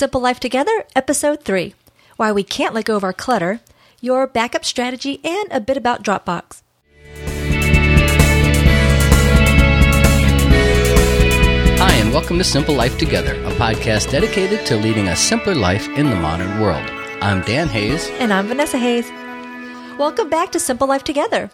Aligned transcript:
Simple 0.00 0.22
Life 0.22 0.40
Together, 0.40 0.86
Episode 0.96 1.42
3 1.42 1.74
Why 2.16 2.32
We 2.32 2.42
Can't 2.42 2.72
Let 2.72 2.86
Go 2.86 2.96
of 2.96 3.04
Our 3.04 3.12
Clutter, 3.12 3.60
Your 4.00 4.26
Backup 4.26 4.64
Strategy, 4.64 5.20
and 5.22 5.52
a 5.52 5.60
bit 5.60 5.76
about 5.76 6.02
Dropbox. 6.02 6.62
Hi, 11.76 11.92
and 11.96 12.14
welcome 12.14 12.38
to 12.38 12.44
Simple 12.44 12.74
Life 12.74 12.96
Together, 12.96 13.34
a 13.44 13.50
podcast 13.56 14.10
dedicated 14.10 14.64
to 14.64 14.76
leading 14.76 15.08
a 15.08 15.16
simpler 15.16 15.54
life 15.54 15.86
in 15.88 16.08
the 16.08 16.16
modern 16.16 16.62
world. 16.62 16.90
I'm 17.20 17.42
Dan 17.42 17.68
Hayes. 17.68 18.08
And 18.12 18.32
I'm 18.32 18.46
Vanessa 18.46 18.78
Hayes. 18.78 19.10
Welcome 19.98 20.30
back 20.30 20.50
to 20.52 20.60
Simple 20.60 20.88
Life 20.88 21.04
Together. 21.04 21.50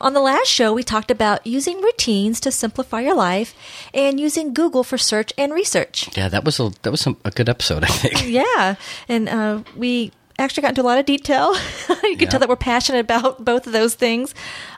On 0.00 0.14
the 0.14 0.20
last 0.20 0.48
show, 0.48 0.72
we 0.72 0.82
talked 0.82 1.10
about 1.10 1.46
using 1.46 1.80
routines 1.82 2.40
to 2.40 2.50
simplify 2.50 3.00
your 3.00 3.14
life 3.14 3.54
and 3.92 4.18
using 4.18 4.54
Google 4.54 4.82
for 4.82 4.96
search 4.96 5.32
and 5.36 5.52
research. 5.52 6.08
Yeah, 6.16 6.28
that 6.30 6.42
was 6.44 6.58
a 6.58 6.70
that 6.82 6.90
was 6.90 7.06
a, 7.06 7.14
a 7.24 7.30
good 7.30 7.48
episode, 7.48 7.84
I 7.84 7.88
think. 7.88 8.26
Yeah, 8.26 8.76
and 9.08 9.28
uh, 9.28 9.62
we 9.76 10.12
actually 10.38 10.62
got 10.62 10.70
into 10.70 10.80
a 10.80 10.88
lot 10.90 10.98
of 10.98 11.04
detail. 11.04 11.54
you 11.88 12.16
can 12.16 12.20
Yeah. 12.20 12.28
tell 12.30 12.40
that 12.40 12.48
we're 12.48 12.56
passionate 12.56 13.00
about 13.00 13.44
both 13.44 13.66
of 13.66 13.74
those 13.74 13.94
things. 13.94 14.34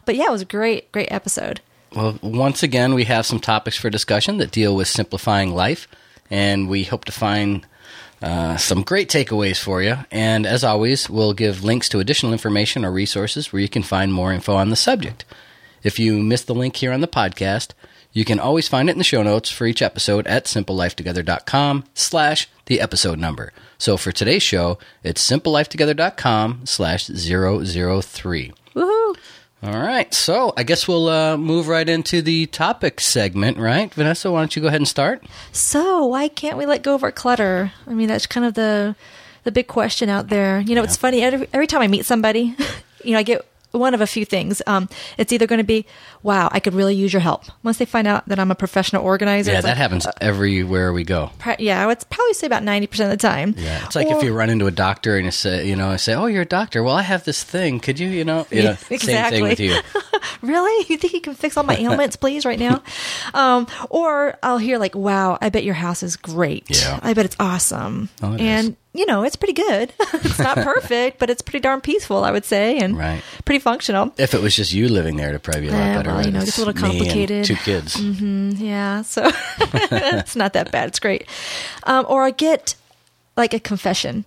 But 0.06 0.16
yeah, 0.16 0.26
it 0.26 0.32
was 0.32 0.42
a 0.42 0.46
great, 0.46 0.90
great 0.90 1.12
episode. 1.12 1.60
Well, 1.94 2.18
once 2.22 2.62
again, 2.64 2.94
we 2.94 3.04
have 3.04 3.24
some 3.24 3.38
topics 3.38 3.76
for 3.76 3.90
discussion 3.90 4.38
that 4.38 4.50
deal 4.50 4.74
with 4.74 4.88
simplifying 4.88 5.54
life, 5.54 5.86
and 6.30 6.68
we 6.68 6.82
hope 6.84 7.04
to 7.04 7.12
find 7.12 7.64
uh, 8.22 8.56
some 8.56 8.82
great 8.82 9.08
takeaways 9.08 9.58
for 9.58 9.82
you. 9.82 9.96
And 10.10 10.46
as 10.46 10.62
always, 10.64 11.10
we'll 11.10 11.32
give 11.32 11.64
links 11.64 11.88
to 11.90 11.98
additional 11.98 12.32
information 12.32 12.84
or 12.84 12.92
resources 12.92 13.52
where 13.52 13.60
you 13.62 13.68
can 13.68 13.82
find 13.82 14.12
more 14.12 14.32
info 14.32 14.54
on 14.54 14.70
the 14.70 14.76
subject. 14.76 15.24
If 15.82 15.98
you 15.98 16.22
missed 16.22 16.46
the 16.46 16.54
link 16.54 16.76
here 16.76 16.92
on 16.92 17.00
the 17.00 17.08
podcast, 17.08 17.70
you 18.12 18.24
can 18.24 18.38
always 18.38 18.68
find 18.68 18.88
it 18.88 18.92
in 18.92 18.98
the 18.98 19.04
show 19.04 19.22
notes 19.22 19.50
for 19.50 19.66
each 19.66 19.82
episode 19.82 20.26
at 20.26 20.44
simplelifetogether.com 20.44 21.84
slash 21.94 22.48
the 22.66 22.80
episode 22.80 23.18
number. 23.18 23.52
So 23.78 23.96
for 23.96 24.12
today's 24.12 24.42
show, 24.42 24.78
it's 25.02 25.26
simplelifetogether.com 25.28 26.62
slash 26.64 27.06
003. 27.06 28.52
Woohoo! 28.74 29.16
All 29.64 29.78
right, 29.78 30.12
so 30.12 30.52
I 30.56 30.64
guess 30.64 30.88
we'll 30.88 31.08
uh, 31.08 31.36
move 31.36 31.68
right 31.68 31.88
into 31.88 32.20
the 32.20 32.46
topic 32.46 33.00
segment, 33.00 33.58
right? 33.58 33.94
Vanessa, 33.94 34.28
why 34.32 34.40
don't 34.40 34.56
you 34.56 34.60
go 34.62 34.66
ahead 34.66 34.80
and 34.80 34.88
start? 34.88 35.22
So 35.52 36.04
why 36.06 36.26
can't 36.26 36.58
we 36.58 36.66
let 36.66 36.82
go 36.82 36.96
of 36.96 37.04
our 37.04 37.12
clutter? 37.12 37.70
I 37.86 37.94
mean, 37.94 38.08
that's 38.08 38.26
kind 38.26 38.44
of 38.44 38.54
the 38.54 38.96
the 39.44 39.52
big 39.52 39.68
question 39.68 40.08
out 40.08 40.28
there. 40.28 40.60
You 40.60 40.74
know, 40.74 40.82
it's 40.82 40.96
funny 40.96 41.22
every, 41.22 41.46
every 41.52 41.68
time 41.68 41.80
I 41.80 41.86
meet 41.86 42.06
somebody, 42.06 42.56
you 43.04 43.12
know, 43.12 43.18
I 43.18 43.22
get 43.22 43.46
one 43.72 43.94
of 43.94 44.00
a 44.00 44.06
few 44.06 44.24
things. 44.24 44.62
Um, 44.66 44.88
it's 45.18 45.32
either 45.32 45.46
going 45.46 45.58
to 45.58 45.64
be, 45.64 45.84
"Wow, 46.22 46.48
I 46.52 46.60
could 46.60 46.74
really 46.74 46.94
use 46.94 47.12
your 47.12 47.20
help." 47.20 47.44
Once 47.62 47.78
they 47.78 47.84
find 47.84 48.06
out 48.06 48.26
that 48.28 48.38
I'm 48.38 48.50
a 48.50 48.54
professional 48.54 49.02
organizer, 49.04 49.50
Yeah, 49.52 49.60
that 49.62 49.68
like, 49.68 49.76
happens 49.76 50.06
everywhere 50.20 50.92
we 50.92 51.04
go. 51.04 51.30
pra- 51.38 51.56
yeah, 51.58 51.82
I 51.82 51.86
would 51.86 51.98
probably 52.10 52.34
say 52.34 52.46
about 52.46 52.62
ninety 52.62 52.86
percent 52.86 53.12
of 53.12 53.18
the 53.18 53.26
time. 53.26 53.54
Yeah, 53.58 53.84
it's 53.86 53.96
like 53.96 54.08
if 54.08 54.22
you 54.22 54.32
run 54.32 54.50
into 54.50 54.66
a 54.66 54.70
doctor 54.70 55.16
and 55.16 55.24
you 55.24 55.30
say, 55.30 55.66
you 55.68 55.76
know, 55.76 55.88
I 55.90 55.96
say, 55.96 56.14
"Oh, 56.14 56.26
you're 56.26 56.42
a 56.42 56.46
doctor." 56.46 56.82
Well, 56.82 56.94
I 56.96 57.02
have 57.02 57.24
this 57.24 57.42
thing. 57.42 57.80
Could 57.80 57.98
you, 57.98 58.08
you 58.08 58.24
know, 58.24 58.46
you 58.50 58.62
Yeah, 58.62 58.76
know, 58.90 58.96
same 58.98 59.30
thing 59.30 59.42
with 59.42 59.60
you. 59.60 59.76
really? 60.42 60.86
You 60.88 60.96
think 60.98 61.12
you 61.14 61.20
can 61.20 61.34
fix 61.34 61.56
all 61.56 61.64
my 61.64 61.76
ailments, 61.78 62.16
please, 62.16 62.44
right 62.44 62.58
now? 62.58 62.82
Um, 63.34 63.66
or 63.90 64.36
I'll 64.42 64.58
hear 64.58 64.78
like, 64.78 64.94
"Wow, 64.94 65.38
I 65.40 65.48
bet 65.48 65.64
your 65.64 65.74
house 65.74 66.02
is 66.02 66.16
great. 66.16 66.64
Yeah. 66.68 67.00
I 67.02 67.14
bet 67.14 67.24
it's 67.24 67.36
awesome." 67.40 68.08
Oh, 68.22 68.34
it 68.34 68.40
and 68.40 68.68
is. 68.70 68.74
You 68.94 69.06
know, 69.06 69.22
it's 69.22 69.36
pretty 69.36 69.54
good. 69.54 69.92
it's 70.12 70.38
not 70.38 70.56
perfect, 70.64 71.18
but 71.18 71.30
it's 71.30 71.40
pretty 71.42 71.60
darn 71.60 71.80
peaceful, 71.80 72.24
I 72.24 72.30
would 72.30 72.44
say, 72.44 72.78
and 72.78 72.96
Right. 72.98 73.22
pretty 73.44 73.58
functional. 73.60 74.12
If 74.18 74.34
it 74.34 74.42
was 74.42 74.54
just 74.54 74.72
you 74.72 74.88
living 74.88 75.16
there, 75.16 75.30
it'd 75.30 75.42
probably 75.42 75.62
be 75.62 75.68
a 75.68 75.72
lot 75.72 75.78
Yeah, 75.78 75.96
better. 75.96 76.10
well, 76.10 76.24
you 76.26 76.30
know, 76.32 76.40
It's 76.40 76.48
it's 76.48 76.58
a 76.58 76.60
little 76.64 76.74
complicated. 76.80 77.44
two 77.44 77.56
kids. 77.56 77.96
Mm-hmm, 77.96 78.52
Yeah, 78.64 79.02
so 79.02 79.30
it's 79.60 80.36
not 80.36 80.52
that 80.52 80.70
bad. 80.70 80.88
It's 80.88 80.98
great. 80.98 81.26
Um, 81.84 82.04
or 82.08 82.24
I 82.24 82.30
get 82.30 82.74
like 83.36 83.54
a 83.54 83.60
confession 83.60 84.24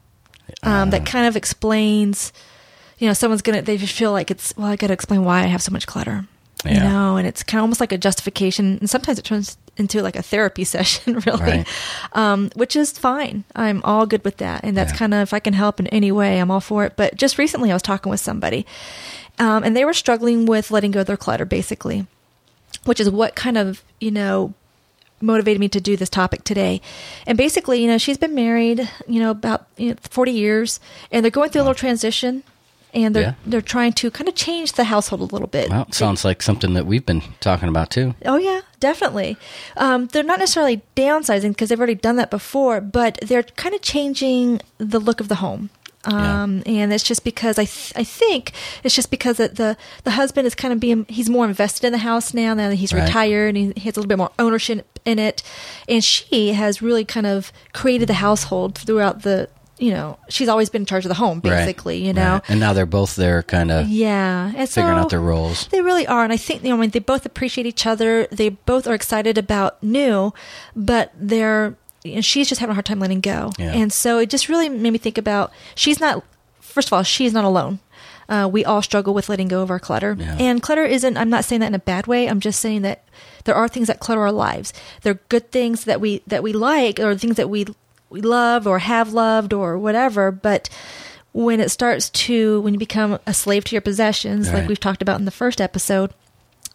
um, 0.64 0.90
that 0.90 1.06
kind 1.06 1.28
of 1.28 1.36
explains, 1.36 2.34
you 2.98 3.08
know, 3.08 3.14
someone's 3.14 3.42
gonna, 3.44 3.62
they 3.62 3.78
just 3.78 3.94
feel 3.94 4.12
like 4.12 4.32
it's, 4.32 4.56
well, 4.58 4.68
I 4.68 4.76
gotta 4.76 4.94
explain 4.94 5.24
why 5.24 5.40
I 5.44 5.48
have 5.48 5.62
so 5.62 5.72
much 5.72 5.86
clutter. 5.86 6.26
You 6.64 6.72
Yeah. 6.72 6.90
know, 6.92 7.18
and 7.18 7.28
it's 7.28 7.44
kind 7.44 7.60
of 7.60 7.64
almost 7.64 7.80
like 7.80 7.92
a 7.92 7.98
justification. 8.00 8.78
And 8.80 8.90
sometimes 8.90 9.20
it 9.20 9.26
turns 9.26 9.58
into 9.78 10.02
like 10.02 10.16
a 10.16 10.22
therapy 10.22 10.64
session, 10.76 11.20
really, 11.26 11.42
Right. 11.42 11.68
um, 12.14 12.50
which 12.56 12.76
is 12.76 12.92
fine. 12.92 13.44
I'm 13.56 13.82
all 13.84 14.06
good 14.06 14.24
with 14.24 14.38
that. 14.38 14.64
And 14.64 14.76
that's 14.78 14.94
Yeah. 14.94 14.98
kind 15.00 15.14
of, 15.14 15.22
if 15.24 15.34
I 15.34 15.40
can 15.40 15.54
help 15.54 15.80
in 15.80 15.88
any 15.88 16.12
way, 16.12 16.40
I'm 16.40 16.50
all 16.52 16.62
for 16.62 16.86
it. 16.86 16.94
But 16.96 17.16
just 17.16 17.38
recently, 17.38 17.72
I 17.72 17.76
was 17.76 17.82
talking 17.82 18.10
with 18.10 18.20
somebody, 18.22 18.66
um, 19.40 19.64
and 19.64 19.76
they 19.76 19.84
were 19.86 19.94
struggling 19.94 20.46
with 20.46 20.72
letting 20.72 20.92
go 20.92 21.02
of 21.02 21.08
their 21.08 21.18
clutter, 21.18 21.46
basically 21.46 22.08
which 22.84 23.00
is 23.00 23.10
what 23.10 23.36
kind 23.36 23.58
of 23.58 23.82
you 24.00 24.12
know 24.12 24.54
motivated 25.22 25.60
me 25.60 25.68
to 25.70 25.82
do 25.82 25.98
this 25.98 26.10
topic 26.10 26.44
today. 26.44 26.80
And 27.26 27.36
basically, 27.38 27.82
you 27.82 27.88
know, 27.88 27.98
she's 27.98 28.18
been 28.18 28.36
married, 28.36 28.88
you 29.08 29.20
know, 29.20 29.32
about 29.32 29.66
you 29.78 29.90
know, 29.90 29.96
40 30.04 30.32
years 30.32 30.80
and 31.12 31.24
they're 31.24 31.32
going 31.32 31.50
through 31.50 31.62
a 31.62 31.64
little 31.64 31.74
transition 31.74 32.44
and 32.96 33.16
they're 33.16 33.24
Yeah. 33.24 33.34
they're 33.46 33.62
trying 33.62 33.94
to 33.94 34.10
kind 34.10 34.28
of 34.28 34.34
change 34.36 34.72
the 34.74 34.86
household 34.86 35.22
a 35.22 35.26
little 35.26 35.48
bit. 35.48 35.70
Well, 35.70 35.86
sounds 35.92 36.26
like 36.26 36.42
something 36.42 36.74
that 36.74 36.86
we've 36.88 37.06
been 37.06 37.22
talking 37.42 37.70
about 37.70 37.90
too. 37.92 38.16
Oh 38.26 38.38
yeah, 38.38 38.62
definitely. 38.80 39.38
Um, 39.78 40.08
they're 40.08 40.24
not 40.24 40.40
necessarily 40.40 40.82
downsizing 40.96 41.50
because 41.50 41.70
they've 41.70 41.80
already 41.80 41.96
done 41.96 42.16
that 42.16 42.32
before, 42.32 42.82
but 42.82 43.20
they're 43.22 43.44
kind 43.44 43.76
of 43.76 43.82
changing 43.82 44.62
the 44.80 45.00
look 45.00 45.20
of 45.20 45.28
the 45.28 45.36
home. 45.36 45.70
Um, 46.08 46.62
and 46.68 46.94
it's 46.94 47.04
just 47.04 47.24
because 47.24 47.58
I 47.58 47.66
th- 47.66 47.92
I 47.96 48.04
think 48.04 48.52
it's 48.84 48.94
just 48.94 49.10
because 49.10 49.38
that 49.38 49.56
the 49.56 49.76
the 50.04 50.12
husband 50.12 50.46
is 50.46 50.54
kind 50.54 50.72
of 50.72 50.80
being 50.80 51.08
he's 51.10 51.32
more 51.32 51.46
invested 51.48 51.84
in 51.88 51.94
the 51.94 51.98
house 51.98 52.32
now 52.32 52.54
now 52.54 52.70
that 52.70 52.76
he's 52.76 52.94
Right. 52.94 53.02
retired 53.08 53.56
and 53.56 53.76
he 53.76 53.86
has 53.90 53.98
a 53.98 54.02
little 54.02 54.08
bit 54.08 54.20
more 54.20 54.30
ownership 54.38 55.00
in 55.04 55.18
it, 55.18 55.42
and 55.90 56.04
she 56.04 56.54
has 56.54 56.80
really 56.80 57.06
kind 57.06 57.26
of 57.26 57.52
created 57.74 58.08
the 58.08 58.14
household 58.16 58.78
throughout 58.78 59.24
the 59.24 59.50
you 59.78 59.92
know 59.92 60.18
she's 60.30 60.48
always 60.48 60.70
been 60.70 60.84
in 60.84 60.86
charge 60.86 61.04
of 61.06 61.10
the 61.10 61.16
home 61.16 61.42
Right. 61.44 61.52
basically 61.66 62.06
you 62.06 62.14
know 62.14 62.34
Right. 62.34 62.50
And 62.50 62.60
now 62.60 62.72
they're 62.74 62.86
both 62.86 63.16
there 63.16 63.44
kind 63.44 63.72
of 63.72 63.88
yeah 63.90 64.52
and 64.56 64.70
figuring 64.70 64.96
so- 64.98 65.02
out 65.02 65.10
their 65.10 65.20
roles. 65.20 65.68
they 65.68 65.82
really 65.82 66.08
are, 66.08 66.24
and 66.24 66.32
I 66.32 66.38
think 66.38 66.64
you 66.64 66.70
know, 66.70 66.78
I 66.78 66.80
mean, 66.80 66.92
they 66.92 67.00
both 67.00 67.26
appreciate 67.26 67.68
each 67.68 67.86
other. 67.86 68.28
They 68.32 68.50
both 68.50 68.88
are 68.88 68.94
excited 68.94 69.38
about 69.38 69.82
new, 69.84 70.34
but 70.76 71.12
they're 71.20 71.76
know, 72.16 72.22
she's 72.22 72.48
just 72.48 72.62
having 72.62 72.72
a 72.72 72.76
hard 72.76 72.86
time 72.86 73.00
letting 73.00 73.20
go, 73.22 73.52
Yeah. 73.58 73.74
and 73.74 73.92
so 73.92 74.20
it 74.20 74.30
just 74.30 74.48
really 74.50 74.70
made 74.70 74.92
me 74.92 74.98
think 75.00 75.18
about 75.18 75.52
she's 75.76 76.00
not. 76.00 76.24
First 76.62 76.90
of 76.90 76.94
all, 76.94 77.04
she's 77.04 77.34
not 77.34 77.46
alone. 77.46 77.80
Uh, 78.28 78.50
we 78.52 78.66
all 78.66 78.82
struggle 78.82 79.14
with 79.14 79.30
letting 79.30 79.48
go 79.48 79.62
of 79.62 79.70
our 79.70 79.80
clutter, 79.80 80.16
Yeah. 80.20 80.36
and 80.40 80.62
clutter 80.62 80.84
isn't. 80.84 81.16
I'm 81.18 81.30
not 81.30 81.46
saying 81.46 81.62
that 81.62 81.68
in 81.68 81.76
a 81.76 81.80
bad 81.80 82.06
way. 82.08 82.28
I'm 82.28 82.40
just 82.40 82.60
saying 82.60 82.82
that 82.84 83.04
there 83.46 83.56
are 83.56 83.68
things 83.68 83.88
that 83.88 84.00
clutter 84.00 84.22
our 84.22 84.32
lives. 84.32 84.74
They're 85.04 85.20
good 85.30 85.52
things 85.52 85.84
that 85.86 86.00
we 86.02 86.22
that 86.28 86.44
we 86.44 86.52
like, 86.54 87.00
or 87.00 87.16
things 87.18 87.36
that 87.38 87.50
we 87.50 87.66
we 88.10 88.22
love 88.22 88.68
or 88.68 88.80
have 88.80 89.14
loved 89.14 89.54
or 89.54 89.78
whatever, 89.78 90.32
but 90.32 90.70
when 91.32 91.60
it 91.60 91.70
starts 91.70 92.10
to 92.12 92.62
when 92.62 92.74
you 92.74 92.80
become 92.80 93.20
a 93.28 93.34
slave 93.34 93.66
to 93.66 93.76
your 93.76 93.82
possessions 93.82 94.54
like 94.54 94.70
we've 94.70 94.80
talked 94.80 95.02
about 95.02 95.20
in 95.20 95.26
the 95.26 95.32
first 95.32 95.60
episode 95.60 96.14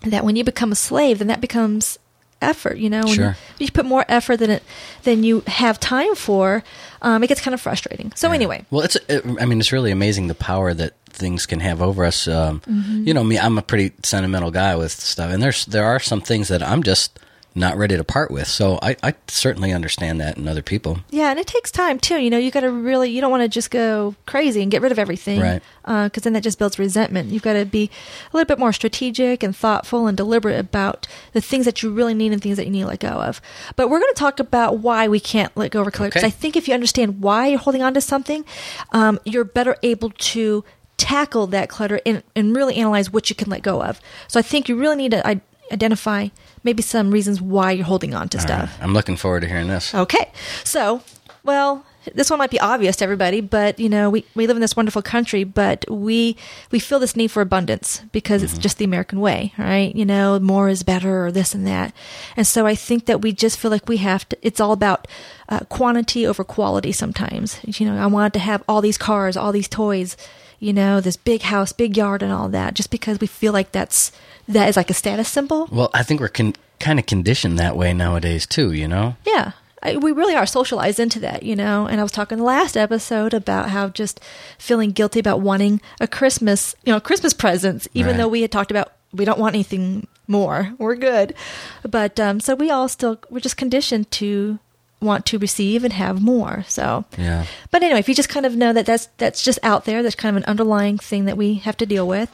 that 0.03 0.23
when 0.23 0.37
you 0.37 0.45
become 0.45 0.71
a 0.71 0.75
slave 0.75 1.19
then 1.19 1.29
that 1.29 1.41
becomes 1.41 1.99
effort 2.43 2.77
you 2.77 2.91
know 2.91 3.07
Sure. 3.07 3.37
you, 3.59 3.65
you 3.67 3.73
put 3.73 3.87
more 3.87 4.05
effort 4.07 4.37
than 4.37 4.51
it 4.51 4.63
than 5.05 5.25
you 5.25 5.43
have 5.47 5.81
time 5.81 6.15
for 6.15 6.63
um, 7.01 7.25
it 7.25 7.29
gets 7.29 7.41
kind 7.41 7.55
of 7.55 7.61
frustrating 7.63 8.13
so 8.15 8.33
anyway 8.33 8.63
Well, 8.71 8.83
it's. 8.83 8.97
It, 9.09 9.25
I 9.41 9.47
mean, 9.47 9.61
it's 9.61 9.73
really 9.73 9.91
amazing 9.93 10.27
the 10.27 10.35
power 10.35 10.75
that 10.75 10.93
things 11.07 11.47
can 11.47 11.61
have 11.61 11.81
over 11.81 12.05
us. 12.05 12.29
Um, 12.29 12.61
Mm-hmm. 12.61 13.05
You 13.09 13.15
know, 13.15 13.25
me. 13.25 13.39
I'm 13.39 13.57
a 13.57 13.63
pretty 13.63 13.93
sentimental 14.03 14.51
guy 14.51 14.77
with 14.77 14.93
stuff, 14.93 15.31
and 15.33 15.43
there's 15.43 15.65
there 15.65 15.87
are 15.87 15.99
some 15.99 16.21
things 16.21 16.49
that 16.49 16.63
I'm 16.63 16.83
just 16.83 17.19
not 17.55 17.77
ready 17.77 17.97
to 17.97 18.05
part 18.05 18.31
with. 18.31 18.47
So 18.47 18.79
I, 18.81 18.97
I 19.03 19.15
certainly 19.27 19.73
understand 19.73 20.21
that 20.21 20.37
in 20.39 20.47
other 20.47 20.63
people. 20.63 21.01
yeah 21.11 21.31
and 21.31 21.39
it 21.39 21.47
takes 21.47 21.71
time 21.73 21.99
too 21.99 22.17
you 22.19 22.31
know 22.31 22.39
you 22.39 22.51
got 22.51 22.61
to 22.61 22.71
really 22.71 23.11
you 23.11 23.21
don't 23.21 23.31
want 23.31 23.43
to 23.43 23.49
just 23.49 23.71
go 23.71 24.15
crazy 24.27 24.63
and 24.63 24.71
get 24.71 24.83
rid 24.83 24.93
of 24.93 24.99
everything 24.99 25.41
Right. 25.41 25.63
because 25.85 26.23
then 26.23 26.33
that 26.35 26.43
just 26.43 26.59
builds 26.59 26.79
resentment 26.79 27.31
you've 27.31 27.43
got 27.43 27.55
to 27.55 27.65
be 27.65 27.91
a 28.33 28.37
little 28.37 28.47
bit 28.47 28.59
more 28.59 28.73
strategic 28.73 29.43
and 29.43 29.55
thoughtful 29.55 30.07
and 30.07 30.17
deliberate 30.17 30.59
about 30.59 31.07
the 31.33 31.41
things 31.41 31.65
that 31.65 31.83
you 31.83 31.91
really 31.91 32.15
need 32.15 32.33
and 32.33 32.41
things 32.43 32.57
that 32.57 32.65
you 32.67 32.71
need 32.71 32.83
to 32.83 32.87
let 32.87 33.01
go 33.01 33.09
of 33.29 33.41
but 33.77 33.89
we're 33.91 33.99
going 34.01 34.15
to 34.15 34.19
talk 34.19 34.39
about 34.41 34.79
why 34.79 35.09
we 35.09 35.19
can't 35.21 35.55
let 35.57 35.71
go 35.73 35.81
of 35.83 35.93
clutter 35.93 36.09
because 36.11 36.23
Okay. 36.23 36.29
i 36.29 36.31
think 36.31 36.57
if 36.57 36.69
you 36.69 36.75
understand 36.75 37.21
why 37.21 37.49
you're 37.49 37.59
holding 37.59 37.83
on 37.83 37.95
to 37.95 38.01
something 38.01 38.45
um, 38.93 39.19
you're 39.25 39.45
better 39.45 39.77
able 39.83 40.11
to 40.11 40.65
tackle 40.97 41.47
that 41.49 41.69
clutter 41.69 42.01
and, 42.07 42.23
and 42.37 42.55
really 42.57 42.77
analyze 42.77 43.11
what 43.13 43.29
you 43.31 43.35
can 43.37 43.49
let 43.51 43.63
go 43.63 43.83
of 43.83 44.01
so 44.29 44.39
i 44.39 44.43
think 44.43 44.69
you 44.69 44.77
really 44.77 44.97
need 44.97 45.11
to 45.13 45.27
I- 45.27 45.41
identify 45.73 46.29
maybe 46.63 46.83
some 46.83 47.11
reasons 47.11 47.41
why 47.41 47.73
you're 47.73 47.85
holding 47.85 48.15
on 48.15 48.29
to 48.31 48.39
All 48.39 48.43
stuff 48.43 48.71
right. 48.71 48.83
I'm 48.83 48.95
looking 48.95 49.17
forward 49.17 49.41
to 49.41 49.49
hearing 49.49 49.69
this. 49.69 49.95
Okay. 49.95 50.31
So, 50.65 51.03
well, 51.43 51.85
this 52.15 52.31
one 52.31 52.39
might 52.39 52.51
be 52.51 52.61
obvious 52.61 52.97
to 52.97 53.05
everybody, 53.05 53.41
but 53.41 53.79
you 53.79 53.89
know, 53.89 54.09
we, 54.09 54.25
we 54.35 54.47
live 54.47 54.57
in 54.57 54.61
this 54.61 54.77
wonderful 54.77 55.03
country, 55.03 55.45
but 55.45 55.85
we 55.91 56.37
we 56.71 56.79
feel 56.79 56.99
this 56.99 57.15
need 57.15 57.31
for 57.31 57.43
abundance 57.43 58.03
because 58.11 58.43
it's 58.43 58.57
just 58.57 58.79
the 58.79 58.85
American 58.85 59.21
way, 59.21 59.53
right? 59.59 59.95
You 59.95 60.07
know, 60.07 60.39
more 60.41 60.69
is 60.69 60.83
better 60.83 61.27
or 61.27 61.33
this 61.33 61.55
and 61.55 61.67
that. 61.67 61.95
And 62.37 62.47
so 62.47 62.67
I 62.67 62.75
think 62.75 63.07
that 63.07 63.21
we 63.21 63.33
just 63.33 63.59
feel 63.59 63.71
like 63.71 63.89
we 63.89 63.99
have 63.99 64.29
to 64.31 64.39
it's 64.43 64.61
all 64.61 64.73
about 64.73 65.09
uh, 65.49 65.61
quantity 65.69 66.27
over 66.27 66.43
quality 66.43 66.93
sometimes. 66.93 67.61
You 67.65 67.87
know, 67.87 68.03
I 68.03 68.07
want 68.07 68.33
to 68.35 68.41
have 68.41 68.63
all 68.67 68.81
these 68.81 68.99
cars, 68.99 69.37
all 69.37 69.53
these 69.53 69.69
toys, 69.69 70.17
you 70.59 70.73
know, 70.73 71.01
this 71.01 71.17
big 71.17 71.43
house, 71.43 71.73
big 71.73 71.97
yard 71.97 72.23
and 72.23 72.33
all 72.33 72.49
that 72.49 72.75
just 72.75 72.91
because 72.91 73.21
we 73.21 73.27
feel 73.27 73.53
like 73.53 73.73
that's 73.73 74.11
that 74.49 74.69
is 74.69 74.77
like 74.77 74.91
a 74.91 74.95
status 74.95 75.29
symbol. 75.29 75.69
Well, 75.71 75.91
I 75.95 76.03
think 76.03 76.21
we're 76.21 76.29
con- 76.29 76.55
kind 76.79 76.99
of 76.99 77.07
conditioned 77.07 77.59
that 77.59 77.77
way 77.77 77.93
nowadays 77.93 78.47
too. 78.47 78.73
You 78.73 78.89
know. 78.89 79.17
Yeah. 79.27 79.53
I, 79.83 79.97
we 79.97 80.13
really 80.13 80.35
are 80.35 80.45
socialized 80.45 81.01
into 81.01 81.21
that, 81.21 81.43
you 81.43 81.57
know. 81.57 81.87
And 81.87 82.01
I 82.01 82.03
was 82.03 82.13
talking 82.13 82.37
the 82.37 82.45
last 82.45 82.77
episode 82.77 83.33
about 83.33 83.71
how 83.71 83.89
just 83.89 84.21
feeling 84.59 84.91
guilty 84.91 85.19
about 85.19 85.41
wanting 85.41 85.81
a 86.03 86.07
Christmas, 86.07 86.75
you 86.85 86.93
know, 86.93 87.01
Christmas 87.01 87.33
presents, 87.33 87.89
even 87.95 88.11
Right. 88.11 88.17
though 88.19 88.29
we 88.29 88.43
had 88.43 88.53
talked 88.53 88.71
about 88.71 88.93
we 89.13 89.25
don't 89.25 89.39
want 89.39 89.55
anything 89.55 90.07
more. 90.29 90.75
We're 90.79 90.97
good, 90.97 91.35
but 91.83 92.21
um, 92.21 92.41
so 92.41 92.55
we 92.55 92.71
all 92.71 92.89
still 92.89 93.21
we're 93.31 93.41
just 93.41 93.57
conditioned 93.57 94.11
to 94.13 94.59
want 95.01 95.25
to 95.27 95.39
receive 95.39 95.83
and 95.85 95.93
have 95.93 96.21
more. 96.23 96.65
So 96.69 97.05
Yeah. 97.19 97.47
but 97.71 97.83
anyway, 97.83 98.01
if 98.01 98.09
you 98.09 98.15
just 98.15 98.29
kind 98.29 98.45
of 98.47 98.55
know 98.57 98.73
that 98.73 98.87
that's 98.87 99.09
that's 99.19 99.43
just 99.43 99.59
out 99.63 99.85
there, 99.85 100.03
that's 100.03 100.15
kind 100.15 100.37
of 100.37 100.43
an 100.43 100.49
underlying 100.49 100.99
thing 100.99 101.25
that 101.25 101.37
we 101.37 101.55
have 101.55 101.77
to 101.79 101.87
deal 101.87 102.07
with. 102.07 102.31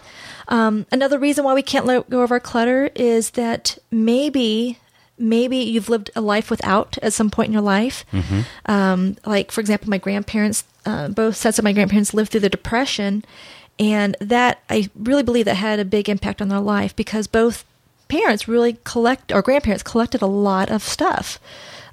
Um, 0.48 0.86
another 0.92 1.18
reason 1.18 1.44
why 1.44 1.54
we 1.54 1.62
can't 1.62 1.86
let 1.86 2.08
go 2.10 2.22
of 2.22 2.30
our 2.30 2.40
clutter 2.40 2.90
is 2.94 3.30
that 3.30 3.78
maybe 3.90 4.78
maybe 5.18 5.56
you've 5.56 5.88
lived 5.88 6.10
a 6.14 6.20
life 6.20 6.50
without 6.50 6.98
at 7.02 7.12
some 7.12 7.30
point 7.30 7.46
in 7.48 7.52
your 7.52 7.62
life. 7.62 8.04
Um, 8.66 9.16
like 9.24 9.50
for 9.52 9.60
example, 9.60 9.88
my 9.90 9.98
grandparents, 9.98 10.64
uh, 10.84 11.08
both 11.08 11.36
sets 11.36 11.58
of 11.58 11.64
my 11.64 11.72
grandparents 11.72 12.14
lived 12.14 12.30
through 12.30 12.40
the 12.40 12.48
depression, 12.48 13.24
and 13.78 14.16
that 14.20 14.60
I 14.68 14.90
really 14.94 15.22
believe 15.22 15.44
that 15.46 15.54
had 15.54 15.78
a 15.80 15.84
big 15.84 16.08
impact 16.08 16.42
on 16.42 16.48
their 16.48 16.60
life 16.60 16.94
because 16.96 17.26
both 17.26 17.64
parents 18.08 18.46
really 18.46 18.78
collect 18.84 19.32
or 19.32 19.42
grandparents 19.42 19.82
collected 19.82 20.22
a 20.22 20.26
lot 20.26 20.70
of 20.70 20.82
stuff, 20.82 21.40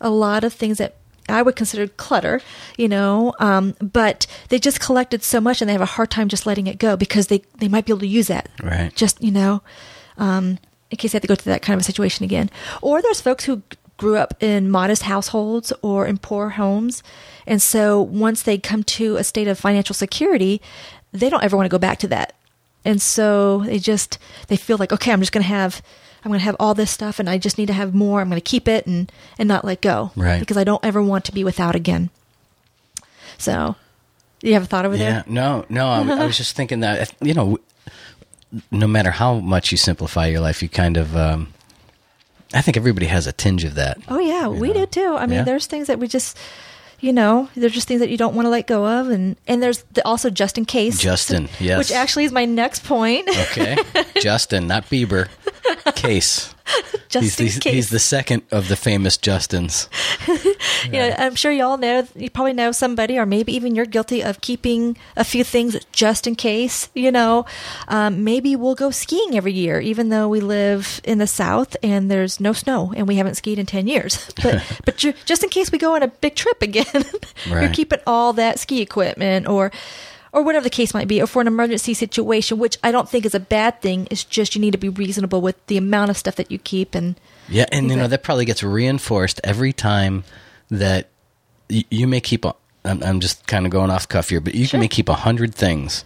a 0.04 0.10
lot 0.10 0.44
of 0.44 0.54
things 0.54 0.78
that 0.78 0.98
I 1.30 1.42
would 1.42 1.56
consider 1.56 1.88
clutter, 1.88 2.42
you 2.78 2.88
know, 2.88 3.34
um, 3.40 3.76
but 3.82 4.28
they 4.50 4.60
just 4.60 4.80
collected 4.80 5.24
so 5.24 5.40
much 5.40 5.62
and 5.62 5.70
they 5.70 5.74
have 5.74 5.82
a 5.82 5.86
hard 5.86 6.12
time 6.12 6.28
just 6.28 6.46
letting 6.46 6.68
it 6.68 6.78
go 6.78 6.98
because 6.98 7.28
they, 7.28 7.42
they 7.58 7.68
might 7.68 7.86
be 7.86 7.92
able 7.92 8.02
to 8.02 8.08
use 8.08 8.28
that. 8.28 8.50
Right. 8.62 8.94
Just, 8.94 9.24
you 9.24 9.32
know, 9.32 9.62
um, 10.18 10.60
in 10.92 10.98
case 10.98 11.14
they 11.14 11.16
have 11.16 11.22
to 11.22 11.28
go 11.28 11.36
through 11.36 11.54
that 11.54 11.62
kind 11.62 11.76
of 11.76 11.82
a 11.82 11.86
situation 11.86 12.26
again. 12.26 12.50
Or 12.82 13.02
there's 13.02 13.22
folks 13.22 13.46
who 13.46 13.64
grew 13.98 14.18
up 14.18 14.44
in 14.44 14.70
modest 14.70 15.04
households 15.04 15.72
or 15.82 16.06
in 16.06 16.18
poor 16.18 16.50
homes. 16.50 17.04
And 17.48 17.62
so 17.62 18.02
once 18.02 18.44
they 18.44 18.58
come 18.58 18.84
to 18.84 19.16
a 19.16 19.24
state 19.24 19.48
of 19.48 19.58
financial 19.58 19.96
security, 19.96 20.62
they 21.14 21.30
don't 21.30 21.44
ever 21.44 21.56
want 21.56 21.66
to 21.66 21.74
go 21.74 21.80
back 21.80 22.00
to 22.00 22.08
that. 22.10 22.34
And 22.84 23.02
so 23.02 23.60
they 23.60 23.80
just, 23.80 24.20
they 24.50 24.58
feel 24.58 24.78
like, 24.78 24.92
okay, 24.92 25.14
I'm 25.14 25.22
just 25.22 25.32
going 25.32 25.44
to 25.44 25.48
have, 25.48 25.82
I'm 26.24 26.30
going 26.30 26.40
to 26.40 26.46
have 26.46 26.56
all 26.60 26.74
this 26.74 26.90
stuff 26.92 27.20
and 27.20 27.30
I 27.30 27.38
just 27.38 27.58
need 27.58 27.66
to 27.68 27.74
have 27.74 27.94
more. 27.94 28.22
I'm 28.22 28.30
going 28.30 28.40
to 28.42 28.50
keep 28.50 28.68
it 28.68 28.86
and, 28.88 29.12
and 29.38 29.48
not 29.48 29.66
let 29.66 29.82
go. 29.82 30.12
Right. 30.16 30.40
Because 30.40 30.58
I 30.58 30.64
don't 30.64 30.84
ever 30.84 31.02
want 31.02 31.26
to 31.26 31.34
be 31.34 31.44
without 31.44 31.76
again. 31.76 32.10
So, 33.38 33.76
you 34.42 34.54
have 34.54 34.64
a 34.64 34.66
thought 34.66 34.86
over 34.86 34.96
that? 34.98 35.04
Yeah, 35.04 35.12
there? 35.24 35.24
no, 35.28 35.66
no. 35.70 35.88
I, 35.88 36.02
I 36.22 36.26
was 36.26 36.38
just 36.38 36.56
thinking 36.56 36.82
that 36.82 37.14
you 37.22 37.34
know, 37.34 37.58
no 38.72 38.88
matter 38.88 39.12
how 39.12 39.36
much 39.40 39.72
you 39.72 39.78
simplify 39.78 40.28
your 40.28 40.40
life, 40.42 40.62
you 40.62 40.70
kind 40.70 40.98
of. 40.98 41.16
Um, 41.16 41.54
I 42.54 42.62
think 42.62 42.78
everybody 42.78 43.08
has 43.08 43.26
a 43.26 43.32
tinge 43.34 43.64
of 43.64 43.76
that. 43.76 43.98
Oh 44.08 44.20
yeah, 44.20 44.48
we 44.48 44.68
know? 44.70 44.74
do 44.74 44.86
too. 44.86 45.16
I 45.18 45.26
mean, 45.26 45.40
Yeah. 45.40 45.44
there's 45.44 45.66
things 45.66 45.88
that 45.88 45.98
we 45.98 46.08
just, 46.08 46.38
you 47.04 47.12
know, 47.12 47.50
there's 47.54 47.74
just 47.74 47.86
things 47.86 48.00
that 48.00 48.10
you 48.10 48.16
don't 48.16 48.34
want 48.34 48.46
to 48.46 48.50
let 48.50 48.66
go 48.66 48.88
of, 48.88 49.10
and 49.10 49.36
and 49.46 49.62
there's 49.62 49.84
the, 49.92 50.08
also 50.08 50.30
just 50.30 50.58
in 50.58 50.64
case. 50.64 51.00
Justin, 51.00 51.50
yes. 51.60 51.78
Which 51.78 51.92
actually 51.92 52.24
is 52.24 52.32
my 52.32 52.46
next 52.46 52.86
point. 52.86 53.28
Okay, 53.28 53.76
Justin, 54.22 54.68
not 54.68 54.86
Bieber. 54.86 55.28
Case. 55.96 56.53
just 57.10 57.24
he's, 57.24 57.40
in 57.40 57.46
he's, 57.46 57.60
case. 57.60 57.74
he's 57.74 57.90
the 57.90 58.00
second 58.00 58.44
of 58.52 58.68
the 58.68 58.76
famous 58.76 59.18
Justins. 59.18 59.88
you 60.86 60.94
know, 60.94 61.16
I'm 61.18 61.36
sure 61.36 61.52
you 61.52 61.64
all 61.64 61.78
know. 61.78 62.08
You 62.16 62.30
probably 62.30 62.54
know 62.54 62.72
somebody, 62.72 63.18
or 63.18 63.26
maybe 63.26 63.54
even 63.54 63.76
you're 63.76 63.86
guilty 63.86 64.24
of 64.24 64.42
keeping 64.42 64.98
a 65.16 65.24
few 65.24 65.44
things 65.44 65.78
just 65.92 66.28
in 66.28 66.36
case. 66.36 66.90
You 66.94 67.12
know, 67.12 67.46
um, 67.88 68.24
maybe 68.24 68.56
we'll 68.56 68.76
go 68.76 68.92
skiing 68.92 69.36
every 69.36 69.54
year, 69.54 69.80
even 69.80 70.10
though 70.10 70.28
we 70.30 70.40
live 70.40 71.02
in 71.04 71.18
the 71.18 71.28
south 71.28 71.76
and 71.84 72.10
there's 72.10 72.40
no 72.40 72.54
snow 72.54 72.94
and 72.96 73.08
we 73.08 73.16
haven't 73.16 73.36
skied 73.36 73.60
in 73.60 73.66
ten 73.66 73.88
years. 73.88 74.30
But 74.44 74.82
but 74.84 74.98
just 74.98 75.44
in 75.44 75.50
case 75.50 75.72
we 75.72 75.78
go 75.78 75.96
on 75.96 76.04
a 76.04 76.08
big 76.08 76.36
trip 76.36 76.62
again, 76.62 77.06
you're 77.46 77.70
keeping 77.70 78.00
all 78.06 78.34
that 78.34 78.60
ski 78.60 78.82
equipment 78.82 79.48
or. 79.48 79.72
Or 80.34 80.42
whatever 80.44 80.64
the 80.64 80.70
case 80.72 80.94
might 80.96 81.08
be, 81.08 81.22
or 81.22 81.28
for 81.28 81.42
an 81.42 81.48
emergency 81.48 81.94
situation, 81.94 82.58
which 82.58 82.78
I 82.84 82.92
don't 82.92 83.08
think 83.08 83.24
is 83.24 83.36
a 83.36 83.40
bad 83.40 83.82
thing. 83.82 84.08
It's 84.12 84.24
just 84.24 84.56
you 84.56 84.62
need 84.62 84.72
to 84.72 84.80
be 84.80 84.90
reasonable 84.90 85.42
with 85.42 85.64
the 85.68 85.78
amount 85.78 86.10
of 86.10 86.18
stuff 86.18 86.36
that 86.38 86.52
you 86.52 86.58
keep, 86.58 86.96
and 86.96 87.16
Yeah, 87.48 87.66
and 87.72 87.90
you 87.90 87.96
know 87.96 88.08
that 88.08 88.24
probably 88.24 88.46
gets 88.46 88.64
reinforced 88.64 89.40
every 89.44 89.72
time 89.74 90.24
that 90.72 91.08
y- 91.70 91.86
you 91.92 92.08
may 92.08 92.20
keep. 92.20 92.46
A, 92.46 92.56
I'm, 92.84 93.04
I'm 93.04 93.20
just 93.20 93.46
kind 93.46 93.66
of 93.68 93.72
going 93.72 93.92
off 93.92 94.10
cuff 94.10 94.30
here, 94.30 94.42
but 94.42 94.56
you 94.56 94.66
Sure. 94.66 94.80
may 94.80 94.88
keep 94.88 95.08
a 95.08 95.14
hundred 95.14 95.54
things, 95.54 96.04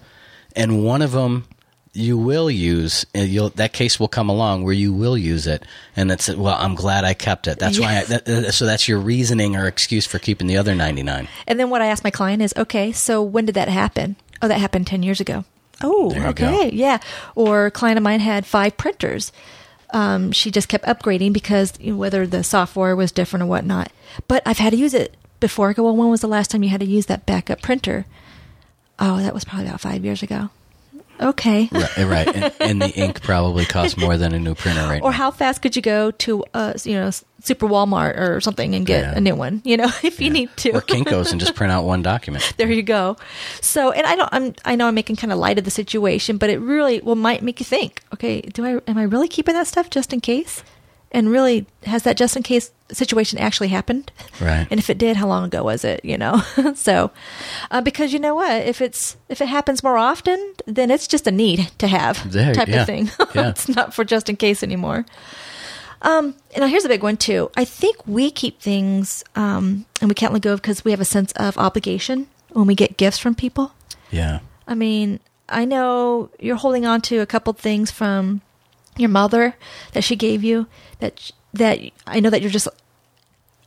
and 0.57 0.83
one 0.83 1.01
of 1.01 1.13
them 1.13 1.45
you 1.97 2.17
will 2.17 2.49
use. 2.49 3.05
And 3.13 3.27
you'll 3.29 3.49
that 3.51 3.73
case 3.73 3.99
will 3.99 4.07
come 4.07 4.29
along 4.29 4.63
where 4.63 4.73
you 4.73 4.93
will 4.93 5.17
use 5.17 5.47
it, 5.47 5.63
and 5.95 6.11
it's. 6.11 6.29
Well, 6.29 6.55
I'm 6.57 6.75
glad 6.75 7.03
I 7.03 7.13
kept 7.13 7.47
it. 7.47 7.59
That's 7.59 7.79
why. 7.79 7.97
I, 7.97 8.03
that, 8.05 8.53
so 8.53 8.65
that's 8.65 8.87
your 8.87 8.99
reasoning 8.99 9.55
or 9.55 9.67
excuse 9.67 10.05
for 10.05 10.19
keeping 10.19 10.47
the 10.47 10.57
other 10.57 10.75
ninety 10.75 11.03
nine. 11.03 11.27
And 11.47 11.59
then 11.59 11.69
what 11.69 11.81
I 11.81 11.87
ask 11.87 12.03
my 12.03 12.11
client 12.11 12.41
is, 12.41 12.53
okay, 12.55 12.91
so 12.91 13.21
when 13.21 13.45
did 13.45 13.55
that 13.55 13.67
happen? 13.69 14.15
Oh, 14.41 14.47
that 14.47 14.59
happened 14.59 14.87
10 14.87 15.03
years 15.03 15.19
ago. 15.19 15.45
Oh, 15.83 16.09
There 16.11 16.21
you 16.21 16.27
okay. 16.27 16.69
Yeah. 16.71 16.99
Or 17.35 17.67
a 17.67 17.71
client 17.71 17.97
of 17.97 18.03
mine 18.03 18.19
had 18.19 18.45
five 18.45 18.77
printers. 18.77 19.31
Um, 19.91 20.31
she 20.31 20.51
just 20.51 20.67
kept 20.67 20.85
upgrading 20.85 21.33
because 21.33 21.73
you 21.79 21.91
know, 21.93 21.97
whether 21.97 22.27
the 22.27 22.43
software 22.43 22.95
was 22.95 23.11
different 23.11 23.43
or 23.43 23.47
whatnot. 23.47 23.91
But 24.27 24.43
I've 24.45 24.57
had 24.57 24.71
to 24.71 24.77
use 24.77 24.93
it 24.93 25.15
before. 25.39 25.69
I 25.69 25.73
go, 25.73 25.83
well, 25.83 25.95
when 25.95 26.09
was 26.09 26.21
the 26.21 26.27
last 26.27 26.51
time 26.51 26.63
you 26.63 26.69
had 26.69 26.81
to 26.81 26.85
use 26.85 27.05
that 27.07 27.25
backup 27.25 27.61
printer? 27.61 28.05
Oh, 28.99 29.17
that 29.17 29.33
was 29.33 29.45
probably 29.45 29.67
about 29.67 29.81
five 29.81 30.03
years 30.03 30.23
ago. 30.23 30.49
Okay. 31.19 31.69
Right, 31.71 31.97
right. 31.97 32.27
and, 32.35 32.53
and 32.59 32.81
the 32.81 32.89
ink 32.93 33.21
probably 33.21 33.65
costs 33.65 33.97
more 33.97 34.17
than 34.17 34.33
a 34.33 34.39
new 34.39 34.55
printer 34.55 34.81
right 34.87 35.01
Or 35.01 35.11
now. 35.11 35.17
how 35.17 35.31
fast 35.31 35.61
could 35.61 35.75
you 35.75 35.81
go 35.81 36.11
to, 36.11 36.43
uh, 36.53 36.73
you 36.83 36.93
know, 36.93 37.09
Super 37.43 37.67
Walmart 37.67 38.17
or 38.19 38.41
something 38.41 38.75
and 38.75 38.85
get 38.85 39.01
Yeah. 39.03 39.17
a 39.17 39.21
new 39.21 39.35
one? 39.35 39.61
You 39.65 39.77
know, 39.77 39.89
if 40.03 40.21
you 40.21 40.29
need 40.29 40.49
to. 40.57 40.71
or 40.71 40.81
Kinkos 40.81 41.31
and 41.31 41.39
just 41.39 41.55
print 41.55 41.71
out 41.71 41.85
one 41.85 42.01
document. 42.01 42.53
there 42.57 42.69
you 42.71 42.83
go. 42.83 43.17
So, 43.61 43.91
and 43.91 44.05
I 44.05 44.15
don't, 44.15 44.29
I'm, 44.31 44.53
I 44.65 44.75
know 44.75 44.87
I'm 44.87 44.95
making 44.95 45.15
kind 45.15 45.31
of 45.33 45.39
light 45.39 45.57
of 45.57 45.65
the 45.65 45.71
situation, 45.71 46.37
but 46.37 46.49
it 46.49 46.59
really 46.59 47.01
well 47.01 47.15
might 47.15 47.41
make 47.41 47.59
you 47.59 47.65
think. 47.65 48.01
Okay, 48.13 48.41
do 48.41 48.65
I 48.65 48.81
am 48.89 48.97
I 48.97 49.03
really 49.03 49.27
keeping 49.27 49.53
that 49.55 49.67
stuff 49.67 49.89
just 49.89 50.13
in 50.13 50.19
case? 50.21 50.63
And 51.11 51.29
really, 51.29 51.65
has 51.83 52.03
that 52.03 52.17
just 52.17 52.35
in 52.35 52.43
case 52.43 52.71
situation 52.91 53.39
actually 53.39 53.69
happened? 53.69 54.11
Right. 54.41 54.67
And 54.71 54.79
if 54.79 54.89
it 54.89 54.97
did, 54.97 55.15
how 55.17 55.27
long 55.27 55.45
ago 55.45 55.63
was 55.63 55.83
it? 55.85 56.03
You 56.03 56.17
know, 56.17 56.41
so 56.75 57.11
uh, 57.71 57.81
because 57.81 58.11
you 58.13 58.19
know 58.19 58.35
what, 58.35 58.65
if 58.65 58.81
it's 58.81 59.15
if 59.29 59.41
it 59.41 59.47
happens 59.47 59.83
more 59.83 59.97
often, 59.97 60.53
then 60.65 60.91
it's 60.91 61.07
just 61.07 61.27
a 61.27 61.31
need 61.31 61.71
to 61.77 61.87
have 61.87 62.29
There- 62.31 62.53
type 62.53 62.67
yeah, 62.67 62.81
of 62.81 62.85
thing. 62.85 63.09
yeah. 63.35 63.49
it's 63.49 63.69
not 63.69 63.93
for 63.93 64.03
just 64.03 64.29
in 64.29 64.35
case 64.35 64.63
anymore. 64.63 65.05
Um, 66.01 66.35
and 66.53 66.59
now 66.61 66.67
here's 66.67 66.85
a 66.85 66.89
big 66.89 67.01
one 67.03 67.17
too. 67.17 67.49
I 67.57 67.65
think 67.65 68.05
we 68.05 68.29
keep 68.29 68.61
things, 68.61 69.23
um, 69.35 69.85
and 69.99 70.09
we 70.09 70.13
can't 70.13 70.31
let 70.33 70.43
go 70.43 70.53
of 70.53 70.61
because 70.61 70.85
we 70.85 70.91
have 70.91 71.01
a 71.01 71.05
sense 71.05 71.31
of 71.33 71.57
obligation 71.57 72.27
when 72.51 72.67
we 72.67 72.75
get 72.75 72.97
gifts 72.97 73.17
from 73.17 73.33
people. 73.33 73.71
Yeah. 74.11 74.39
I 74.67 74.75
mean, 74.75 75.19
I 75.49 75.65
know 75.65 76.29
you're 76.39 76.55
holding 76.57 76.85
on 76.85 77.01
to 77.01 77.19
a 77.19 77.25
couple 77.25 77.53
things 77.53 77.89
from 77.89 78.41
your 78.97 79.09
mother 79.09 79.55
that 79.93 80.03
she 80.03 80.15
gave 80.15 80.43
you 80.43 80.67
that 80.99 81.31
that 81.53 81.79
I 82.05 82.19
know 82.19 82.29
that 82.29 82.41
you're 82.41 82.51
just 82.51 82.67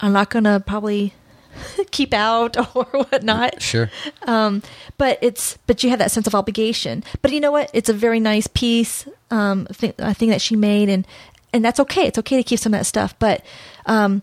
I'm 0.00 0.12
not 0.12 0.30
gonna 0.30 0.60
probably 0.60 1.14
keep 1.90 2.14
out 2.14 2.56
or 2.76 2.84
whatnot. 2.84 3.62
Sure. 3.62 3.90
Um, 4.22 4.62
but 4.98 5.18
it's 5.22 5.58
but 5.66 5.82
you 5.82 5.90
have 5.90 5.98
that 5.98 6.10
sense 6.10 6.26
of 6.26 6.34
obligation. 6.34 7.04
But 7.22 7.32
you 7.32 7.40
know 7.40 7.52
what? 7.52 7.70
It's 7.72 7.88
a 7.88 7.94
very 7.94 8.20
nice 8.20 8.46
piece, 8.46 9.06
um, 9.30 9.66
thing, 9.66 9.94
a 9.98 10.14
thing 10.14 10.30
that 10.30 10.40
she 10.40 10.56
made, 10.56 10.88
and 10.88 11.06
and 11.52 11.64
that's 11.64 11.80
okay. 11.80 12.06
It's 12.06 12.18
okay 12.18 12.36
to 12.36 12.42
keep 12.42 12.58
some 12.58 12.74
of 12.74 12.80
that 12.80 12.86
stuff. 12.86 13.14
But 13.18 13.44
um, 13.86 14.22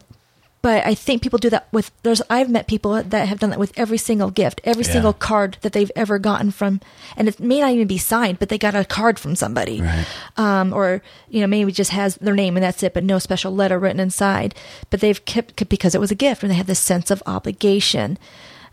but 0.61 0.85
I 0.85 0.95
think 0.95 1.21
people 1.21 1.39
do 1.39 1.49
that 1.51 1.67
with 1.71 1.91
there's 2.03 2.21
I've 2.29 2.49
met 2.49 2.67
people 2.67 3.01
that 3.01 3.27
have 3.27 3.39
done 3.39 3.51
that 3.51 3.59
with 3.59 3.71
every 3.77 3.97
single 3.97 4.31
gift, 4.31 4.59
every 4.63 4.83
Yeah. 4.83 4.91
single 4.93 5.13
card 5.13 5.57
that 5.61 5.71
they've 5.73 5.91
ever 5.95 6.19
gotten 6.19 6.51
from, 6.51 6.81
and 7.15 7.27
it 7.27 7.39
may 7.39 7.59
not 7.61 7.71
even 7.71 7.87
be 7.87 7.97
signed, 7.97 8.39
but 8.39 8.49
they 8.49 8.57
got 8.57 8.75
a 8.75 8.83
card 8.83 9.19
from 9.19 9.35
somebody, 9.35 9.81
Right. 9.81 10.05
um, 10.35 10.73
or 10.73 11.01
you 11.29 11.41
know 11.41 11.47
maybe 11.47 11.71
just 11.71 11.91
has 11.91 12.15
their 12.15 12.35
name 12.35 12.57
and 12.57 12.63
that's 12.63 12.83
it, 12.83 12.93
but 12.93 13.03
no 13.03 13.19
special 13.19 13.53
letter 13.53 13.77
written 13.79 13.99
inside. 13.99 14.55
But 14.89 14.99
they've 15.01 15.23
kept 15.25 15.69
because 15.69 15.93
it 15.95 16.01
was 16.01 16.11
a 16.11 16.15
gift, 16.15 16.43
and 16.43 16.51
they 16.51 16.55
have 16.55 16.67
this 16.67 16.79
sense 16.79 17.11
of 17.11 17.21
obligation. 17.25 18.17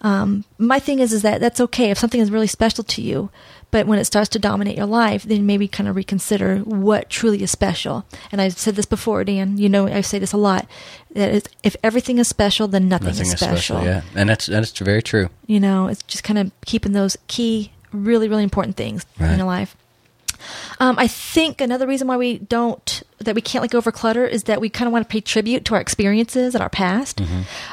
Um, 0.01 0.45
my 0.59 0.79
thing 0.81 0.99
is, 0.99 1.13
is 1.15 1.23
that 1.23 1.41
that's 1.41 1.61
okay 1.61 1.91
if 1.91 1.99
something 1.99 2.21
is 2.21 2.31
really 2.31 2.47
special 2.47 2.85
to 2.85 3.01
you, 3.01 3.31
but 3.75 3.89
when 3.89 3.99
it 3.99 4.05
starts 4.05 4.29
to 4.29 4.39
dominate 4.39 4.77
your 4.77 4.87
life, 4.87 5.25
then 5.25 5.47
maybe 5.47 5.67
kind 5.67 5.89
of 5.89 5.97
reconsider 5.97 6.59
what 6.59 7.11
truly 7.11 7.43
is 7.43 7.51
special. 7.51 8.07
And 8.31 8.41
I've 8.41 8.57
said 8.57 8.77
this 8.77 8.87
before, 8.87 9.25
Dan. 9.25 9.59
You 9.59 9.69
know, 9.69 9.89
I 9.89 10.01
say 10.01 10.21
this 10.21 10.33
a 10.33 10.37
lot. 10.37 10.69
that 11.15 11.49
if 11.65 11.75
everything 11.83 12.19
is 12.19 12.29
special, 12.29 12.69
then 12.69 12.89
nothing, 12.89 13.09
Nothing 13.09 13.23
is 13.23 13.33
is 13.33 13.41
special. 13.41 13.79
special. 13.81 13.85
Yeah, 13.85 14.03
and 14.15 14.29
that's 14.31 14.47
that's 14.47 14.71
very 14.79 15.03
true. 15.03 15.29
You 15.49 15.59
know, 15.59 15.89
it's 15.89 16.05
just 16.05 16.23
kind 16.23 16.39
of 16.39 16.53
keeping 16.65 16.93
those 16.93 17.17
key, 17.27 17.73
really, 17.91 18.29
really 18.29 18.45
important 18.45 18.77
things 18.77 19.05
in 19.19 19.39
your 19.39 19.47
life. 19.47 19.75
Um, 20.79 20.97
I 20.97 21.09
think 21.09 21.61
another 21.61 21.89
reason 21.89 22.07
why 22.07 22.17
we 22.17 22.39
don't 22.39 23.03
that 23.19 23.35
we 23.35 23.41
can't 23.41 23.63
like 23.63 23.71
go 23.71 23.79
over 23.79 23.93
clutter 23.93 24.27
is 24.27 24.45
that 24.45 24.61
we 24.61 24.69
kind 24.69 24.87
of 24.87 24.93
want 24.93 25.09
to 25.09 25.11
pay 25.13 25.21
tribute 25.21 25.65
to 25.67 25.75
our 25.75 25.81
experiences 25.81 26.55
and 26.55 26.61
our 26.63 26.69
past. 26.69 27.21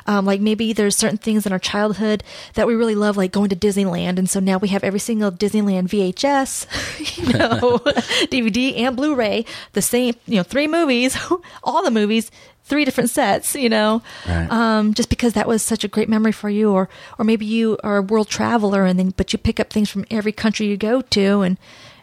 Um, 0.06 0.26
like 0.26 0.40
maybe 0.40 0.72
there's 0.72 0.96
certain 0.96 1.18
things 1.18 1.46
in 1.46 1.52
our 1.52 1.60
childhood 1.60 2.24
that 2.54 2.68
we 2.68 2.76
really 2.76 2.96
love, 2.96 3.18
like 3.18 3.32
going 3.32 3.50
to 3.50 3.56
Disneyland, 3.56 4.18
and 4.20 4.30
so 4.30 4.40
now 4.40 4.58
we 4.58 4.68
have 4.70 4.84
every 4.84 5.00
single 5.00 5.32
Disneyland 5.32 5.88
VHS, 5.90 7.18
you 7.18 7.34
know, 7.34 7.80
DVD 8.30 8.78
and 8.80 8.96
Blu-ray, 8.96 9.46
the 9.74 9.82
same, 9.82 10.16
you 10.28 10.36
know, 10.38 10.44
three 10.44 10.68
movies, 10.68 11.18
all 11.64 11.84
the 11.84 11.92
movies, 11.92 12.30
three 12.64 12.86
different 12.86 13.10
sets, 13.10 13.56
you 13.56 13.68
know, 13.70 14.02
Right. 14.28 14.50
um, 14.52 14.94
just 14.94 15.10
because 15.10 15.34
that 15.34 15.48
was 15.48 15.62
such 15.64 15.84
a 15.84 15.88
great 15.88 16.08
memory 16.08 16.32
for 16.32 16.50
you, 16.50 16.72
or 16.72 16.88
or 17.18 17.26
maybe 17.26 17.46
you 17.46 17.78
are 17.84 17.98
a 17.98 18.02
world 18.02 18.30
traveler 18.30 18.86
and 18.86 18.98
then 19.00 19.14
but 19.18 19.34
you 19.34 19.40
pick 19.40 19.60
up 19.60 19.72
things 19.72 19.90
from 19.90 20.06
every 20.12 20.32
country 20.32 20.68
you 20.68 20.78
go 20.78 21.02
to, 21.02 21.42
and 21.42 21.58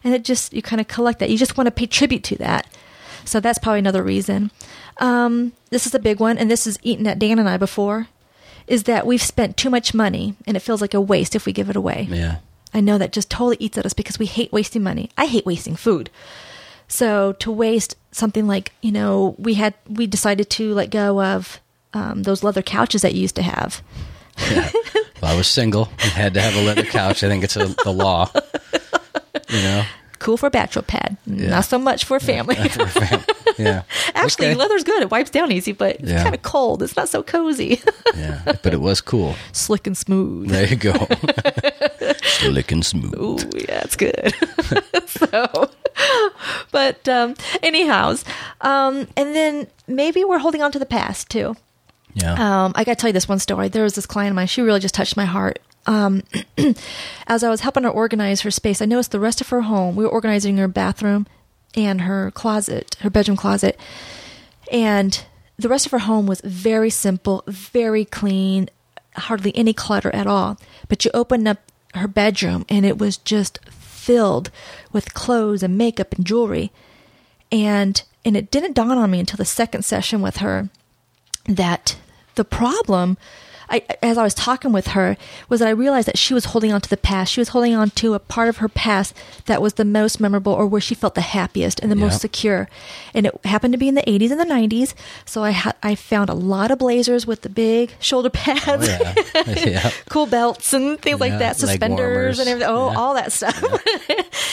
and 0.04 0.12
it 0.14 0.24
just 0.24 0.52
you 0.52 0.60
kind 0.60 0.80
of 0.80 0.88
collect 0.88 1.20
that. 1.20 1.30
You 1.30 1.38
just 1.38 1.56
want 1.56 1.66
to 1.68 1.70
pay 1.70 1.86
tribute 1.86 2.24
to 2.24 2.36
that. 2.36 2.66
So 3.28 3.40
that's 3.40 3.58
probably 3.58 3.80
another 3.80 4.02
reason. 4.02 4.50
Um, 4.98 5.52
this 5.70 5.86
is 5.86 5.94
a 5.94 5.98
big 5.98 6.18
one, 6.18 6.38
and 6.38 6.50
this 6.50 6.66
is 6.66 6.78
eaten 6.82 7.06
at 7.06 7.18
Dan 7.18 7.38
and 7.38 7.48
I 7.48 7.56
before, 7.56 8.08
is 8.66 8.84
that 8.84 9.06
we've 9.06 9.22
spent 9.22 9.56
too 9.56 9.70
much 9.70 9.94
money 9.94 10.34
and 10.46 10.56
it 10.56 10.60
feels 10.60 10.80
like 10.80 10.94
a 10.94 11.00
waste 11.00 11.36
if 11.36 11.46
we 11.46 11.52
give 11.52 11.70
it 11.70 11.76
away. 11.76 12.06
Yeah. 12.10 12.38
I 12.74 12.80
know 12.80 12.98
that 12.98 13.12
just 13.12 13.30
totally 13.30 13.56
eats 13.60 13.78
at 13.78 13.86
us 13.86 13.94
because 13.94 14.18
we 14.18 14.26
hate 14.26 14.52
wasting 14.52 14.82
money. 14.82 15.10
I 15.16 15.26
hate 15.26 15.46
wasting 15.46 15.76
food. 15.76 16.10
So 16.86 17.32
to 17.34 17.50
waste 17.50 17.96
something 18.12 18.46
like, 18.46 18.72
you 18.82 18.92
know, 18.92 19.34
we 19.38 19.54
had 19.54 19.74
we 19.88 20.06
decided 20.06 20.50
to 20.50 20.74
let 20.74 20.90
go 20.90 21.22
of 21.22 21.60
um, 21.94 22.22
those 22.22 22.42
leather 22.42 22.62
couches 22.62 23.02
that 23.02 23.14
you 23.14 23.22
used 23.22 23.36
to 23.36 23.42
have. 23.42 23.82
Yeah. 24.50 24.70
well, 25.22 25.32
I 25.32 25.36
was 25.36 25.48
single 25.48 25.88
and 25.98 26.12
had 26.12 26.34
to 26.34 26.40
have 26.40 26.56
a 26.56 26.62
leather 26.62 26.84
couch. 26.84 27.24
I 27.24 27.28
think 27.28 27.44
it's 27.44 27.56
a, 27.56 27.66
the 27.84 27.92
law. 27.92 28.30
You 29.50 29.62
know? 29.62 29.84
Cool 30.18 30.36
for 30.36 30.46
a 30.46 30.50
bachelor 30.50 30.82
pad, 30.82 31.16
not 31.26 31.64
so 31.64 31.78
much 31.78 32.04
for 32.04 32.16
a 32.16 32.20
family. 32.20 32.56
Yeah. 33.58 33.82
Actually, 34.14 34.46
Okay. 34.48 34.54
leather's 34.54 34.84
good. 34.84 35.02
It 35.02 35.10
wipes 35.10 35.30
down 35.30 35.50
easy, 35.50 35.72
but 35.72 35.96
it's 35.96 36.08
Yeah. 36.10 36.22
kind 36.22 36.32
of 36.34 36.42
cold. 36.42 36.80
It's 36.80 36.94
not 36.96 37.08
so 37.08 37.24
cozy. 37.24 37.80
Yeah. 38.14 38.40
But 38.62 38.72
it 38.72 38.80
was 38.80 39.00
cool. 39.00 39.34
Slick 39.52 39.88
and 39.88 39.96
smooth. 39.98 40.48
There 40.48 40.64
you 40.68 40.76
go. 40.76 40.92
Slick 42.22 42.70
and 42.70 42.86
smooth. 42.86 43.14
Ooh, 43.18 43.38
yeah, 43.58 43.82
it's 43.84 43.96
good. 43.96 44.32
so, 45.06 45.70
but 46.70 47.08
um, 47.08 47.34
anyhows, 47.62 48.24
um, 48.60 49.08
and 49.16 49.34
then 49.34 49.66
maybe 49.88 50.22
we're 50.24 50.38
holding 50.38 50.62
on 50.62 50.70
to 50.72 50.78
the 50.78 50.86
past 50.86 51.28
too. 51.28 51.56
Yeah. 52.14 52.34
Um, 52.64 52.72
I 52.76 52.84
got 52.84 52.92
to 52.92 53.00
tell 53.00 53.08
you 53.08 53.12
this 53.14 53.28
one 53.28 53.38
story. 53.40 53.68
There 53.68 53.82
was 53.82 53.94
this 53.94 54.06
client 54.06 54.30
of 54.30 54.36
mine. 54.36 54.46
She 54.46 54.62
really 54.62 54.80
just 54.80 54.94
touched 54.94 55.16
my 55.16 55.24
heart. 55.24 55.58
Um, 55.88 56.22
as 57.26 57.42
I 57.42 57.48
was 57.48 57.62
helping 57.62 57.84
her 57.84 57.90
organize 57.90 58.42
her 58.42 58.50
space, 58.50 58.82
I 58.82 58.84
noticed 58.84 59.10
the 59.10 59.18
rest 59.18 59.40
of 59.40 59.48
her 59.48 59.62
home. 59.62 59.96
We 59.96 60.04
were 60.04 60.10
organizing 60.10 60.58
her 60.58 60.68
bathroom 60.68 61.26
and 61.74 62.02
her 62.02 62.30
closet, 62.30 62.96
her 63.00 63.08
bedroom 63.08 63.38
closet, 63.38 63.80
and 64.70 65.24
the 65.58 65.68
rest 65.68 65.86
of 65.86 65.92
her 65.92 66.00
home 66.00 66.26
was 66.26 66.42
very 66.42 66.90
simple, 66.90 67.42
very 67.46 68.04
clean, 68.04 68.68
hardly 69.16 69.56
any 69.56 69.72
clutter 69.72 70.14
at 70.14 70.26
all. 70.26 70.58
But 70.88 71.06
you 71.06 71.10
opened 71.14 71.48
up 71.48 71.58
her 71.94 72.06
bedroom, 72.06 72.66
and 72.68 72.84
it 72.84 72.98
was 72.98 73.16
just 73.16 73.58
filled 73.70 74.50
with 74.92 75.14
clothes 75.14 75.62
and 75.62 75.78
makeup 75.78 76.14
and 76.14 76.26
jewelry. 76.26 76.70
And 77.50 78.02
and 78.26 78.36
it 78.36 78.50
didn't 78.50 78.74
dawn 78.74 78.98
on 78.98 79.10
me 79.10 79.20
until 79.20 79.38
the 79.38 79.46
second 79.46 79.86
session 79.86 80.20
with 80.20 80.36
her 80.38 80.68
that 81.46 81.96
the 82.34 82.44
problem 82.44 83.16
I, 83.70 83.82
as 84.02 84.16
I 84.16 84.22
was 84.22 84.34
talking 84.34 84.72
with 84.72 84.88
her, 84.88 85.16
was 85.48 85.60
that 85.60 85.68
I 85.68 85.72
realized 85.72 86.08
that 86.08 86.16
she 86.18 86.32
was 86.34 86.46
holding 86.46 86.72
on 86.72 86.80
to 86.80 86.88
the 86.88 86.96
past. 86.96 87.32
She 87.32 87.40
was 87.40 87.50
holding 87.50 87.74
on 87.74 87.90
to 87.90 88.14
a 88.14 88.18
part 88.18 88.48
of 88.48 88.58
her 88.58 88.68
past 88.68 89.14
that 89.46 89.60
was 89.60 89.74
the 89.74 89.84
most 89.84 90.20
memorable 90.20 90.52
or 90.52 90.66
where 90.66 90.80
she 90.80 90.94
felt 90.94 91.14
the 91.14 91.20
happiest 91.20 91.80
and 91.80 91.92
the 91.92 91.96
Yeah. 91.96 92.04
most 92.04 92.20
secure. 92.22 92.68
And 93.12 93.26
it 93.26 93.34
happened 93.44 93.72
to 93.74 93.78
be 93.78 93.88
in 93.88 93.94
the 93.94 94.02
80s 94.08 94.30
and 94.30 94.40
the 94.40 94.44
90s. 94.46 94.94
So 95.26 95.44
I, 95.44 95.50
ha- 95.50 95.74
I 95.82 95.94
found 95.94 96.30
a 96.30 96.34
lot 96.34 96.70
of 96.70 96.78
blazers 96.78 97.26
with 97.26 97.42
the 97.42 97.48
big 97.50 97.92
shoulder 98.00 98.30
pads, 98.30 98.88
Oh, 98.88 99.44
yeah. 99.46 99.64
yeah. 99.66 99.90
cool 100.08 100.26
belts 100.26 100.72
and 100.72 100.98
things 101.00 101.20
like 101.20 101.38
that, 101.38 101.56
suspenders 101.56 102.38
and 102.38 102.48
everything. 102.48 102.70
Oh, 102.72 102.90
Yeah. 102.90 102.98
all 102.98 103.14
that 103.14 103.32
stuff. 103.32 103.62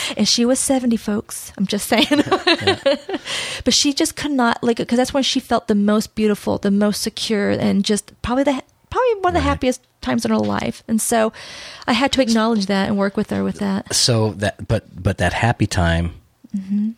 and 0.17 0.27
she 0.27 0.43
was 0.45 0.59
70, 0.59 0.97
folks. 0.97 1.53
I'm 1.57 1.65
just 1.67 1.87
saying. 1.87 2.05
but 3.63 3.73
she 3.73 3.93
just 3.93 4.15
could 4.15 4.31
not 4.31 4.63
like 4.63 4.77
because 4.77 4.97
that's 4.97 5.13
when 5.13 5.23
she 5.23 5.39
felt 5.39 5.67
the 5.67 5.75
most 5.75 6.15
beautiful, 6.15 6.57
the 6.57 6.71
most 6.71 7.01
secure, 7.01 7.51
and 7.51 7.83
just 7.85 8.11
probably 8.21 8.43
the 8.43 8.61
probably 8.95 9.21
one 9.21 9.31
of 9.31 9.33
the 9.33 9.39
Right. 9.39 9.49
happiest 9.49 9.81
times 10.01 10.25
in 10.25 10.31
her 10.31 10.37
life. 10.37 10.83
And 10.87 11.01
so, 11.01 11.33
I 11.87 11.93
had 11.93 12.11
to 12.13 12.21
acknowledge 12.21 12.65
that 12.67 12.87
and 12.87 12.97
work 12.97 13.17
with 13.17 13.29
her 13.31 13.43
with 13.43 13.59
that. 13.59 13.93
So 13.93 14.31
that, 14.33 14.67
but, 14.67 15.01
but 15.01 15.17
that 15.17 15.33
happy 15.33 15.67
time, 15.67 16.13
Mm-hmm. 16.55 16.91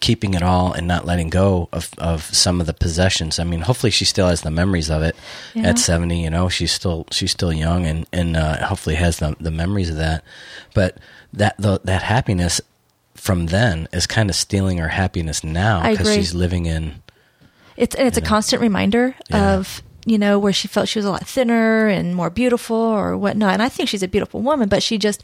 keeping 0.00 0.34
it 0.34 0.42
all 0.42 0.72
and 0.72 0.86
not 0.86 1.04
letting 1.04 1.28
go 1.30 1.68
of, 1.72 1.90
of 1.98 2.22
some 2.32 2.60
of 2.60 2.68
the 2.68 2.72
possessions. 2.72 3.40
I 3.40 3.44
mean, 3.44 3.62
hopefully 3.62 3.90
she 3.90 4.04
still 4.04 4.28
has 4.28 4.42
the 4.42 4.50
memories 4.52 4.88
of 4.88 5.02
it 5.02 5.16
Yeah. 5.52 5.70
at 5.70 5.80
70, 5.80 6.22
you 6.22 6.30
know, 6.30 6.48
she's 6.48 6.70
still, 6.70 7.06
she's 7.10 7.32
still 7.32 7.52
young 7.52 7.84
and, 7.84 8.06
and, 8.12 8.36
uh, 8.36 8.64
hopefully 8.66 8.94
has 8.94 9.18
the, 9.18 9.34
the 9.40 9.50
memories 9.50 9.90
of 9.90 9.96
that. 9.96 10.22
But 10.74 10.98
that, 11.32 11.56
the, 11.58 11.80
that 11.82 12.02
happiness 12.04 12.60
from 13.16 13.46
then 13.46 13.88
is 13.92 14.06
kind 14.06 14.30
of 14.30 14.36
stealing 14.36 14.78
her 14.78 14.88
happiness 14.90 15.42
now 15.42 15.90
because 15.90 16.12
she's 16.14 16.34
living 16.34 16.66
in, 16.66 17.02
It's 17.76 17.96
and 17.96 18.06
it's 18.06 18.16
a 18.18 18.20
constant 18.22 18.62
reminder 18.62 19.16
Yeah. 19.28 19.54
of 19.54 19.82
you 20.06 20.18
know 20.18 20.38
where 20.38 20.52
she 20.52 20.68
felt 20.68 20.88
she 20.88 20.98
was 20.98 21.06
a 21.06 21.10
lot 21.10 21.26
thinner 21.26 21.86
and 21.88 22.14
more 22.14 22.30
beautiful 22.30 22.76
or 22.76 23.16
whatnot. 23.16 23.54
And 23.54 23.62
I 23.62 23.68
think 23.68 23.88
she's 23.88 24.02
a 24.02 24.08
beautiful 24.08 24.40
woman, 24.42 24.68
but 24.68 24.82
she 24.82 24.98
just, 24.98 25.22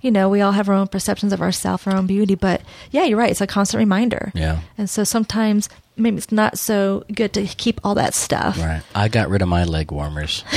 you 0.00 0.10
know, 0.10 0.28
we 0.28 0.40
all 0.40 0.52
have 0.52 0.68
our 0.68 0.74
own 0.74 0.86
perceptions 0.88 1.32
of 1.32 1.40
ourselves, 1.42 1.86
our 1.86 1.96
own 1.96 2.06
beauty. 2.06 2.34
But 2.36 2.60
yeah, 2.92 3.04
you're 3.04 3.18
right. 3.18 3.30
It's 3.30 3.40
a 3.40 3.46
constant 3.46 3.80
reminder. 3.80 4.30
Yeah. 4.34 4.60
And 4.78 4.88
so 4.88 5.02
sometimes 5.04 5.68
maybe 5.96 6.16
it's 6.18 6.30
not 6.32 6.58
so 6.58 7.04
good 7.12 7.32
to 7.34 7.46
keep 7.46 7.80
all 7.84 7.94
that 7.96 8.14
stuff. 8.14 8.58
Right. 8.58 8.82
I 8.94 9.08
got 9.08 9.28
rid 9.28 9.42
of 9.42 9.48
my 9.48 9.64
leg 9.64 9.90
warmers. 9.90 10.44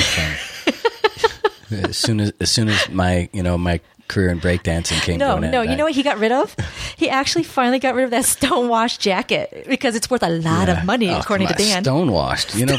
as 1.71 1.97
soon 1.97 2.19
as 2.19 2.31
as 2.39 2.51
soon 2.51 2.69
as 2.69 2.89
my 2.89 3.27
you 3.33 3.41
know 3.41 3.57
my 3.57 3.79
career 4.07 4.29
in 4.29 4.39
breakdancing 4.39 5.01
came 5.01 5.17
No, 5.17 5.39
no. 5.39 5.61
You 5.63 5.71
I- 5.71 5.75
know 5.75 5.85
what 5.85 5.93
he 5.95 6.03
got 6.03 6.19
rid 6.19 6.31
of? 6.31 6.55
He 6.95 7.09
actually 7.09 7.41
finally 7.43 7.79
got 7.79 7.95
rid 7.95 8.03
of 8.05 8.11
that 8.11 8.23
stonewash 8.35 8.99
jacket 8.99 9.65
because 9.67 9.95
it's 9.95 10.09
worth 10.11 10.21
a 10.21 10.29
lot 10.29 10.67
Yeah. 10.67 10.79
of 10.81 10.85
money, 10.85 11.09
Oh, 11.09 11.17
according 11.19 11.47
to 11.47 11.53
Dan. 11.55 11.83
Stonewashed. 11.83 12.53
You 12.55 12.67
know, 12.67 12.77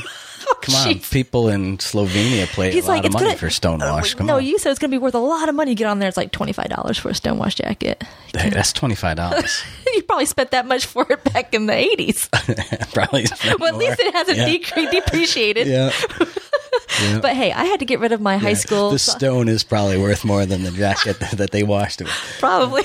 come 0.62 0.74
on. 0.74 0.86
jeez. 0.88 1.10
People 1.12 1.48
in 1.48 1.78
Slovenia 1.78 2.46
play 2.46 2.72
He's 2.72 2.86
a 2.86 2.88
lot 2.92 3.04
of 3.04 3.12
money 3.12 3.26
gonna 3.26 3.36
for 3.38 3.46
stonewash. 3.48 4.14
Uh, 4.14 4.18
Come 4.18 4.26
no, 4.26 4.36
on. 4.36 4.44
you 4.44 4.58
said 4.58 4.70
it's 4.70 4.78
going 4.78 4.90
to 4.90 4.94
be 4.94 4.98
worth 5.02 5.14
a 5.14 5.18
lot 5.18 5.48
of 5.48 5.54
money. 5.54 5.72
You 5.72 5.76
get 5.76 5.86
on 5.88 5.98
there, 5.98 6.08
it's 6.08 6.16
like 6.16 6.32
twenty 6.32 6.52
five 6.52 6.68
dollars 6.68 6.98
for 6.98 7.08
a 7.08 7.12
stonewash 7.12 7.56
jacket. 7.56 8.02
Hey, 8.36 8.50
that's 8.50 8.72
twenty 8.72 8.94
five 8.94 9.16
dollars. 9.16 9.62
you 9.94 10.02
probably 10.02 10.26
spent 10.26 10.50
that 10.52 10.66
much 10.66 10.86
for 10.86 11.06
it 11.10 11.22
back 11.32 11.54
in 11.54 11.66
the 11.66 11.74
eighties. 11.74 12.28
Probably. 12.92 13.26
well, 13.58 13.68
at 13.68 13.76
least 13.76 14.00
it 14.00 14.14
hasn't 14.14 14.38
Yeah. 14.38 14.48
decre- 14.48 14.90
depreciated. 14.90 15.66
Yeah. 15.66 15.92
Yeah. 17.02 17.20
But 17.20 17.34
hey, 17.34 17.52
I 17.52 17.64
had 17.64 17.80
to 17.80 17.86
get 17.86 18.00
rid 18.00 18.12
of 18.12 18.20
my 18.20 18.36
high 18.38 18.52
school. 18.54 18.90
The 18.90 18.98
stone 18.98 19.48
is 19.48 19.64
probably 19.64 19.98
worth 19.98 20.24
more 20.24 20.46
than 20.46 20.62
the 20.62 20.70
jacket 20.70 21.18
that 21.32 21.50
they 21.50 21.62
washed 21.62 22.00
it. 22.00 22.04
with. 22.04 22.36
probably. 22.38 22.82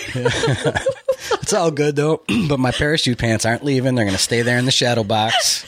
It's 1.41 1.53
all 1.53 1.72
good 1.72 1.96
though. 1.96 2.22
but 2.50 2.60
my 2.60 2.72
parachute 2.72 3.18
pants 3.18 3.46
aren't 3.46 3.63
leaving. 3.63 3.96
They're 3.96 4.06
going 4.06 4.15
to 4.18 4.22
stay 4.22 4.41
there 4.41 4.58
in 4.58 4.65
the 4.65 4.72
shadow 4.72 5.03
box. 5.03 5.65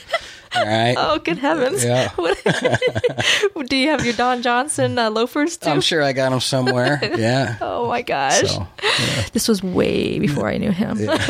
All 0.56 0.66
right. 0.66 0.96
oh, 0.98 1.20
good 1.20 1.38
heavens! 1.38 1.84
Yeah. 1.84 2.12
Do 3.68 3.76
you 3.76 3.90
have 3.90 4.06
your 4.06 4.14
Don 4.14 4.42
Johnson 4.42 4.98
uh, 5.00 5.10
loafers 5.10 5.58
too? 5.58 5.70
I'm 5.70 5.82
sure 5.82 6.02
I 6.04 6.14
got 6.14 6.30
them 6.32 6.40
somewhere. 6.40 7.00
Yeah. 7.18 7.58
Oh 7.62 7.88
my 7.88 8.02
gosh! 8.02 8.42
So, 8.42 8.68
This 9.34 9.48
was 9.48 9.64
way 9.64 10.20
before 10.20 10.50
I 10.50 10.58
knew 10.58 10.72
him. 10.72 11.06
but 11.06 11.22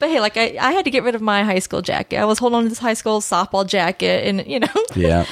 hey, 0.00 0.20
like 0.20 0.36
I, 0.36 0.56
I 0.60 0.72
had 0.72 0.84
to 0.84 0.90
get 0.90 1.02
rid 1.04 1.14
of 1.14 1.22
my 1.22 1.44
high 1.44 1.58
school 1.60 1.82
jacket. 1.82 2.18
I 2.18 2.24
was 2.24 2.38
holding 2.38 2.56
on 2.58 2.62
to 2.64 2.68
this 2.68 2.78
high 2.78 2.94
school 2.94 3.20
softball 3.20 3.66
jacket, 3.66 4.26
and 4.26 4.46
you 4.46 4.60
know, 4.60 4.84
yeah. 4.94 5.24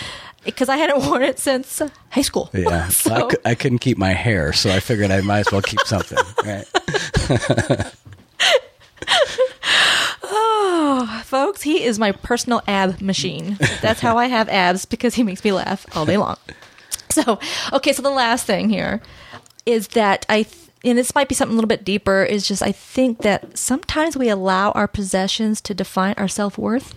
because 0.45 0.69
I 0.69 0.77
hadn't 0.77 1.05
worn 1.07 1.23
it 1.23 1.39
since 1.39 1.83
high 2.11 2.23
school. 2.23 2.51
Yeah. 2.53 2.89
So- 2.89 3.15
I, 3.15 3.21
cou- 3.23 3.41
I 3.45 3.55
couldn't 3.55 3.79
keep 3.79 3.99
my 3.99 4.13
hair, 4.13 4.53
so 4.53 4.71
I 4.71 4.81
figured 4.81 5.11
I 5.11 5.21
might 5.21 5.41
as 5.41 5.53
well 5.53 5.63
keep 5.63 5.81
something. 5.81 6.19
Right. 6.45 6.65
Oh, 10.27 11.23
folks, 11.35 11.63
he 11.63 11.83
is 11.83 11.99
my 11.99 12.13
personal 12.13 12.63
ab 12.69 13.01
machine. 13.01 13.57
That's 13.83 13.99
how 14.01 14.17
I 14.17 14.27
have 14.27 14.49
abs 14.49 14.85
because 14.85 15.15
he 15.17 15.25
makes 15.25 15.43
me 15.43 15.51
laugh 15.51 15.85
all 15.97 16.07
day 16.07 16.17
long. 16.17 16.37
So, 17.11 17.41
okay, 17.73 17.93
so 17.93 18.03
the 18.03 18.11
last 18.11 18.47
thing 18.47 18.71
here 18.71 19.03
is 19.67 19.89
that 19.89 20.25
I, 20.29 20.45
th- 20.45 20.57
and 20.85 20.97
this 20.97 21.13
might 21.15 21.29
be 21.29 21.35
something 21.35 21.53
a 21.55 21.57
little 21.57 21.69
bit 21.69 21.85
deeper, 21.85 22.23
is 22.23 22.47
just 22.47 22.63
I 22.63 22.71
think 22.73 23.19
that 23.23 23.59
sometimes 23.59 24.17
we 24.17 24.29
allow 24.29 24.71
our 24.73 24.87
possessions 24.87 25.61
to 25.63 25.75
define 25.75 26.15
our 26.19 26.29
self 26.29 26.57
worth 26.57 26.95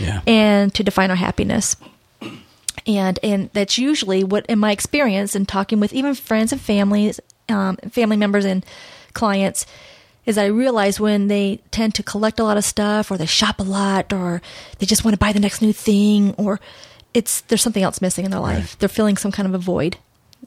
Yeah. 0.00 0.20
and 0.26 0.74
to 0.74 0.82
define 0.82 1.10
our 1.10 1.16
happiness. 1.16 1.76
And 2.86 3.18
and 3.22 3.50
that's 3.52 3.78
usually 3.78 4.22
what, 4.24 4.46
in 4.46 4.58
my 4.58 4.70
experience, 4.72 5.34
and 5.34 5.46
talking 5.48 5.80
with 5.80 5.92
even 5.92 6.14
friends 6.14 6.52
and 6.52 6.60
families, 6.60 7.18
um, 7.48 7.76
family 7.90 8.16
members 8.16 8.44
and 8.44 8.64
clients, 9.12 9.64
is 10.26 10.36
I 10.36 10.46
realize 10.46 10.98
when 11.00 11.28
they 11.28 11.60
tend 11.70 11.94
to 11.94 12.02
collect 12.02 12.40
a 12.40 12.44
lot 12.44 12.56
of 12.56 12.64
stuff, 12.64 13.10
or 13.10 13.16
they 13.16 13.26
shop 13.26 13.60
a 13.60 13.62
lot, 13.62 14.12
or 14.12 14.42
they 14.78 14.86
just 14.86 15.04
want 15.04 15.14
to 15.14 15.18
buy 15.18 15.32
the 15.32 15.40
next 15.40 15.62
new 15.62 15.72
thing, 15.72 16.34
or 16.36 16.60
it's 17.14 17.40
there's 17.42 17.62
something 17.62 17.82
else 17.82 18.00
missing 18.02 18.24
in 18.24 18.30
their 18.32 18.40
life. 18.40 18.58
Right. 18.72 18.76
They're 18.80 18.88
feeling 18.88 19.16
some 19.16 19.32
kind 19.32 19.46
of 19.48 19.54
a 19.54 19.58
void, 19.58 19.96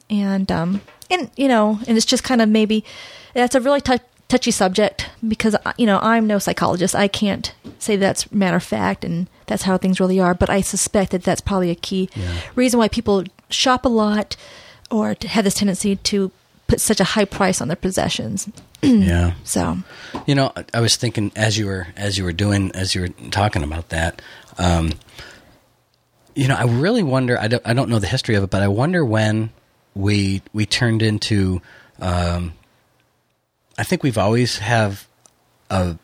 and 0.08 0.50
um 0.52 0.80
and 1.10 1.30
you 1.36 1.48
know, 1.48 1.78
and 1.88 1.96
it's 1.96 2.06
just 2.06 2.22
kind 2.22 2.40
of 2.42 2.48
maybe 2.48 2.84
that's 3.34 3.54
a 3.54 3.60
really 3.60 3.80
touchy 4.28 4.50
subject 4.50 5.08
because 5.26 5.54
uh, 5.64 5.72
you 5.78 5.86
know 5.86 5.98
I'm 6.02 6.26
no 6.26 6.38
psychologist. 6.38 6.94
I 6.94 7.08
can't 7.08 7.52
say 7.78 7.96
that's 7.96 8.30
matter 8.30 8.56
of 8.58 8.62
fact 8.62 9.04
and 9.04 9.26
that's 9.46 9.62
how 9.62 9.76
things 9.78 9.98
really 9.98 10.20
are. 10.20 10.34
But 10.34 10.50
I 10.50 10.60
suspect 10.60 11.10
that 11.12 11.24
that's 11.24 11.40
probably 11.40 11.70
a 11.70 11.74
key 11.74 12.08
Yeah. 12.14 12.32
reason 12.54 12.78
why 12.78 12.88
people 12.88 13.24
shop 13.48 13.84
a 13.84 13.88
lot 13.88 14.36
or 14.90 15.16
have 15.26 15.44
this 15.44 15.54
tendency 15.54 15.96
to 15.96 16.30
put 16.68 16.80
such 16.80 17.00
a 17.00 17.04
high 17.04 17.24
price 17.24 17.60
on 17.60 17.66
their 17.68 17.76
possessions. 17.76 18.48
yeah. 18.82 19.34
So 19.44 19.78
You 20.26 20.34
know, 20.34 20.52
I- 20.74 20.80
was 20.80 20.96
thinking 20.96 21.32
as 21.36 21.58
you 21.58 21.66
were 21.66 21.88
as 21.96 22.16
you 22.18 22.24
were 22.24 22.32
doing 22.32 22.70
as 22.74 22.94
you 22.94 23.02
were 23.02 23.08
talking 23.30 23.62
about 23.62 23.90
that. 23.90 24.22
Um, 24.58 24.92
you 26.34 26.48
know, 26.48 26.54
I 26.54 26.64
really 26.64 27.02
wonder. 27.02 27.38
I 27.38 27.48
don't. 27.48 27.62
I 27.66 27.72
don't 27.74 27.88
know 27.90 27.98
the 27.98 28.06
history 28.06 28.34
of 28.36 28.44
it, 28.44 28.50
but 28.50 28.62
I 28.62 28.68
wonder 28.68 29.04
when 29.04 29.50
we 29.94 30.42
we 30.52 30.64
turned 30.66 31.02
into. 31.02 31.60
Um, 32.00 32.54
I 33.76 33.82
think 33.84 34.02
we've 34.02 34.18
always 34.18 34.58
have 34.58 35.06
a 35.70 35.96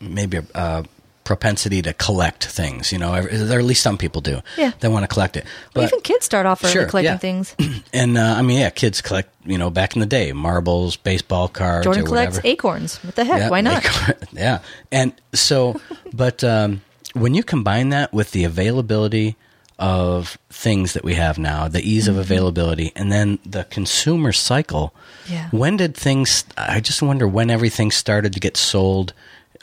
maybe 0.00 0.38
a, 0.38 0.44
a 0.54 0.84
propensity 1.24 1.82
to 1.82 1.92
collect 1.94 2.44
things. 2.46 2.92
You 2.92 2.98
know, 2.98 3.14
or 3.14 3.28
at 3.28 3.64
least 3.64 3.82
some 3.82 3.98
people 3.98 4.20
do. 4.20 4.40
Yeah. 4.56 4.72
they 4.80 4.88
want 4.88 5.02
to 5.02 5.08
collect 5.08 5.36
it. 5.36 5.44
well, 5.44 5.84
But 5.84 5.84
even 5.84 6.00
kids 6.02 6.24
start 6.24 6.46
off 6.46 6.62
early 6.62 6.72
Sure, 6.72 6.86
collecting 6.86 7.12
yeah. 7.12 7.18
things. 7.18 7.56
and 7.92 8.16
uh, 8.18 8.34
I 8.38 8.42
mean, 8.42 8.60
yeah, 8.60 8.70
kids 8.70 9.00
collect. 9.00 9.30
You 9.46 9.58
know, 9.58 9.68
back 9.70 9.94
in 9.94 10.00
the 10.00 10.06
day, 10.06 10.32
marbles, 10.32 10.96
baseball 10.96 11.48
cards, 11.48 11.84
Jordan 11.84 12.04
or 12.04 12.06
collects 12.06 12.36
whatever. 12.36 12.48
acorns. 12.52 12.96
What 13.04 13.14
the 13.14 13.24
heck? 13.24 13.38
Yeah, 13.40 13.50
Why 13.50 13.60
not? 13.60 13.82
they- 13.82 14.14
yeah. 14.40 14.60
And 14.90 15.12
so, 15.34 15.80
but 16.14 16.42
um, 16.44 16.80
when 17.12 17.34
you 17.34 17.42
combine 17.42 17.90
that 17.90 18.12
with 18.12 18.30
the 18.32 18.44
availability 18.44 19.36
of 19.78 20.38
things 20.50 20.92
that 20.94 21.04
we 21.04 21.14
have 21.14 21.36
now, 21.36 21.68
the 21.68 21.82
ease 21.82 22.04
Mm-hmm. 22.04 22.12
of 22.18 22.18
availability, 22.24 22.92
and 22.96 23.10
then 23.12 23.38
the 23.44 23.64
consumer 23.64 24.32
cycle, 24.32 24.94
Yeah. 25.28 25.48
when 25.50 25.76
did 25.76 25.96
things, 25.96 26.44
I 26.56 26.80
just 26.80 27.02
wonder 27.02 27.26
when 27.28 27.50
everything 27.50 27.90
started 27.90 28.32
to 28.34 28.40
get 28.40 28.56
sold 28.56 29.12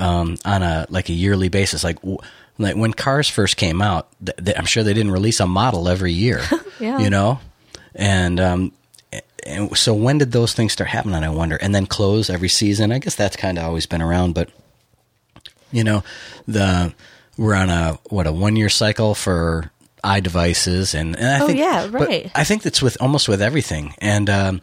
um, 0.01 0.37
on 0.43 0.63
a, 0.63 0.85
like 0.89 1.09
a 1.09 1.13
yearly 1.13 1.47
basis. 1.49 1.83
Like, 1.83 1.99
w- 2.01 2.17
like 2.57 2.75
when 2.75 2.93
cars 2.93 3.29
first 3.29 3.55
came 3.57 3.81
out, 3.81 4.09
th- 4.25 4.37
th- 4.43 4.57
I'm 4.57 4.65
sure 4.65 4.83
they 4.83 4.93
didn't 4.93 5.11
release 5.11 5.39
a 5.39 5.47
model 5.47 5.87
every 5.87 6.11
year, 6.13 6.41
Yeah. 6.79 6.99
you 6.99 7.09
know? 7.09 7.39
And, 7.95 8.39
um, 8.39 8.71
and 9.45 9.75
so 9.77 9.93
when 9.93 10.17
did 10.17 10.31
those 10.31 10.53
things 10.53 10.73
start 10.73 10.89
happening? 10.89 11.23
I 11.23 11.29
wonder. 11.29 11.55
And 11.55 11.73
then 11.73 11.85
clothes 11.87 12.29
every 12.29 12.49
season. 12.49 12.91
I 12.91 12.99
guess 12.99 13.15
that's 13.15 13.35
kind 13.35 13.57
of 13.57 13.63
always 13.65 13.85
been 13.85 14.01
around, 14.01 14.33
but 14.33 14.49
you 15.71 15.83
know, 15.83 16.03
the 16.47 16.93
we're 17.37 17.55
on 17.55 17.69
a 17.69 17.97
what 18.09 18.27
a 18.27 18.31
one 18.31 18.55
year 18.55 18.69
cycle 18.69 19.15
for 19.15 19.71
iDevices, 20.03 20.93
and, 20.93 21.15
and 21.15 21.27
I 21.27 21.39
Oh, 21.43 21.47
think 21.47 21.59
yeah, 21.59 21.87
right. 21.89 22.29
I 22.35 22.43
think 22.43 22.61
that's 22.63 22.81
with 22.81 22.97
almost 23.01 23.27
with 23.29 23.41
everything, 23.41 23.93
and 23.99 24.29
um, 24.29 24.61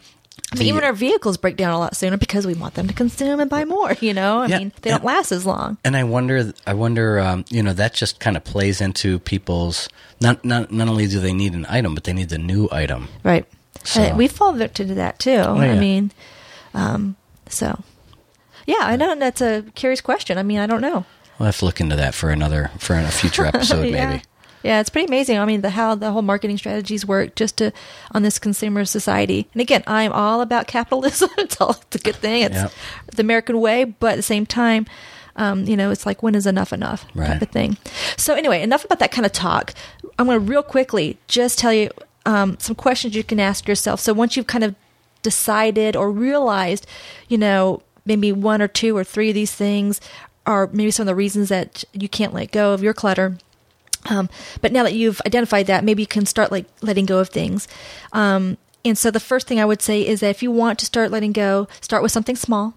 I 0.53 0.57
mean, 0.57 0.65
the- 0.65 0.69
even 0.71 0.85
our 0.85 0.93
vehicles 0.93 1.37
break 1.37 1.57
down 1.57 1.73
a 1.73 1.79
lot 1.79 1.95
sooner 1.97 2.17
because 2.17 2.47
we 2.47 2.55
want 2.55 2.75
them 2.75 2.87
to 2.89 2.95
consume 2.95 3.41
and 3.41 3.51
buy 3.51 3.65
more. 3.65 3.93
You 4.01 4.15
know, 4.15 4.41
I 4.41 4.47
Yeah, 4.47 4.59
mean, 4.59 4.73
they 4.83 4.91
don't 4.91 5.05
last 5.05 5.33
as 5.33 5.45
long. 5.45 5.77
and 5.85 5.97
I 5.97 6.05
wonder, 6.05 6.53
I 6.67 6.75
wonder, 6.75 7.19
um, 7.21 7.45
you 7.51 7.63
know, 7.63 7.73
that 7.75 7.93
just 7.95 8.19
kind 8.21 8.37
of 8.37 8.45
plays 8.45 8.81
into 8.81 9.19
people's 9.21 9.89
not 10.21 10.45
not 10.45 10.71
not 10.73 10.89
only 10.89 11.07
do 11.07 11.21
they 11.21 11.33
need 11.33 11.53
an 11.55 11.67
item, 11.69 11.95
but 11.95 12.05
they 12.05 12.13
need 12.13 12.29
the 12.31 12.39
new 12.39 12.69
item. 12.73 13.09
Right. 13.23 13.45
So- 13.85 14.15
we 14.15 14.29
fall 14.29 14.53
victim 14.53 14.89
to 14.89 14.95
that 14.95 15.19
too. 15.19 15.31
yeah. 15.31 15.53
I 15.53 15.79
mean, 15.79 16.11
um, 16.75 17.17
so 17.49 17.83
yeah, 18.67 18.81
I 18.81 18.97
know 18.97 19.15
that's 19.15 19.41
a 19.41 19.65
curious 19.75 20.01
question. 20.01 20.37
I 20.39 20.43
mean, 20.43 20.59
I 20.59 20.67
don't 20.67 20.81
know. 20.83 21.05
We'll 21.39 21.47
have 21.47 21.59
to 21.59 21.65
look 21.67 21.81
into 21.81 21.97
that 21.97 22.15
for 22.15 22.31
another 22.31 22.71
for 22.79 22.97
a 22.97 23.09
future 23.11 23.47
episode, 23.53 23.85
yeah. 23.89 24.09
maybe. 24.11 24.23
Yeah, 24.63 24.81
it's 24.81 24.91
pretty 24.91 25.07
amazing. 25.07 25.39
I 25.39 25.45
mean, 25.45 25.61
the 25.61 25.71
how 25.71 25.95
the 25.95 26.11
whole 26.11 26.23
marketing 26.23 26.59
strategies 26.59 27.07
work 27.07 27.35
just 27.37 27.57
to 27.59 27.73
on 28.13 28.23
this 28.23 28.39
consumer 28.39 28.85
society. 28.85 29.49
And 29.53 29.61
again, 29.63 29.83
I'm 29.87 30.13
all 30.13 30.41
about 30.41 30.67
capitalism. 30.67 31.31
it's 31.39 31.61
all 31.61 31.77
it's 31.83 31.97
a 31.97 31.99
good 32.01 32.17
thing. 32.17 32.43
It's 32.43 32.55
Yep. 32.55 32.73
the 33.17 33.23
American 33.23 33.61
way, 33.61 33.85
but 33.85 34.13
at 34.13 34.17
the 34.17 34.23
same 34.23 34.47
time, 34.47 34.87
um, 35.37 35.65
you 35.65 35.77
know, 35.77 35.91
it's 35.93 36.05
like 36.05 36.23
when 36.23 36.35
is 36.35 36.47
enough 36.47 36.73
enough 36.73 37.07
Right. 37.15 37.29
type 37.29 37.43
of 37.43 37.49
thing. 37.51 37.77
So 38.17 38.35
anyway, 38.35 38.61
enough 38.63 38.85
about 38.85 38.99
that 38.99 39.13
kind 39.13 39.25
of 39.25 39.31
talk. 39.33 39.75
I'm 40.19 40.27
going 40.27 40.39
to 40.45 40.45
real 40.45 40.65
quickly 40.65 41.19
just 41.29 41.59
tell 41.59 41.73
you 41.73 41.91
um, 42.27 42.57
some 42.59 42.75
questions 42.75 43.15
you 43.15 43.23
can 43.23 43.39
ask 43.39 43.69
yourself. 43.69 44.01
So 44.01 44.13
once 44.13 44.37
you've 44.37 44.49
kind 44.49 44.65
of 44.65 44.75
decided 45.23 45.95
or 45.97 46.11
realized, 46.11 46.87
you 47.29 47.39
know, 47.39 47.83
maybe 48.05 48.33
one 48.33 48.61
or 48.61 48.69
two 48.69 48.97
or 48.97 49.05
three 49.05 49.29
of 49.31 49.35
these 49.35 49.53
things 49.53 50.01
are 50.47 50.69
maybe 50.73 50.91
some 50.91 51.03
of 51.05 51.07
the 51.09 51.15
reasons 51.15 51.49
that 51.51 51.85
you 51.93 52.09
can't 52.09 52.35
let 52.35 52.51
go 52.51 52.73
of 52.73 52.83
your 52.83 52.95
clutter. 52.95 53.39
Um, 54.09 54.29
but 54.61 54.73
now 54.73 54.83
that 54.85 54.95
you've 54.95 55.21
identified 55.27 55.67
that, 55.67 55.85
maybe 55.85 56.03
you 56.03 56.07
can 56.07 56.27
start 56.27 56.51
like 56.53 56.67
letting 56.83 57.07
go 57.07 57.19
of 57.19 57.29
things. 57.29 57.69
Um, 58.13 58.57
and 58.85 58.97
so 58.97 59.11
the 59.11 59.21
first 59.21 59.47
thing 59.47 59.61
I 59.61 59.65
would 59.65 59.83
say 59.83 60.07
is 60.07 60.21
that 60.21 60.31
if 60.31 60.43
you 60.43 60.51
want 60.51 60.79
to 60.81 60.87
start 60.87 61.11
letting 61.11 61.33
go, 61.33 61.69
start 61.81 62.03
with 62.03 62.13
something 62.13 62.37
small, 62.37 62.75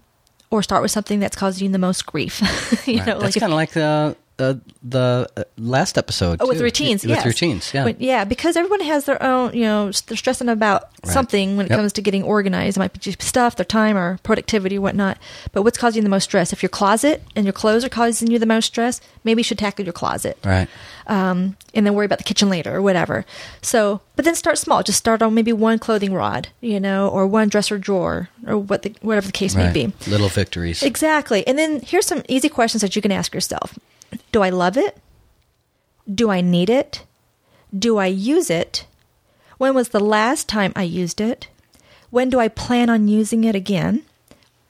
or 0.50 0.62
start 0.62 0.82
with 0.82 0.90
something 0.90 1.18
that's 1.20 1.34
causing 1.36 1.66
you 1.68 1.72
the 1.72 1.78
most 1.78 2.04
grief. 2.06 2.40
you 2.86 2.98
Right. 2.98 3.06
know, 3.06 3.18
That's 3.20 3.36
if- 3.36 3.40
kind 3.40 3.52
of 3.52 3.56
like 3.56 3.70
the 3.70 4.16
uh, 4.42 4.54
the 4.82 5.28
uh, 5.36 5.44
last 5.56 5.96
episode. 5.96 6.38
Oh, 6.40 6.48
with 6.48 6.58
too. 6.58 6.64
routines, 6.64 7.02
With 7.02 7.10
yes. 7.10 7.24
routines, 7.24 7.72
yeah. 7.72 7.84
When- 7.84 7.96
yeah, 7.98 8.24
because 8.24 8.56
everyone 8.56 8.80
has 8.80 9.04
their 9.04 9.22
own, 9.22 9.54
you 9.54 9.62
know, 9.64 9.90
they're 10.06 10.16
stressing 10.16 10.48
about 10.48 10.88
Right. 11.04 11.12
something 11.14 11.56
when 11.56 11.66
it 11.66 11.70
Yep. 11.70 11.78
comes 11.78 11.92
to 11.94 12.02
getting 12.02 12.22
organized. 12.22 12.76
It 12.76 12.80
might 12.80 12.92
be 12.92 12.98
just 13.00 13.20
stuff, 13.22 13.56
their 13.56 13.64
time, 13.64 13.96
or 13.96 14.18
productivity, 14.22 14.78
or 14.78 14.80
whatnot. 14.82 15.18
But 15.52 15.62
what's 15.62 15.78
causing 15.78 15.98
you 16.00 16.04
the 16.04 16.08
most 16.10 16.24
stress? 16.24 16.52
If 16.52 16.62
your 16.62 16.70
closet 16.70 17.22
and 17.34 17.44
your 17.44 17.52
clothes 17.52 17.84
are 17.84 17.88
causing 17.88 18.30
you 18.30 18.38
the 18.38 18.46
most 18.46 18.66
stress, 18.66 19.00
maybe 19.24 19.40
you 19.40 19.44
should 19.44 19.58
tackle 19.58 19.84
your 19.84 19.92
closet. 19.92 20.38
right. 20.44 20.68
Um, 21.08 21.56
and 21.74 21.84
then 21.84 21.94
worry 21.94 22.06
about 22.06 22.18
the 22.18 22.24
kitchen 22.24 22.48
later 22.48 22.76
or 22.76 22.80
whatever. 22.80 23.24
So, 23.60 24.00
but 24.14 24.24
then 24.24 24.36
start 24.36 24.56
small. 24.56 24.84
Just 24.84 24.98
start 24.98 25.20
on 25.20 25.34
maybe 25.34 25.52
one 25.52 25.80
clothing 25.80 26.14
rod, 26.14 26.48
you 26.60 26.78
know, 26.78 27.08
or 27.08 27.26
one 27.26 27.48
dresser 27.48 27.76
drawer, 27.76 28.28
or 28.46 28.56
what 28.58 28.82
the, 28.82 28.94
whatever 29.02 29.26
the 29.26 29.32
case 29.32 29.56
may 29.56 29.72
be. 29.72 29.92
Little 30.08 30.28
victories. 30.28 30.82
Exactly. 30.84 31.44
And 31.46 31.58
then 31.58 31.80
here's 31.80 32.06
some 32.06 32.22
easy 32.28 32.48
questions 32.48 32.82
that 32.82 32.94
you 32.94 33.02
can 33.02 33.10
ask 33.10 33.34
yourself 33.34 33.76
Do 34.32 34.42
I 34.42 34.50
love 34.50 34.76
it? 34.76 34.98
Do 36.12 36.30
I 36.30 36.40
need 36.40 36.68
it? 36.70 37.04
Do 37.76 37.98
I 37.98 38.06
use 38.06 38.50
it? 38.50 38.86
When 39.58 39.74
was 39.74 39.90
the 39.90 40.00
last 40.00 40.48
time 40.48 40.72
I 40.74 40.82
used 40.82 41.20
it? 41.20 41.48
When 42.10 42.28
do 42.28 42.38
I 42.40 42.48
plan 42.48 42.90
on 42.90 43.08
using 43.08 43.44
it 43.44 43.54
again? 43.54 44.02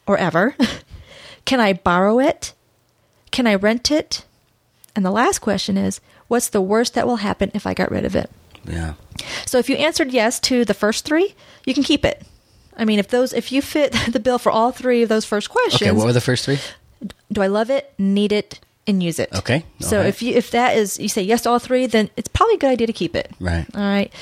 Or 0.07 0.17
ever? 0.17 0.55
Can 1.45 1.59
I 1.61 1.73
borrow 1.73 2.19
it? 2.21 2.53
Can 3.31 3.47
I 3.47 3.55
rent 3.55 3.91
it? 3.91 4.25
And 4.95 5.05
the 5.05 5.11
last 5.11 5.39
question 5.41 5.77
is 5.77 6.01
What's 6.29 6.49
the 6.49 6.61
worst 6.61 6.95
that 6.95 7.07
will 7.07 7.17
happen 7.17 7.51
if 7.55 7.67
I 7.67 7.75
got 7.75 7.91
rid 7.91 8.05
of 8.05 8.15
it? 8.17 8.31
yeah. 8.65 8.95
So 9.47 9.59
if 9.59 9.69
you 9.69 9.77
answered 9.77 10.13
yes 10.13 10.39
to 10.41 10.65
the 10.65 10.75
first 10.75 11.05
three, 11.05 11.35
you 11.67 11.75
can 11.75 11.83
keep 11.83 12.05
it. 12.05 12.23
I 12.77 12.85
mean, 12.85 12.99
if 12.99 13.09
those 13.09 13.33
if 13.33 13.51
you 13.53 13.61
fit 13.63 13.93
the 14.11 14.21
bill 14.21 14.39
for 14.39 14.51
all 14.53 14.71
three 14.73 15.03
of 15.03 15.09
those 15.09 15.25
first 15.25 15.51
questions, 15.51 15.83
Okay. 15.83 15.91
What 15.91 16.07
were 16.07 16.13
the 16.13 16.21
first 16.21 16.45
three? 16.45 16.59
do 17.33 17.43
I 17.43 17.49
love 17.49 17.69
it, 17.71 17.93
need 17.99 18.31
it, 18.33 18.61
and 18.87 19.03
use 19.03 19.19
it? 19.19 19.29
Okay, 19.35 19.65
So 19.81 20.01
okay. 20.01 20.09
if 20.09 20.23
you 20.23 20.35
if 20.35 20.51
that 20.53 20.77
is 20.77 20.99
you 20.99 21.09
say 21.09 21.23
yes 21.23 21.43
to 21.43 21.51
all 21.51 21.59
three, 21.59 21.87
then 21.87 22.11
it's 22.17 22.29
probably 22.29 22.55
a 22.57 22.59
good 22.59 22.71
idea 22.71 22.87
to 22.87 22.93
keep 22.93 23.15
it. 23.15 23.31
Right. 23.41 23.67
All 23.75 23.81
right. 23.83 24.13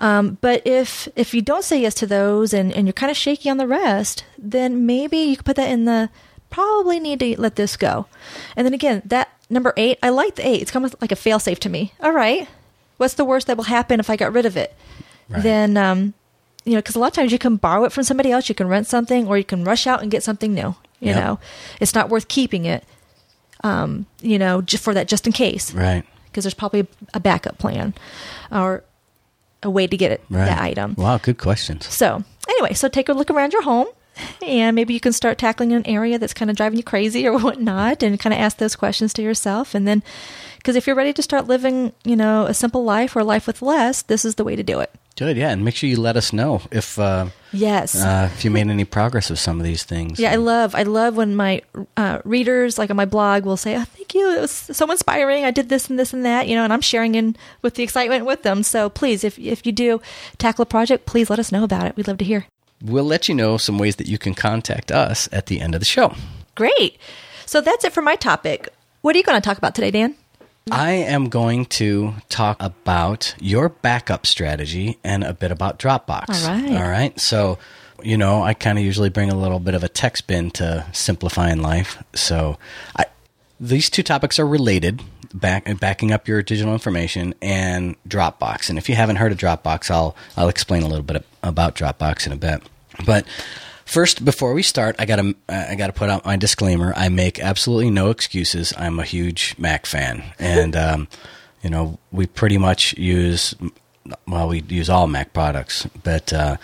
Um, 0.00 0.38
but 0.40 0.64
if 0.66 1.08
if 1.16 1.34
you 1.34 1.42
don't 1.42 1.64
say 1.64 1.80
yes 1.80 1.94
to 1.94 2.06
those 2.06 2.52
and, 2.52 2.72
and 2.72 2.86
you're 2.86 2.92
kind 2.92 3.10
of 3.10 3.16
shaky 3.16 3.50
on 3.50 3.56
the 3.56 3.66
rest, 3.66 4.24
then 4.38 4.86
maybe 4.86 5.18
you 5.18 5.36
could 5.36 5.44
put 5.46 5.56
that 5.56 5.70
in 5.70 5.84
the 5.84 6.08
probably 6.50 6.98
need 7.00 7.20
to 7.20 7.40
let 7.40 7.56
this 7.56 7.76
go. 7.76 8.06
And 8.56 8.64
then 8.66 8.72
again, 8.74 9.02
that 9.04 9.28
number 9.50 9.72
eight, 9.76 9.98
I 10.02 10.08
like 10.10 10.36
the 10.36 10.46
eight. 10.48 10.62
It's 10.62 10.70
kind 10.70 10.84
of 10.86 10.94
like 11.00 11.12
a 11.12 11.16
fail 11.16 11.38
safe 11.38 11.60
to 11.60 11.68
me. 11.68 11.92
All 12.00 12.12
right. 12.12 12.48
What's 12.96 13.14
the 13.14 13.24
worst 13.24 13.46
that 13.48 13.56
will 13.56 13.64
happen 13.64 14.00
if 14.00 14.08
I 14.10 14.16
got 14.16 14.32
rid 14.32 14.46
of 14.46 14.56
it? 14.56 14.74
Right. 15.28 15.42
Then 15.42 15.76
um, 15.76 16.14
you 16.64 16.72
know, 16.74 16.78
because 16.78 16.96
a 16.96 16.98
lot 16.98 17.08
of 17.08 17.12
times 17.14 17.32
you 17.32 17.38
can 17.38 17.56
borrow 17.56 17.84
it 17.84 17.92
from 17.92 18.02
somebody 18.04 18.30
else, 18.32 18.48
you 18.48 18.54
can 18.54 18.68
rent 18.68 18.86
something, 18.86 19.26
or 19.26 19.38
you 19.38 19.44
can 19.44 19.64
rush 19.64 19.86
out 19.86 20.02
and 20.02 20.10
get 20.10 20.22
something 20.22 20.54
new. 20.54 20.74
You 21.00 21.12
Yep. 21.12 21.16
know, 21.16 21.38
it's 21.80 21.94
not 21.94 22.08
worth 22.08 22.26
keeping 22.28 22.64
it. 22.64 22.84
Um, 23.64 24.06
you 24.22 24.38
know, 24.38 24.60
just 24.62 24.82
for 24.84 24.94
that, 24.94 25.08
just 25.08 25.26
in 25.26 25.32
case, 25.32 25.72
Right. 25.74 26.04
because 26.26 26.44
there's 26.44 26.54
probably 26.54 26.86
a 27.14 27.20
backup 27.20 27.58
plan 27.58 27.94
or 28.52 28.84
a 29.62 29.70
way 29.70 29.86
to 29.88 29.96
get 29.96 30.12
it 30.12 30.22
Right. 30.30 30.44
that 30.46 30.60
item. 30.62 30.94
Wow. 30.96 31.18
Good 31.18 31.38
questions. 31.38 31.86
So 31.92 32.22
anyway, 32.48 32.74
so 32.74 32.88
take 32.88 33.08
a 33.08 33.12
look 33.12 33.30
around 33.30 33.52
your 33.52 33.62
home. 33.62 33.86
And 34.44 34.74
maybe 34.74 34.94
you 34.94 34.98
can 35.00 35.12
start 35.12 35.38
tackling 35.38 35.72
an 35.72 35.86
area 35.86 36.18
that's 36.18 36.34
kind 36.34 36.50
of 36.50 36.56
driving 36.56 36.76
you 36.76 36.82
crazy 36.82 37.24
or 37.26 37.38
whatnot, 37.38 38.02
and 38.02 38.18
kind 38.18 38.34
of 38.34 38.40
ask 38.40 38.56
those 38.56 38.74
questions 38.74 39.12
to 39.14 39.22
yourself. 39.22 39.76
And 39.76 39.86
then, 39.86 40.02
because 40.56 40.74
if 40.74 40.88
you're 40.88 40.96
ready 40.96 41.12
to 41.12 41.22
start 41.22 41.46
living, 41.46 41.92
you 42.04 42.16
know, 42.16 42.44
a 42.46 42.52
simple 42.54 42.82
life 42.82 43.14
or 43.14 43.22
life 43.22 43.46
with 43.46 43.62
less, 43.62 44.02
this 44.02 44.24
is 44.24 44.34
the 44.34 44.42
way 44.42 44.56
to 44.56 44.62
do 44.64 44.80
it. 44.80 44.90
Good. 45.18 45.36
Yeah. 45.36 45.50
And 45.50 45.64
make 45.64 45.74
sure 45.74 45.90
you 45.90 46.00
let 46.00 46.16
us 46.16 46.32
know 46.32 46.62
if 46.70 46.96
uh, 46.98 47.26
Yes. 47.52 47.96
uh, 47.96 48.30
if 48.32 48.44
you 48.44 48.52
made 48.52 48.68
any 48.68 48.84
progress 48.84 49.30
with 49.30 49.40
some 49.40 49.58
of 49.58 49.64
these 49.64 49.82
things. 49.82 50.20
Yeah, 50.20 50.30
I 50.32 50.36
love 50.36 50.74
I 50.76 50.84
love 50.84 51.16
when 51.16 51.34
my 51.34 51.60
uh, 51.96 52.20
readers, 52.24 52.78
like 52.78 52.88
on 52.90 52.96
my 52.96 53.04
blog, 53.04 53.44
will 53.44 53.56
say, 53.56 53.74
"Oh, 53.76 53.84
thank 53.84 54.14
you, 54.14 54.30
it 54.36 54.40
was 54.40 54.52
so 54.52 54.88
inspiring. 54.90 55.44
I 55.44 55.50
did 55.50 55.68
this 55.68 55.90
and 55.90 55.98
this 55.98 56.12
and 56.12 56.24
that," 56.24 56.46
you 56.46 56.54
know, 56.54 56.62
and 56.62 56.72
I'm 56.72 56.80
sharing 56.80 57.16
in 57.16 57.34
with 57.62 57.74
the 57.74 57.82
excitement 57.82 58.26
with 58.26 58.42
them. 58.44 58.62
So 58.62 58.88
please, 58.88 59.24
if 59.24 59.38
if 59.38 59.66
you 59.66 59.72
do 59.72 60.00
tackle 60.38 60.62
a 60.62 60.66
project, 60.66 61.04
please 61.06 61.28
let 61.30 61.38
us 61.40 61.50
know 61.50 61.64
about 61.64 61.86
it. 61.86 61.96
We'd 61.96 62.06
love 62.06 62.18
to 62.18 62.24
hear. 62.24 62.46
We'll 62.80 63.02
let 63.04 63.28
you 63.28 63.34
know 63.34 63.56
some 63.58 63.76
ways 63.76 63.96
that 63.96 64.06
you 64.06 64.18
can 64.18 64.34
contact 64.34 64.92
us 64.92 65.28
at 65.32 65.46
the 65.46 65.60
end 65.60 65.74
of 65.74 65.80
the 65.80 65.84
show. 65.86 66.14
Great. 66.54 66.96
So 67.44 67.60
that's 67.60 67.84
it 67.84 67.92
for 67.92 68.02
my 68.02 68.14
topic. 68.14 68.68
What 69.00 69.16
are 69.16 69.18
you 69.18 69.24
going 69.24 69.40
to 69.40 69.44
talk 69.44 69.58
about 69.58 69.74
today, 69.74 69.90
Dan? 69.90 70.14
I 70.70 70.92
am 70.92 71.28
going 71.28 71.66
to 71.66 72.14
talk 72.28 72.56
about 72.60 73.34
your 73.40 73.68
backup 73.68 74.26
strategy 74.26 74.98
and 75.04 75.24
a 75.24 75.32
bit 75.32 75.50
about 75.50 75.78
Dropbox. 75.78 76.46
All 76.46 76.54
right. 76.54 76.76
All 76.76 76.88
right. 76.88 77.18
So 77.18 77.58
you 78.02 78.16
know, 78.16 78.42
I 78.42 78.54
kind 78.54 78.78
of 78.78 78.84
usually 78.84 79.08
bring 79.08 79.30
a 79.30 79.36
little 79.36 79.58
bit 79.58 79.74
of 79.74 79.82
a 79.82 79.88
tech 79.88 80.16
spin 80.16 80.50
to 80.52 80.86
simplifying 80.92 81.62
life. 81.62 82.02
So, 82.14 82.58
I, 82.96 83.06
these 83.60 83.90
two 83.90 84.02
topics 84.02 84.38
are 84.38 84.46
related. 84.46 85.02
Back, 85.34 85.78
backing 85.78 86.10
up 86.10 86.26
your 86.26 86.42
digital 86.42 86.72
information 86.72 87.34
and 87.42 87.96
Dropbox. 88.08 88.70
And 88.70 88.78
if 88.78 88.88
you 88.88 88.94
haven't 88.94 89.16
heard 89.16 89.30
of 89.30 89.36
Dropbox, 89.36 89.90
I'll 89.90 90.16
I'll 90.38 90.48
explain 90.48 90.82
a 90.82 90.88
little 90.88 91.02
bit 91.02 91.22
about 91.42 91.74
Dropbox 91.74 92.26
in 92.26 92.32
a 92.32 92.36
bit. 92.36 92.62
But 93.04 93.26
first, 93.88 94.24
before 94.24 94.52
we 94.52 94.62
start, 94.62 94.96
I 94.98 95.06
gotta 95.06 95.34
I 95.48 95.74
gotta 95.74 95.92
put 95.92 96.10
out 96.10 96.24
my 96.24 96.36
disclaimer. 96.36 96.92
I 96.96 97.08
make 97.08 97.40
absolutely 97.40 97.90
no 97.90 98.10
excuses. 98.10 98.72
I'm 98.76 98.98
a 98.98 99.04
huge 99.04 99.54
Mac 99.58 99.86
fan, 99.86 100.22
and 100.38 100.76
um, 100.86 101.08
you 101.62 101.70
know 101.70 101.98
we 102.12 102.26
pretty 102.26 102.58
much 102.58 102.96
use 102.96 103.54
well 104.26 104.48
we 104.48 104.62
use 104.62 104.88
all 104.88 105.06
Mac 105.06 105.32
products, 105.32 105.86
but. 106.04 106.32
Uh, 106.32 106.56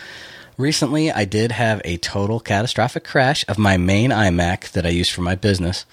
recently, 0.57 1.11
I 1.11 1.25
did 1.25 1.51
have 1.51 1.83
a 1.85 1.97
total 1.97 2.39
catastrophic 2.39 3.03
crash 3.03 3.45
of 3.49 3.59
my 3.59 3.77
main 3.77 4.11
iMac 4.11 4.71
that 4.71 4.87
I 4.87 4.91
use 4.91 5.09
for 5.09 5.21
my 5.21 5.35
business. 5.35 5.85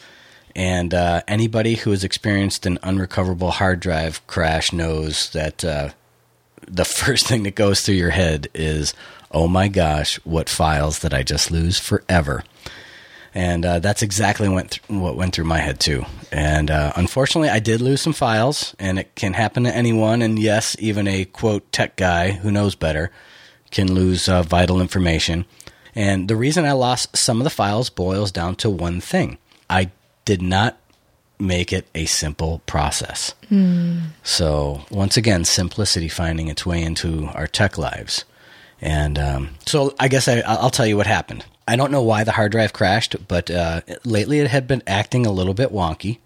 And 0.55 0.93
uh, 0.93 1.23
anybody 1.27 1.75
who 1.75 1.89
has 1.89 2.03
experienced 2.03 2.67
an 2.67 2.77
unrecoverable 2.83 3.51
hard 3.51 3.79
drive 3.79 4.25
crash 4.27 4.71
knows 4.71 5.31
that 5.31 5.65
uh, 5.65 5.89
the 6.67 6.85
first 7.01 7.27
thing 7.27 7.43
that 7.43 7.55
goes 7.55 7.81
through 7.81 7.95
your 7.95 8.11
head 8.11 8.49
is, 8.53 8.93
oh 9.31 9.47
my 9.47 9.67
gosh, 9.67 10.17
what 10.23 10.49
files 10.49 10.99
did 10.99 11.13
I 11.13 11.23
just 11.23 11.51
lose 11.51 11.79
forever? 11.79 12.43
And 13.33 13.65
uh, 13.65 13.79
that's 13.79 14.01
exactly 14.01 14.49
went 14.49 14.71
th- 14.71 14.89
what 14.89 15.15
went 15.15 15.33
through 15.33 15.45
my 15.45 15.59
head 15.59 15.79
too. 15.79 16.05
And 16.31 16.69
uh, 16.69 16.91
unfortunately, 16.95 17.49
I 17.49 17.59
did 17.59 17.81
lose 17.81 18.01
some 18.01 18.13
files, 18.13 18.75
and 18.77 18.99
it 18.99 19.15
can 19.15 19.33
happen 19.33 19.63
to 19.63 19.75
anyone. 19.75 20.21
And 20.21 20.37
yes, 20.37 20.75
even 20.79 21.07
a 21.07 21.25
quote 21.25 21.71
tech 21.71 21.95
guy 21.95 22.31
who 22.31 22.51
knows 22.51 22.75
better 22.75 23.09
can 23.71 23.93
lose 23.93 24.27
uh, 24.27 24.43
vital 24.43 24.81
information. 24.81 25.45
And 25.95 26.27
the 26.27 26.35
reason 26.35 26.65
I 26.65 26.73
lost 26.73 27.15
some 27.15 27.39
of 27.39 27.45
the 27.45 27.49
files 27.49 27.89
boils 27.89 28.31
down 28.31 28.55
to 28.57 28.69
one 28.69 28.99
thing: 28.99 29.37
I 29.69 29.91
did 30.25 30.41
not 30.41 30.77
make 31.39 31.73
it 31.73 31.87
a 31.95 32.05
simple 32.05 32.61
process. 32.65 33.33
Mm. 33.49 34.09
So, 34.23 34.81
once 34.91 35.17
again, 35.17 35.43
simplicity 35.45 36.07
finding 36.07 36.49
its 36.49 36.65
way 36.65 36.81
into 36.83 37.29
our 37.33 37.47
tech 37.47 37.77
lives. 37.77 38.25
And 38.81 39.19
um, 39.19 39.49
so, 39.65 39.93
I 39.99 40.07
guess 40.07 40.27
I, 40.27 40.41
will 40.61 40.71
tell 40.71 40.87
you 40.87 40.97
what 40.97 41.07
happened. 41.07 41.45
I 41.67 41.75
don't 41.75 41.91
know 41.91 42.01
why 42.01 42.23
the 42.23 42.31
hard 42.31 42.51
drive 42.51 42.73
crashed, 42.73 43.15
but 43.27 43.51
uh, 43.51 43.81
lately 44.03 44.39
it 44.39 44.47
had 44.47 44.67
been 44.67 44.81
acting 44.87 45.25
a 45.25 45.31
little 45.31 45.53
bit 45.53 45.71
wonky. 45.71 46.17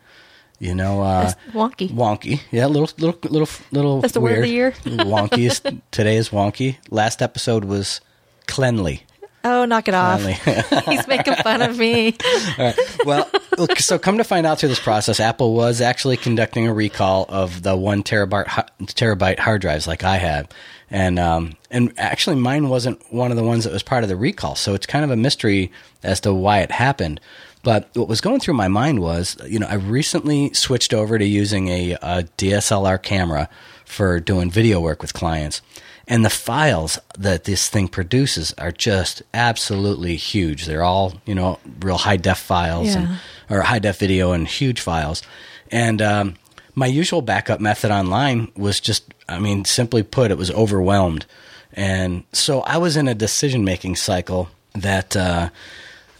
You 0.57 0.73
know, 0.73 1.01
uh, 1.01 1.33
wonky. 1.51 1.89
Wonky, 1.89 2.39
yeah, 2.49 2.67
little, 2.67 2.89
little, 2.97 3.19
little, 3.29 3.49
little. 3.71 4.01
That's 4.01 4.13
the 4.13 4.21
weird. 4.21 4.37
word 4.37 4.43
of 4.43 4.45
the 4.45 4.53
year. 4.53 4.71
wonky 4.85 5.49
is 5.49 5.61
today 5.91 6.15
is 6.15 6.29
wonky. 6.29 6.77
Last 6.89 7.21
episode 7.21 7.65
was 7.65 7.99
cleanly. 8.47 9.03
Oh, 9.43 9.65
knock 9.65 9.87
it 9.87 9.93
off. 9.93 10.21
He's 10.85 11.07
making 11.07 11.35
fun 11.35 11.61
of 11.61 11.77
me. 11.77 12.15
Well, 13.05 13.29
look, 13.59 13.77
so 13.77 13.99
come 13.99 14.17
to 14.17 14.23
find 14.23 14.47
out 14.47 14.57
through 14.59 14.69
this 14.69 14.79
process, 14.79 15.19
Apple 15.19 15.53
was 15.53 15.79
actually 15.79 16.17
conducting 16.17 16.65
a 16.65 16.73
recall 16.73 17.27
of 17.29 17.61
the 17.61 17.77
one 17.77 18.01
terabyte 18.01 18.47
terabyte 18.85 19.37
hard 19.37 19.61
drives 19.61 19.85
like 19.85 20.03
I 20.03 20.15
had. 20.17 20.51
And 20.91 21.17
um, 21.17 21.55
and 21.71 21.93
actually, 21.97 22.35
mine 22.35 22.69
wasn't 22.69 23.01
one 23.11 23.31
of 23.31 23.37
the 23.37 23.43
ones 23.43 23.63
that 23.63 23.73
was 23.73 23.83
part 23.83 24.03
of 24.03 24.09
the 24.09 24.15
recall. 24.15 24.55
So 24.55 24.73
it's 24.73 24.85
kind 24.85 25.03
of 25.03 25.11
a 25.11 25.15
mystery 25.15 25.71
as 26.03 26.19
to 26.21 26.33
why 26.33 26.59
it 26.59 26.71
happened. 26.71 27.19
But 27.63 27.89
what 27.93 28.07
was 28.07 28.21
going 28.21 28.39
through 28.39 28.53
my 28.53 28.67
mind 28.67 28.99
was, 28.99 29.35
you 29.47 29.57
know, 29.57 29.65
I 29.67 29.73
recently 29.75 30.53
switched 30.53 30.93
over 30.93 31.17
to 31.17 31.25
using 31.25 31.67
a, 31.69 31.93
a 31.93 32.23
DSLR 32.37 33.01
camera 33.01 33.49
for 33.85 34.19
doing 34.19 34.51
video 34.51 34.79
work 34.79 35.01
with 35.01 35.13
clients 35.13 35.61
and 36.07 36.23
the 36.23 36.29
files 36.29 36.99
that 37.17 37.45
this 37.45 37.69
thing 37.69 37.87
produces 37.87 38.53
are 38.57 38.71
just 38.71 39.23
absolutely 39.33 40.15
huge. 40.15 40.65
They're 40.65 40.83
all 40.83 41.13
you 41.25 41.35
know 41.35 41.59
real 41.79 41.97
high 41.97 42.17
def 42.17 42.39
files 42.39 42.93
yeah. 42.93 42.97
and, 42.99 43.19
or 43.49 43.61
high 43.61 43.79
def 43.79 43.99
video 43.99 44.31
and 44.31 44.47
huge 44.47 44.81
files. 44.81 45.23
And 45.71 46.01
um, 46.01 46.35
my 46.75 46.85
usual 46.85 47.21
backup 47.21 47.59
method 47.59 47.91
online 47.91 48.51
was 48.55 48.79
just, 48.79 49.13
I 49.27 49.39
mean, 49.39 49.65
simply 49.65 50.03
put, 50.03 50.31
it 50.31 50.37
was 50.37 50.51
overwhelmed. 50.51 51.25
And 51.73 52.23
so 52.31 52.61
I 52.61 52.77
was 52.77 52.95
in 52.95 53.07
a 53.07 53.15
decision 53.15 53.65
making 53.65 53.95
cycle 53.95 54.49
that 54.73 55.15
uh, 55.15 55.49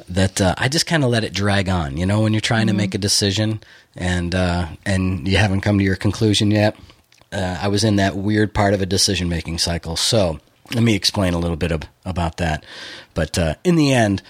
that 0.10 0.41
uh, 0.41 0.56
I 0.58 0.68
just 0.68 0.86
kind 0.86 1.04
of 1.04 1.10
let 1.10 1.24
it 1.24 1.34
drag 1.34 1.70
on. 1.70 1.98
You 1.98 2.06
know, 2.06 2.22
when 2.22 2.34
you're 2.34 2.41
trying 2.41 2.68
mm-hmm. 2.68 2.78
to 2.78 2.84
make 2.84 2.96
a 2.96 2.98
decision 2.98 3.62
and 3.96 4.36
uh, 4.36 4.68
and 4.86 5.28
you 5.28 5.38
haven't 5.38 5.62
come 5.62 5.78
to 5.78 5.84
your 5.84 5.96
conclusion 5.96 6.52
yet 6.52 6.76
uh, 7.36 7.60
I 7.62 7.68
was 7.68 7.84
in 7.84 7.98
that 7.98 8.15
weird 8.15 8.54
part 8.54 8.74
of 8.74 8.82
a 8.82 8.86
decision 8.86 9.30
making 9.30 9.58
cycle. 9.58 9.96
So 9.96 10.39
let 10.74 10.84
me 10.84 10.96
explain 10.96 11.34
a 11.34 11.39
little 11.39 11.58
bit 11.58 11.72
of, 11.72 11.84
about 12.06 12.38
that. 12.38 12.65
But 13.13 13.38
uh, 13.38 13.56
in 13.63 13.76
the 13.76 13.94
end, 13.94 14.22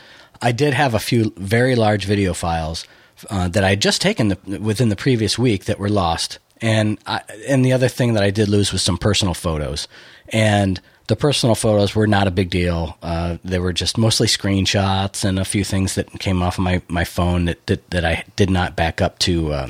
I 0.41 0.51
did 0.51 0.73
have 0.73 0.93
a 0.93 0.99
few 0.99 1.33
very 1.37 1.75
large 1.75 2.05
video 2.05 2.33
files 2.33 2.85
uh, 3.29 3.47
that 3.49 3.63
I 3.63 3.71
had 3.71 3.81
just 3.81 4.01
taken 4.01 4.29
the, 4.29 4.59
within 4.59 4.89
the 4.89 4.95
previous 4.95 5.37
week 5.37 5.65
that 5.65 5.79
were 5.79 5.89
lost. 5.89 6.39
And 6.61 6.97
I, 7.05 7.21
and 7.47 7.63
the 7.63 7.73
other 7.73 7.87
thing 7.87 8.13
that 8.13 8.23
I 8.23 8.31
did 8.31 8.47
lose 8.47 8.71
was 8.71 8.81
some 8.81 8.97
personal 8.97 9.33
photos. 9.33 9.87
And 10.29 10.79
the 11.07 11.15
personal 11.15 11.55
photos 11.55 11.93
were 11.93 12.07
not 12.07 12.27
a 12.27 12.31
big 12.31 12.49
deal. 12.49 12.97
Uh, 13.01 13.37
they 13.43 13.59
were 13.59 13.73
just 13.73 13.97
mostly 13.97 14.27
screenshots 14.27 15.23
and 15.23 15.37
a 15.37 15.45
few 15.45 15.63
things 15.63 15.95
that 15.95 16.09
came 16.19 16.41
off 16.41 16.57
of 16.57 16.63
my, 16.63 16.81
my 16.87 17.03
phone 17.03 17.45
that, 17.45 17.65
that, 17.67 17.89
that 17.91 18.05
I 18.05 18.23
did 18.35 18.49
not 18.49 18.75
back 18.75 19.01
up 19.01 19.19
to 19.19 19.51
uh, 19.53 19.69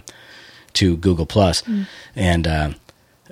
to 0.73 0.97
Google 0.97 1.25
Plus. 1.25 1.61
Mm. 1.63 1.87
And 2.15 2.47
uh, 2.47 2.69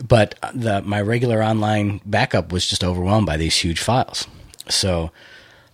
but 0.07 0.35
the, 0.53 0.81
my 0.81 1.01
regular 1.01 1.43
online 1.43 2.01
backup 2.05 2.51
was 2.51 2.65
just 2.65 2.83
overwhelmed 2.83 3.27
by 3.27 3.37
these 3.37 3.55
huge 3.55 3.79
files. 3.79 4.27
So 4.67 5.11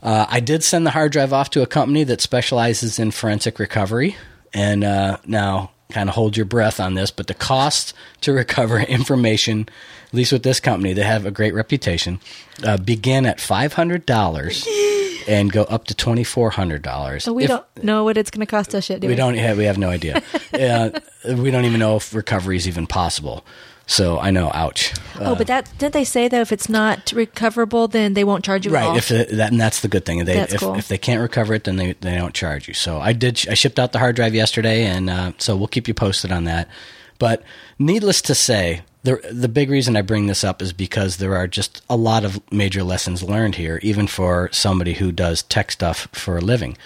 uh, 0.04 0.26
I 0.30 0.40
did 0.40 0.64
send 0.64 0.86
the 0.86 0.92
hard 0.92 1.12
drive 1.12 1.32
off 1.32 1.50
to 1.52 1.62
a 1.62 1.68
company 1.68 2.04
that 2.06 2.22
specializes 2.22 3.00
in 3.00 3.12
forensic 3.12 3.60
recovery. 3.60 4.18
And 4.54 4.84
uh, 4.84 5.18
now, 5.26 5.72
kind 5.92 6.08
of 6.08 6.16
hold 6.16 6.38
your 6.38 6.46
breath 6.46 6.80
on 6.80 6.94
this, 6.94 7.12
but 7.12 7.28
the 7.28 7.34
cost 7.34 7.94
to 8.22 8.32
recover 8.32 8.80
information, 8.80 9.68
at 10.08 10.14
least 10.14 10.32
with 10.32 10.44
this 10.44 10.60
company, 10.60 10.94
they 10.94 11.04
have 11.04 11.26
a 11.26 11.32
great 11.32 11.54
reputation, 11.54 12.20
uh, 12.64 12.78
begin 12.78 13.26
at 13.26 13.40
$500 13.40 15.24
and 15.28 15.52
go 15.52 15.64
up 15.64 15.86
to 15.86 15.94
$2,400. 15.94 17.22
So 17.22 17.34
we 17.34 17.44
if, 17.44 17.50
don't 17.50 17.84
know 17.84 18.04
what 18.04 18.18
it's 18.18 18.30
going 18.30 18.46
to 18.46 18.50
cost 18.50 18.76
us 18.76 18.90
yet, 18.90 19.02
do 19.02 19.08
we? 19.08 19.14
We 19.14 19.18
don't 19.18 19.36
have, 19.36 19.58
we 19.58 19.66
have 19.66 19.78
no 19.78 19.90
idea. 19.90 20.22
Uh, 20.60 20.90
we 21.38 21.52
don't 21.52 21.64
even 21.64 21.80
know 21.80 21.96
if 21.96 22.14
recovery 22.14 22.58
is 22.58 22.68
even 22.68 22.86
possible. 22.86 23.46
So 23.90 24.20
I 24.20 24.30
know, 24.30 24.52
ouch. 24.54 24.94
oh, 25.20 25.36
but 25.36 25.48
that 25.48 25.68
didn't 25.80 25.94
they 25.94 26.04
say 26.04 26.28
though? 26.28 26.42
if 26.42 26.52
it's 26.52 26.70
not 26.70 27.12
recoverable, 27.12 27.88
then 27.88 28.14
they 28.14 28.24
won't 28.24 28.46
charge 28.46 28.68
you? 28.68 28.72
Right. 28.72 28.96
If 28.96 29.08
that 29.08 29.52
and 29.52 29.60
that's 29.60 29.82
the 29.82 29.88
good 29.88 30.06
thing. 30.06 30.26
They, 30.26 30.36
that's 30.36 30.54
if, 30.54 30.60
cool. 30.60 30.76
if 30.76 30.88
they 30.88 31.00
can't 31.00 31.20
recover 31.20 31.56
it, 31.56 31.64
then 31.64 31.78
they, 31.78 31.94
they 31.94 32.16
don't 32.16 32.36
charge 32.36 32.68
you. 32.68 32.76
So 32.76 33.02
I 33.02 33.14
did. 33.14 33.48
I 33.50 33.56
shipped 33.56 33.80
out 33.80 33.92
the 33.92 33.98
hard 33.98 34.16
drive 34.16 34.36
yesterday, 34.36 34.86
and 34.86 35.10
uh, 35.10 35.32
so 35.40 35.58
we'll 35.58 35.68
keep 35.68 35.88
you 35.88 35.96
posted 35.96 36.32
on 36.32 36.44
that. 36.44 36.70
But 37.18 37.42
needless 37.80 38.22
to 38.22 38.36
say, 38.36 38.82
the 39.02 39.20
the 39.32 39.50
big 39.50 39.72
reason 39.72 39.98
I 39.98 40.04
bring 40.04 40.28
this 40.28 40.44
up 40.44 40.62
is 40.62 40.72
because 40.72 41.18
there 41.18 41.36
are 41.36 41.48
just 41.48 41.84
a 41.90 41.98
lot 41.98 42.24
of 42.24 42.40
major 42.52 42.84
lessons 42.84 43.24
learned 43.24 43.56
here, 43.56 43.80
even 43.82 44.06
for 44.06 44.52
somebody 44.52 44.94
who 44.94 45.12
does 45.12 45.42
tech 45.42 45.72
stuff 45.72 46.08
for 46.12 46.38
a 46.38 46.42
living. 46.42 46.78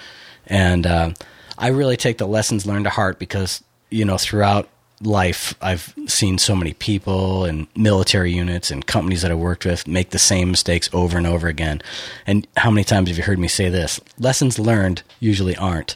And 0.47 0.87
uh, 0.87 1.09
I 1.57 1.67
really 1.67 1.97
take 1.97 2.17
the 2.17 2.27
lessons 2.27 2.65
learned 2.65 2.85
to 2.85 2.91
heart 2.91 3.19
because 3.19 3.61
you 3.89 4.05
know 4.05 4.17
throughout 4.17 4.69
life, 5.05 5.53
I've 5.61 5.93
seen 6.07 6.37
so 6.37 6.55
many 6.55 6.73
people 6.73 7.45
and 7.45 7.67
military 7.75 8.31
units 8.33 8.71
and 8.71 8.85
companies 8.85 9.21
that 9.21 9.31
I 9.31 9.35
worked 9.35 9.65
with 9.65 9.87
make 9.87 10.11
the 10.11 10.19
same 10.19 10.51
mistakes 10.51 10.89
over 10.93 11.17
and 11.17 11.27
over 11.27 11.47
again. 11.47 11.81
And 12.25 12.47
how 12.57 12.71
many 12.71 12.83
times 12.83 13.09
have 13.09 13.17
you 13.17 13.23
heard 13.23 13.39
me 13.39 13.47
say 13.47 13.69
this? 13.69 13.99
Lessons 14.19 14.59
learned 14.59 15.03
usually 15.19 15.55
aren't. 15.55 15.95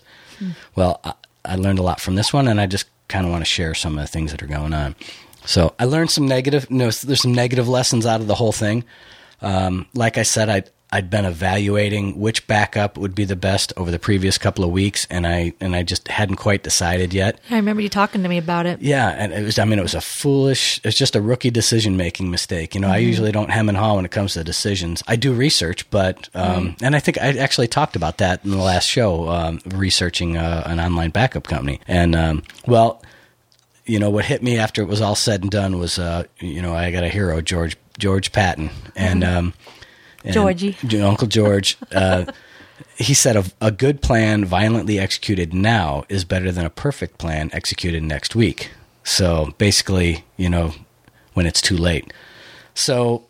Well, 0.76 1.00
I, 1.04 1.14
I 1.46 1.56
learned 1.56 1.80
a 1.80 1.84
lot 1.84 2.02
from 2.02 2.16
this 2.16 2.34
one, 2.34 2.48
and 2.48 2.60
I 2.60 2.66
just 2.66 2.88
kind 3.08 3.26
of 3.26 3.32
want 3.32 3.42
to 3.42 3.50
share 3.50 3.74
some 3.74 3.98
of 3.98 4.04
the 4.04 4.08
things 4.08 4.32
that 4.32 4.44
are 4.44 4.48
going 4.48 4.74
on. 4.74 4.96
So 5.46 5.74
I 5.80 5.86
learned 5.86 6.12
some 6.12 6.28
negative. 6.28 6.68
You 6.70 6.78
know, 6.78 6.92
there's 6.92 7.22
some 7.22 7.34
negative 7.34 7.68
lessons 7.70 8.06
out 8.06 8.22
of 8.22 8.28
the 8.28 8.36
whole 8.36 8.52
thing. 8.52 8.84
Um, 9.42 9.88
like 9.94 10.18
I 10.18 10.24
said, 10.24 10.50
I 10.50 10.64
I'd 10.90 11.10
been 11.10 11.26
evaluating 11.26 12.18
which 12.18 12.48
backup 12.48 12.98
would 12.98 13.14
be 13.14 13.26
the 13.26 13.36
best 13.36 13.74
over 13.76 13.92
the 13.92 14.00
previous 14.00 14.38
couple 14.38 14.64
of 14.64 14.72
weeks, 14.72 15.06
and 15.10 15.28
I 15.28 15.54
and 15.60 15.76
I 15.76 15.84
just 15.84 16.08
hadn't 16.08 16.38
quite 16.38 16.64
decided 16.64 17.14
yet. 17.14 17.42
I 17.50 17.58
remember 17.58 17.82
you 17.82 17.90
talking 17.90 18.24
to 18.24 18.30
me 18.30 18.38
about 18.38 18.66
it. 18.66 18.82
Yeah, 18.82 19.10
and 19.10 19.34
it 19.34 19.44
was. 19.44 19.60
I 19.60 19.66
mean, 19.66 19.80
it 19.80 19.82
was 19.82 19.96
a 19.96 20.02
foolish. 20.02 20.80
It's 20.86 20.98
just 20.98 21.18
a 21.18 21.22
rookie 21.22 21.50
decision 21.50 21.98
making 21.98 22.32
mistake. 22.32 22.74
You 22.74 22.80
know, 22.80 22.88
mm-hmm. 22.88 22.96
I 22.96 23.00
usually 23.00 23.34
don't 23.34 23.50
hem 23.50 23.68
and 23.68 23.78
haw 23.78 23.96
when 23.96 24.06
it 24.06 24.12
comes 24.12 24.34
to 24.34 24.46
decisions. 24.46 25.04
I 25.08 25.18
do 25.18 25.34
research, 25.34 25.90
but 25.90 26.30
um, 26.34 26.78
and 26.82 26.96
I 26.96 27.00
think 27.00 27.18
I 27.18 27.38
actually 27.38 27.68
talked 27.68 27.98
about 27.98 28.20
that 28.20 28.46
in 28.46 28.52
the 28.52 28.58
last 28.58 28.88
show, 28.88 29.30
um, 29.30 29.60
researching 29.66 30.38
uh, 30.38 30.64
an 30.66 30.80
online 30.80 31.10
backup 31.10 31.44
company. 31.44 31.82
And 31.86 32.16
um, 32.16 32.44
well, 32.66 33.04
you 33.86 34.00
know, 34.00 34.10
what 34.10 34.24
hit 34.24 34.42
me 34.42 34.58
after 34.58 34.82
it 34.82 34.88
was 34.88 35.02
all 35.02 35.16
said 35.16 35.42
and 35.42 35.52
done 35.52 35.80
was, 35.80 36.00
uh, 36.00 36.24
you 36.40 36.62
know, 36.62 36.74
I 36.74 36.92
got 36.92 37.04
a 37.04 37.10
hero, 37.10 37.42
George 37.42 37.76
George 38.00 38.32
Patton, 38.32 38.70
and. 38.96 39.24
Mm-hmm 39.24 39.50
Georgie. 40.34 40.78
Uncle 41.02 41.28
George. 41.28 41.78
Uh, 41.92 42.26
he 42.96 43.14
said 43.14 43.36
a, 43.36 43.46
a, 43.62 43.72
good 43.72 44.02
plan 44.02 44.46
violently 44.46 45.00
executed 45.00 45.54
now 45.54 46.04
is 46.10 46.26
better 46.26 46.52
than 46.52 46.66
a 46.66 46.70
perfect 46.70 47.18
plan 47.18 47.50
executed 47.54 48.04
next 48.04 48.36
week. 48.36 48.72
So 49.04 49.54
basically, 49.58 50.26
you 50.36 50.50
know, 50.50 50.74
when 51.34 51.46
it's 51.46 51.62
too 51.62 51.78
late. 51.78 52.12
So 52.74 53.26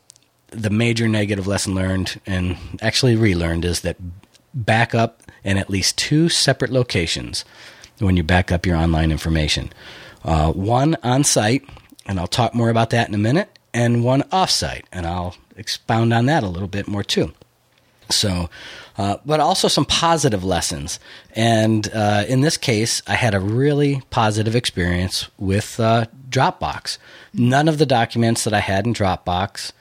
the 0.49 0.69
major 0.69 1.07
negative 1.07 1.47
lesson 1.47 1.75
learned 1.75 2.19
and 2.25 2.57
actually 2.81 3.15
relearned 3.15 3.65
is 3.65 3.81
that 3.81 3.97
back 4.53 4.95
up 4.95 5.21
in 5.43 5.57
at 5.57 5.69
least 5.69 5.97
two 5.97 6.29
separate 6.29 6.71
locations 6.71 7.45
when 7.99 8.17
you 8.17 8.23
back 8.23 8.51
up 8.51 8.65
your 8.65 8.75
online 8.75 9.11
information. 9.11 9.71
Uh, 10.23 10.51
one 10.51 10.97
on 11.03 11.23
site, 11.23 11.63
and 12.05 12.19
I'll 12.19 12.27
talk 12.27 12.53
more 12.53 12.69
about 12.69 12.89
that 12.91 13.07
in 13.07 13.13
a 13.15 13.19
minute, 13.19 13.56
and 13.77 14.03
one 14.03 14.23
offsite. 14.23 14.83
and 14.91 15.05
I'll 15.05 15.35
expound 15.55 16.13
on 16.13 16.25
that 16.25 16.43
a 16.43 16.47
little 16.47 16.67
bit 16.67 16.87
more 16.87 17.03
too. 17.03 17.33
So, 18.09 18.49
uh, 18.97 19.17
but 19.25 19.39
also 19.39 19.67
some 19.67 19.85
positive 19.85 20.43
lessons. 20.43 20.99
And 21.35 21.89
uh, 21.93 22.23
in 22.27 22.41
this 22.41 22.57
case, 22.57 23.01
I 23.05 23.15
had 23.15 23.33
a 23.33 23.39
really 23.39 24.01
positive 24.09 24.55
experience 24.55 25.27
with 25.37 25.79
uh, 25.79 26.05
Dropbox. 26.29 26.97
None 27.33 27.67
of 27.67 27.77
the 27.77 27.85
documents 27.85 28.43
that 28.45 28.53
I 28.53 28.61
had 28.61 28.85
in 28.85 28.93
Dropbox 28.93 29.73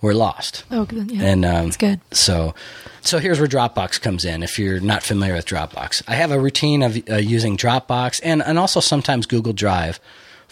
were 0.00 0.14
lost. 0.14 0.64
Oh, 0.70 0.84
good. 0.84 1.10
Yeah. 1.10 1.22
And 1.22 1.44
um, 1.44 1.64
That's 1.66 1.76
good. 1.76 2.00
So, 2.10 2.54
so 3.02 3.18
here's 3.18 3.38
where 3.38 3.48
Dropbox 3.48 4.00
comes 4.00 4.24
in. 4.24 4.42
If 4.42 4.58
you're 4.58 4.80
not 4.80 5.02
familiar 5.02 5.34
with 5.34 5.46
Dropbox, 5.46 6.02
I 6.08 6.14
have 6.14 6.30
a 6.30 6.40
routine 6.40 6.82
of 6.82 6.96
uh, 7.10 7.16
using 7.16 7.56
Dropbox 7.56 8.20
and 8.24 8.42
and 8.42 8.58
also 8.58 8.80
sometimes 8.80 9.26
Google 9.26 9.52
Drive 9.52 10.00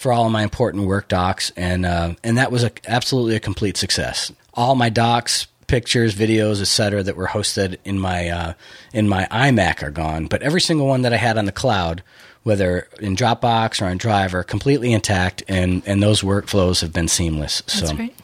for 0.03 0.13
all 0.13 0.27
of 0.27 0.33
my 0.33 0.43
important 0.43 0.87
work 0.87 1.07
docs, 1.07 1.53
and 1.57 1.87
uh, 1.87 2.15
and 2.25 2.37
that 2.37 2.51
was 2.51 2.65
a, 2.65 2.73
absolutely 2.89 3.37
a 3.37 3.41
complete 3.41 3.77
success. 3.77 4.33
All 4.53 4.75
my 4.75 4.91
docs, 4.91 5.47
pictures, 5.69 6.15
videos, 6.15 6.61
etc., 6.61 7.05
that 7.05 7.17
were 7.17 7.29
hosted 7.29 7.79
in 7.85 8.01
my 8.01 8.29
uh, 8.29 8.53
in 8.93 9.09
my 9.09 9.27
iMac 9.31 9.81
are 9.83 9.93
gone, 9.93 10.27
but 10.27 10.43
every 10.43 10.61
single 10.61 10.89
one 10.89 11.03
that 11.03 11.13
I 11.13 11.17
had 11.17 11.39
on 11.39 11.47
the 11.47 11.53
cloud. 11.53 12.03
Whether 12.45 12.89
in 12.99 13.15
Dropbox 13.15 13.81
or 13.81 13.85
on 13.85 13.99
Drive 13.99 14.35
are 14.35 14.43
completely 14.43 14.93
intact, 14.93 15.45
and, 15.47 15.81
and 15.87 16.03
those 16.03 16.23
workflows 16.23 16.81
have 16.81 16.93
been 16.93 17.07
seamless. 17.07 17.61
That's 17.61 17.91
so, 17.91 17.95
great. 17.95 18.19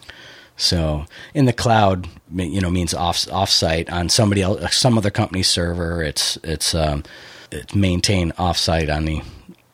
so 0.57 1.05
in 1.33 1.45
the 1.45 1.53
cloud, 1.53 2.05
you 2.35 2.59
know, 2.59 2.69
means 2.69 2.93
off 2.93 3.19
offsite 3.27 3.89
on 3.89 4.09
somebody 4.09 4.41
else, 4.41 4.75
some 4.75 4.97
other 4.97 5.09
company's 5.09 5.47
server. 5.47 6.03
It's 6.03 6.37
it's 6.43 6.75
um, 6.75 7.03
it's 7.49 7.73
maintained 7.73 8.35
offsite 8.35 8.93
on 8.93 9.05
the 9.05 9.21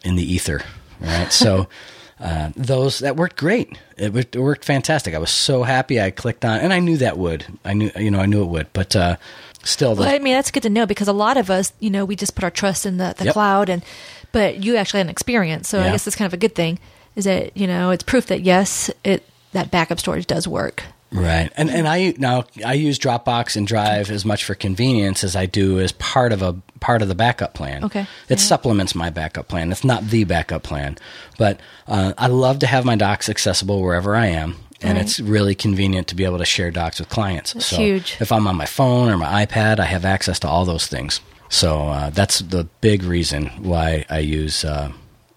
in 0.03 0.15
the 0.15 0.21
ether, 0.21 0.61
right? 1.01 1.33
So 1.33 1.67
uh, 2.19 2.51
those 2.56 2.99
that 2.99 3.15
worked 3.17 3.38
great. 3.38 3.78
It, 3.97 4.15
it 4.36 4.39
worked 4.39 4.65
fantastic. 4.65 5.13
I 5.13 5.17
was 5.19 5.30
so 5.32 5.63
happy. 5.63 5.99
I 5.99 6.12
clicked 6.12 6.45
on, 6.45 6.60
and 6.60 6.71
I 6.71 6.80
knew 6.80 6.97
that 6.97 7.17
would. 7.17 7.45
I 7.65 7.73
knew 7.73 7.91
you 7.97 8.12
know 8.12 8.19
I 8.19 8.25
knew 8.25 8.41
it 8.43 8.47
would, 8.47 8.71
but 8.73 8.95
uh, 8.95 9.17
still, 9.63 9.95
the, 9.95 10.01
Well, 10.01 10.15
I 10.15 10.19
mean, 10.19 10.34
that's 10.34 10.51
good 10.51 10.63
to 10.63 10.69
know 10.69 10.86
because 10.86 11.08
a 11.08 11.13
lot 11.13 11.38
of 11.38 11.49
us, 11.49 11.73
you 11.80 11.89
know, 11.89 12.06
we 12.06 12.15
just 12.15 12.36
put 12.36 12.43
our 12.43 12.51
trust 12.51 12.86
in 12.86 12.97
the, 12.97 13.13
the 13.17 13.25
Yep. 13.25 13.34
cloud, 13.34 13.69
and 13.69 13.84
but 14.32 14.63
you 14.63 14.75
actually 14.78 14.99
had 14.99 15.08
an 15.08 15.12
experience, 15.12 15.67
so 15.67 15.82
I 15.82 15.91
guess 15.91 16.06
that's 16.06 16.15
kind 16.15 16.28
of 16.28 16.34
a 16.34 16.38
good 16.38 16.56
thing. 16.56 16.80
Is 17.15 17.25
that 17.25 17.56
you 17.56 17.67
know 17.67 17.91
it's 17.91 18.04
proof 18.04 18.28
that 18.28 18.41
yes, 18.41 18.89
it 19.04 19.23
that 19.51 19.71
backup 19.71 19.99
storage 19.99 20.28
does 20.28 20.47
work. 20.47 20.84
Right. 21.12 21.49
And 21.56 21.69
and 21.69 21.88
I 21.88 22.13
now 22.17 22.45
I 22.65 22.73
use 22.73 22.99
Dropbox 22.99 23.56
and 23.56 23.65
Drive 23.65 24.12
as 24.12 24.25
much 24.25 24.43
for 24.43 24.54
convenience 24.56 25.23
as 25.23 25.36
I 25.36 25.45
do 25.45 25.80
as 25.80 25.93
part 25.93 26.34
of 26.34 26.41
a 26.41 26.56
part 26.79 27.01
of 27.01 27.07
the 27.07 27.15
backup 27.15 27.53
plan. 27.53 27.83
Okay. 27.85 28.01
It 28.29 28.39
Yeah. 28.39 28.45
supplements 28.45 28.95
my 28.95 29.09
backup 29.09 29.47
plan. 29.47 29.71
It's 29.71 29.83
not 29.83 30.09
the 30.09 30.23
backup 30.23 30.63
plan, 30.63 30.97
but 31.38 31.59
uh, 31.88 32.13
I 32.17 32.27
love 32.27 32.59
to 32.59 32.67
have 32.67 32.85
my 32.85 32.95
docs 32.95 33.29
accessible 33.29 33.81
wherever 33.81 34.15
I 34.15 34.27
am. 34.27 34.55
And 34.81 34.97
Right. 34.97 35.05
it's 35.05 35.19
really 35.19 35.55
convenient 35.55 36.07
to 36.09 36.15
be 36.15 36.25
able 36.25 36.38
to 36.38 36.45
share 36.45 36.69
docs 36.69 36.99
with 36.99 37.09
clients. 37.09 37.53
That's 37.53 37.65
so 37.67 37.77
huge. 37.77 38.17
if 38.19 38.31
I'm 38.31 38.45
on 38.45 38.55
my 38.57 38.65
phone 38.65 39.09
or 39.09 39.17
my 39.17 39.45
iPad, 39.45 39.79
I 39.79 39.85
have 39.85 40.03
access 40.05 40.38
to 40.39 40.47
all 40.49 40.65
those 40.65 40.85
things. 40.88 41.21
So 41.49 41.88
uh, 41.88 42.09
that's 42.09 42.39
the 42.39 42.67
big 42.81 43.03
reason 43.03 43.47
why 43.61 44.05
I 44.09 44.19
use 44.19 44.65
uh, 44.65 44.91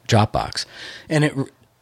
Dropbox. 0.09 0.64
And 1.09 1.24
it, 1.24 1.33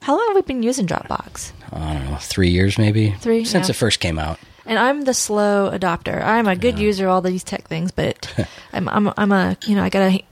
How 0.03 0.17
long 0.17 0.27
have 0.29 0.37
we 0.37 0.43
been 0.43 0.63
using 0.63 0.87
Dropbox? 0.87 1.53
I 1.73 1.95
don't 1.95 2.11
know, 2.11 2.17
three 2.21 2.51
years 2.51 2.79
maybe? 2.79 3.13
Three, 3.21 3.45
Since 3.45 3.69
yeah. 3.69 3.73
it 3.73 3.77
first 3.77 4.01
came 4.01 4.19
out. 4.19 4.39
And 4.67 4.79
I'm 4.79 5.03
the 5.05 5.15
slow 5.15 5.71
adopter. 5.73 6.23
I'm 6.23 6.47
a 6.49 6.57
good 6.57 6.79
user 6.79 7.07
of 7.07 7.13
all 7.13 7.21
these 7.23 7.45
tech 7.45 7.69
things, 7.69 7.91
but 7.93 8.33
I'm 8.73 8.89
I'm 8.89 9.13
I'm 9.17 9.33
a 9.33 9.57
you 9.67 9.77
know 9.77 9.83
I 9.85 9.89
gotta 9.89 10.23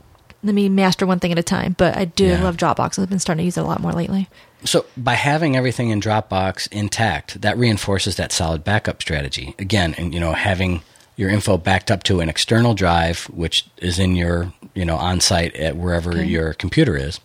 let 0.43 0.53
me 0.53 0.69
master 0.69 1.05
one 1.07 1.19
thing 1.19 1.31
at 1.31 1.39
a 1.39 1.43
time. 1.43 1.75
But 1.77 1.97
I 1.97 2.05
do 2.05 2.25
Yeah. 2.25 2.43
love 2.43 2.57
Dropbox. 2.57 2.99
I've 3.01 3.09
been 3.09 3.19
starting 3.19 3.41
to 3.43 3.45
use 3.45 3.57
it 3.57 3.61
a 3.61 3.65
lot 3.67 3.81
more 3.81 3.93
lately. 3.93 4.27
So 4.63 4.85
by 4.97 5.13
having 5.13 5.55
everything 5.55 5.89
in 5.89 6.01
Dropbox 6.01 6.67
intact, 6.71 7.41
that 7.41 7.57
reinforces 7.57 8.15
that 8.17 8.31
solid 8.31 8.63
backup 8.63 9.01
strategy. 9.01 9.55
Again, 9.59 9.95
and 9.97 10.13
you 10.13 10.19
know, 10.19 10.33
having 10.33 10.81
your 11.15 11.29
info 11.29 11.57
backed 11.57 11.89
up 11.89 12.03
to 12.03 12.19
an 12.19 12.29
external 12.29 12.73
drive, 12.73 13.23
which 13.25 13.65
is 13.77 13.97
in 13.99 14.15
your 14.15 14.51
you 14.73 14.83
know 14.85 14.97
on 14.97 15.19
site 15.21 15.55
at 15.55 15.77
wherever 15.77 16.11
Okay. 16.11 16.25
your 16.25 16.53
computer 16.53 16.97
is, 16.97 17.19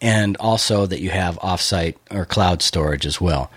and 0.00 0.36
also 0.38 0.86
that 0.86 1.00
you 1.00 1.10
have 1.10 1.36
offsite 1.40 1.96
or 2.10 2.24
cloud 2.24 2.62
storage 2.62 3.04
as 3.06 3.20
well. 3.20 3.50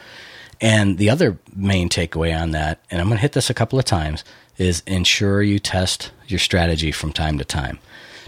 And 0.61 0.97
the 0.99 1.09
other 1.09 1.37
main 1.55 1.89
takeaway 1.89 2.39
on 2.39 2.51
that, 2.51 2.79
and 2.91 3.01
I'm 3.01 3.07
going 3.07 3.17
to 3.17 3.21
hit 3.21 3.33
this 3.33 3.49
a 3.49 3.53
couple 3.53 3.79
of 3.79 3.85
times, 3.85 4.23
is 4.57 4.83
ensure 4.85 5.41
you 5.41 5.57
test 5.59 6.11
your 6.27 6.37
strategy 6.39 6.91
from 6.91 7.11
time 7.11 7.39
to 7.39 7.45
time. 7.45 7.79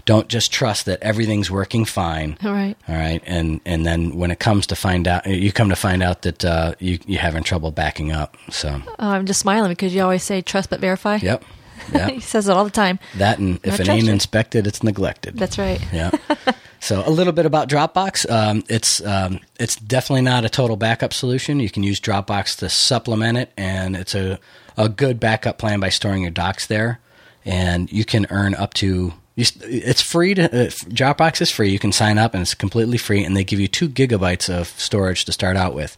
Don't 0.04 0.28
just 0.28 0.52
trust 0.52 0.84
that 0.86 1.00
everything's 1.02 1.50
working 1.50 1.84
fine. 1.86 2.36
All 2.44 2.52
right. 2.52 2.76
All 2.88 2.94
right, 2.94 3.22
and 3.24 3.60
and 3.64 3.86
then 3.86 4.16
when 4.16 4.30
it 4.30 4.38
comes 4.38 4.66
to 4.66 4.76
find 4.76 5.08
out, 5.08 5.26
you 5.26 5.50
come 5.50 5.70
to 5.70 5.76
find 5.76 6.02
out 6.02 6.22
that 6.22 6.44
uh, 6.44 6.74
you 6.78 6.98
you're 7.06 7.22
having 7.22 7.42
trouble 7.42 7.70
backing 7.70 8.12
up. 8.12 8.36
So, 8.50 8.82
Oh, 8.98 9.08
I'm 9.08 9.24
just 9.24 9.40
smiling 9.40 9.70
because 9.70 9.94
you 9.94 10.02
always 10.02 10.22
say 10.22 10.42
trust 10.42 10.68
but 10.68 10.80
verify. 10.80 11.16
yep, 11.22 11.42
he 12.10 12.20
says 12.20 12.48
it 12.48 12.52
all 12.52 12.64
the 12.64 12.70
time. 12.70 12.98
that 13.18 13.38
and 13.38 13.60
if 13.64 13.80
it 13.80 13.88
ain't 13.88 14.08
inspected, 14.08 14.66
it's 14.66 14.82
neglected. 14.82 15.36
That's 15.36 15.58
right. 15.58 15.80
yeah. 15.92 16.10
So 16.84 17.02
a 17.06 17.08
little 17.08 17.32
bit 17.32 17.46
about 17.46 17.70
Dropbox. 17.70 18.30
Um, 18.30 18.62
it's 18.68 19.02
um, 19.06 19.40
it's 19.58 19.74
definitely 19.74 20.20
not 20.20 20.44
a 20.44 20.50
total 20.50 20.76
backup 20.76 21.14
solution. 21.14 21.58
You 21.58 21.70
can 21.70 21.82
use 21.82 21.98
Dropbox 21.98 22.58
to 22.58 22.68
supplement 22.68 23.38
it, 23.38 23.52
and 23.56 23.96
it's 23.96 24.14
a 24.14 24.38
a 24.76 24.90
good 24.90 25.18
backup 25.18 25.56
plan 25.56 25.80
by 25.80 25.88
storing 25.88 26.20
your 26.20 26.30
docs 26.30 26.66
there, 26.66 27.00
and 27.42 27.90
you 27.90 28.04
can 28.04 28.26
earn 28.28 28.54
up 28.54 28.74
to. 28.74 29.14
you 29.34 29.46
It's 29.62 30.02
free 30.02 30.34
to 30.34 30.44
uh, 30.44 30.66
Dropbox 30.68 31.40
is 31.40 31.50
free. 31.50 31.70
You 31.70 31.78
can 31.78 31.90
sign 31.90 32.18
up, 32.18 32.34
and 32.34 32.42
it's 32.42 32.52
completely 32.52 32.98
free, 32.98 33.24
and 33.24 33.34
they 33.34 33.44
give 33.44 33.60
you 33.60 33.68
two 33.68 33.88
gigabytes 33.88 34.52
of 34.52 34.68
storage 34.78 35.24
to 35.24 35.32
start 35.32 35.56
out 35.56 35.72
with. 35.72 35.96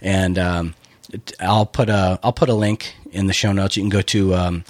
And 0.00 0.38
um, 0.38 0.74
I'll 1.38 1.66
put 1.66 1.90
a 1.90 2.18
I'll 2.22 2.32
put 2.32 2.48
a 2.48 2.54
link 2.54 2.94
in 3.12 3.26
the 3.26 3.34
show 3.34 3.52
notes. 3.52 3.76
You 3.76 3.82
can 3.82 3.90
go 3.90 4.00
to 4.00 4.34
um, 4.34 4.64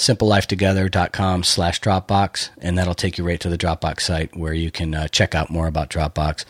simplelifetogether.com 0.00 1.42
slash 1.42 1.78
Dropbox, 1.78 2.48
and 2.58 2.78
that'll 2.78 2.94
take 2.94 3.18
you 3.18 3.24
right 3.24 3.38
to 3.38 3.50
the 3.50 3.58
Dropbox 3.58 4.00
site 4.00 4.34
where 4.34 4.54
you 4.54 4.70
can 4.70 4.94
uh, 4.94 5.08
check 5.08 5.34
out 5.34 5.50
more 5.50 5.66
about 5.66 5.90
Dropbox. 5.90 6.46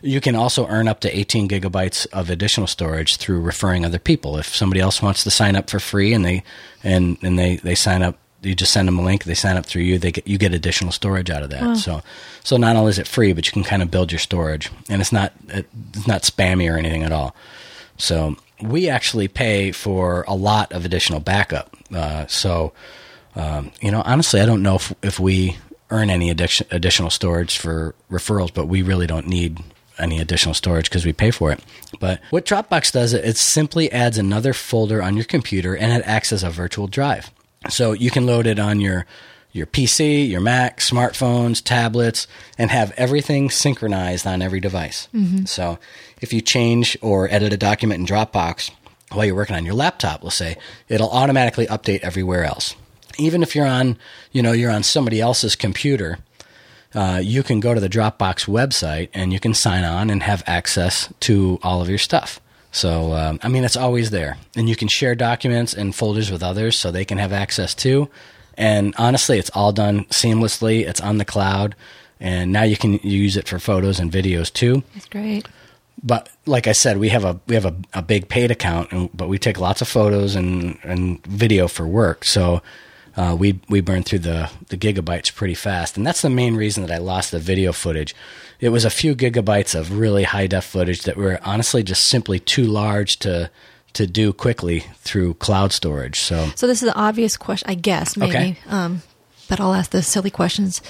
You 0.00 0.22
can 0.22 0.34
also 0.34 0.66
earn 0.68 0.88
up 0.88 1.00
to 1.00 1.16
18 1.16 1.46
gigabytes 1.46 2.06
of 2.14 2.30
additional 2.30 2.66
storage 2.66 3.16
through 3.16 3.42
referring 3.42 3.84
other 3.84 3.98
people. 3.98 4.38
If 4.38 4.56
somebody 4.56 4.80
else 4.80 5.02
wants 5.02 5.22
to 5.24 5.30
sign 5.30 5.54
up 5.54 5.68
for 5.68 5.78
free 5.80 6.14
and 6.14 6.24
they 6.24 6.42
and 6.82 7.18
and 7.22 7.38
they, 7.38 7.56
they 7.56 7.74
sign 7.74 8.02
up, 8.02 8.16
you 8.40 8.54
just 8.54 8.72
send 8.72 8.88
them 8.88 8.98
a 8.98 9.02
link. 9.02 9.24
They 9.24 9.34
sign 9.34 9.58
up 9.58 9.66
through 9.66 9.82
you. 9.82 9.98
They 9.98 10.10
get 10.10 10.26
you 10.26 10.38
get 10.38 10.54
additional 10.54 10.90
storage 10.90 11.28
out 11.28 11.42
of 11.42 11.50
that. 11.50 11.76
So 11.76 12.02
so 12.42 12.56
not 12.56 12.74
only 12.74 12.88
is 12.88 12.98
it 12.98 13.06
free, 13.06 13.34
but 13.34 13.46
you 13.46 13.52
can 13.52 13.64
kind 13.64 13.82
of 13.82 13.90
build 13.90 14.12
your 14.12 14.18
storage, 14.18 14.70
and 14.88 15.02
it's 15.02 15.12
not 15.12 15.34
it's 15.48 16.06
not 16.06 16.22
spammy 16.22 16.72
or 16.72 16.78
anything 16.78 17.02
at 17.02 17.12
all. 17.12 17.36
So 17.98 18.36
we 18.62 18.88
actually 18.88 19.28
pay 19.28 19.72
for 19.72 20.24
a 20.28 20.34
lot 20.34 20.72
of 20.72 20.84
additional 20.84 21.20
backup. 21.20 21.76
Uh, 21.94 22.26
so, 22.26 22.72
um, 23.34 23.72
you 23.80 23.90
know, 23.90 24.02
honestly, 24.04 24.40
I 24.40 24.46
don't 24.46 24.62
know 24.62 24.76
if, 24.76 24.92
if 25.02 25.18
we 25.20 25.56
earn 25.90 26.10
any 26.10 26.30
addition, 26.30 26.66
additional 26.70 27.10
storage 27.10 27.58
for 27.58 27.94
referrals, 28.10 28.52
but 28.52 28.66
we 28.66 28.82
really 28.82 29.06
don't 29.06 29.26
need 29.26 29.58
any 29.98 30.18
additional 30.18 30.54
storage 30.54 30.88
because 30.88 31.04
we 31.04 31.12
pay 31.12 31.30
for 31.30 31.52
it. 31.52 31.60
But 32.00 32.20
what 32.30 32.44
Dropbox 32.44 32.92
does, 32.92 33.12
it 33.12 33.36
simply 33.36 33.90
adds 33.92 34.18
another 34.18 34.52
folder 34.52 35.02
on 35.02 35.16
your 35.16 35.24
computer 35.24 35.76
and 35.76 35.92
it 35.92 36.02
acts 36.04 36.32
as 36.32 36.42
a 36.42 36.50
virtual 36.50 36.86
drive. 36.86 37.30
So 37.68 37.92
you 37.92 38.10
can 38.10 38.26
load 38.26 38.46
it 38.46 38.58
on 38.58 38.80
your 38.80 39.06
your 39.54 39.66
PC, 39.66 40.28
your 40.28 40.40
Mac, 40.40 40.80
smartphones, 40.80 41.62
tablets, 41.62 42.26
and 42.58 42.70
have 42.72 42.92
everything 42.96 43.48
synchronized 43.50 44.26
on 44.26 44.42
every 44.42 44.58
device. 44.60 45.06
So 45.46 45.78
if 46.20 46.32
you 46.32 46.40
change 46.40 46.98
or 47.00 47.30
edit 47.30 47.52
a 47.52 47.56
document 47.56 48.00
in 48.00 48.06
Dropbox 48.06 48.72
while 49.12 49.24
you're 49.24 49.36
working 49.36 49.54
on 49.54 49.64
your 49.64 49.74
laptop, 49.74 50.24
let's 50.24 50.34
say, 50.34 50.56
it'll 50.88 51.08
automatically 51.10 51.66
update 51.68 52.00
everywhere 52.00 52.44
else. 52.44 52.74
Even 53.16 53.44
if 53.44 53.54
you're 53.54 53.64
on, 53.66 53.96
you 54.32 54.42
know, 54.42 54.50
you're 54.50 54.72
on 54.72 54.82
somebody 54.82 55.20
else's 55.20 55.54
computer, 55.54 56.18
uh, 56.92 57.20
you 57.22 57.44
can 57.44 57.60
go 57.60 57.74
to 57.74 57.80
the 57.80 57.88
Dropbox 57.88 58.48
website 58.48 59.08
and 59.14 59.32
you 59.32 59.38
can 59.38 59.54
sign 59.54 59.84
on 59.84 60.10
and 60.10 60.24
have 60.24 60.42
access 60.48 61.12
to 61.20 61.60
all 61.62 61.80
of 61.80 61.88
your 61.88 61.98
stuff. 61.98 62.40
So, 62.72 63.12
um, 63.12 63.38
I 63.40 63.46
mean, 63.46 63.62
it's 63.62 63.76
always 63.76 64.10
there. 64.10 64.36
And 64.56 64.68
you 64.68 64.74
can 64.74 64.88
share 64.88 65.14
documents 65.14 65.74
and 65.74 65.94
folders 65.94 66.32
with 66.32 66.42
others 66.42 66.76
so 66.76 66.90
they 66.90 67.04
can 67.04 67.18
have 67.18 67.32
access 67.32 67.72
too. 67.72 68.10
And 68.56 68.94
honestly, 68.98 69.38
it's 69.38 69.50
all 69.50 69.72
done 69.72 70.04
seamlessly. 70.06 70.86
It's 70.86 71.00
on 71.00 71.18
the 71.18 71.24
cloud. 71.24 71.74
And 72.20 72.52
now 72.52 72.62
you 72.62 72.76
can 72.76 72.94
use 73.02 73.36
it 73.36 73.48
for 73.48 73.58
photos 73.58 73.98
and 74.00 74.10
videos 74.10 74.52
too 74.52 74.82
That's 74.94 75.06
great. 75.06 75.46
but 76.02 76.28
like 76.46 76.66
I 76.66 76.72
said, 76.72 76.98
we 76.98 77.08
have 77.10 77.24
a 77.24 77.40
we 77.46 77.54
have 77.54 77.64
a, 77.66 77.74
a 77.92 78.02
big 78.02 78.28
paid 78.28 78.50
account, 78.50 78.92
and, 78.92 79.10
but 79.12 79.28
we 79.28 79.38
take 79.38 79.58
lots 79.58 79.82
of 79.82 79.88
photos 79.88 80.34
and, 80.36 80.78
and 80.82 81.24
video 81.26 81.68
for 81.68 81.86
work. 81.86 82.24
So 82.24 82.62
uh, 83.16 83.36
we 83.38 83.60
we 83.68 83.80
burn 83.80 84.04
through 84.04 84.20
the 84.20 84.50
the 84.68 84.76
gigabytes 84.76 85.34
pretty 85.34 85.54
fast, 85.54 85.96
and 85.96 86.06
that's 86.06 86.22
the 86.22 86.30
main 86.30 86.54
reason 86.56 86.86
that 86.86 86.94
I 86.94 86.98
lost 86.98 87.30
the 87.32 87.38
video 87.40 87.72
footage. 87.72 88.14
It 88.60 88.68
was 88.70 88.84
a 88.84 88.90
few 88.90 89.14
gigabytes 89.14 89.78
of 89.78 89.98
really 89.98 90.22
high 90.22 90.46
def 90.46 90.64
footage 90.64 91.02
that 91.02 91.16
were 91.16 91.40
honestly 91.42 91.82
just 91.82 92.06
simply 92.06 92.38
too 92.38 92.64
large 92.64 93.18
to 93.18 93.50
to 93.94 94.06
do 94.06 94.32
quickly 94.32 94.80
through 94.98 95.34
cloud 95.34 95.72
storage. 95.72 96.20
So 96.20 96.48
So 96.56 96.66
this 96.66 96.82
is 96.82 96.88
an 96.88 96.94
obvious 96.96 97.36
question, 97.36 97.68
I 97.70 97.74
guess, 97.74 98.16
maybe. 98.16 98.30
Okay. 98.32 98.56
Um, 98.68 99.02
but 99.48 99.60
I'll 99.60 99.74
ask 99.74 99.90
the 99.90 100.02
silly 100.02 100.30
questions. 100.30 100.80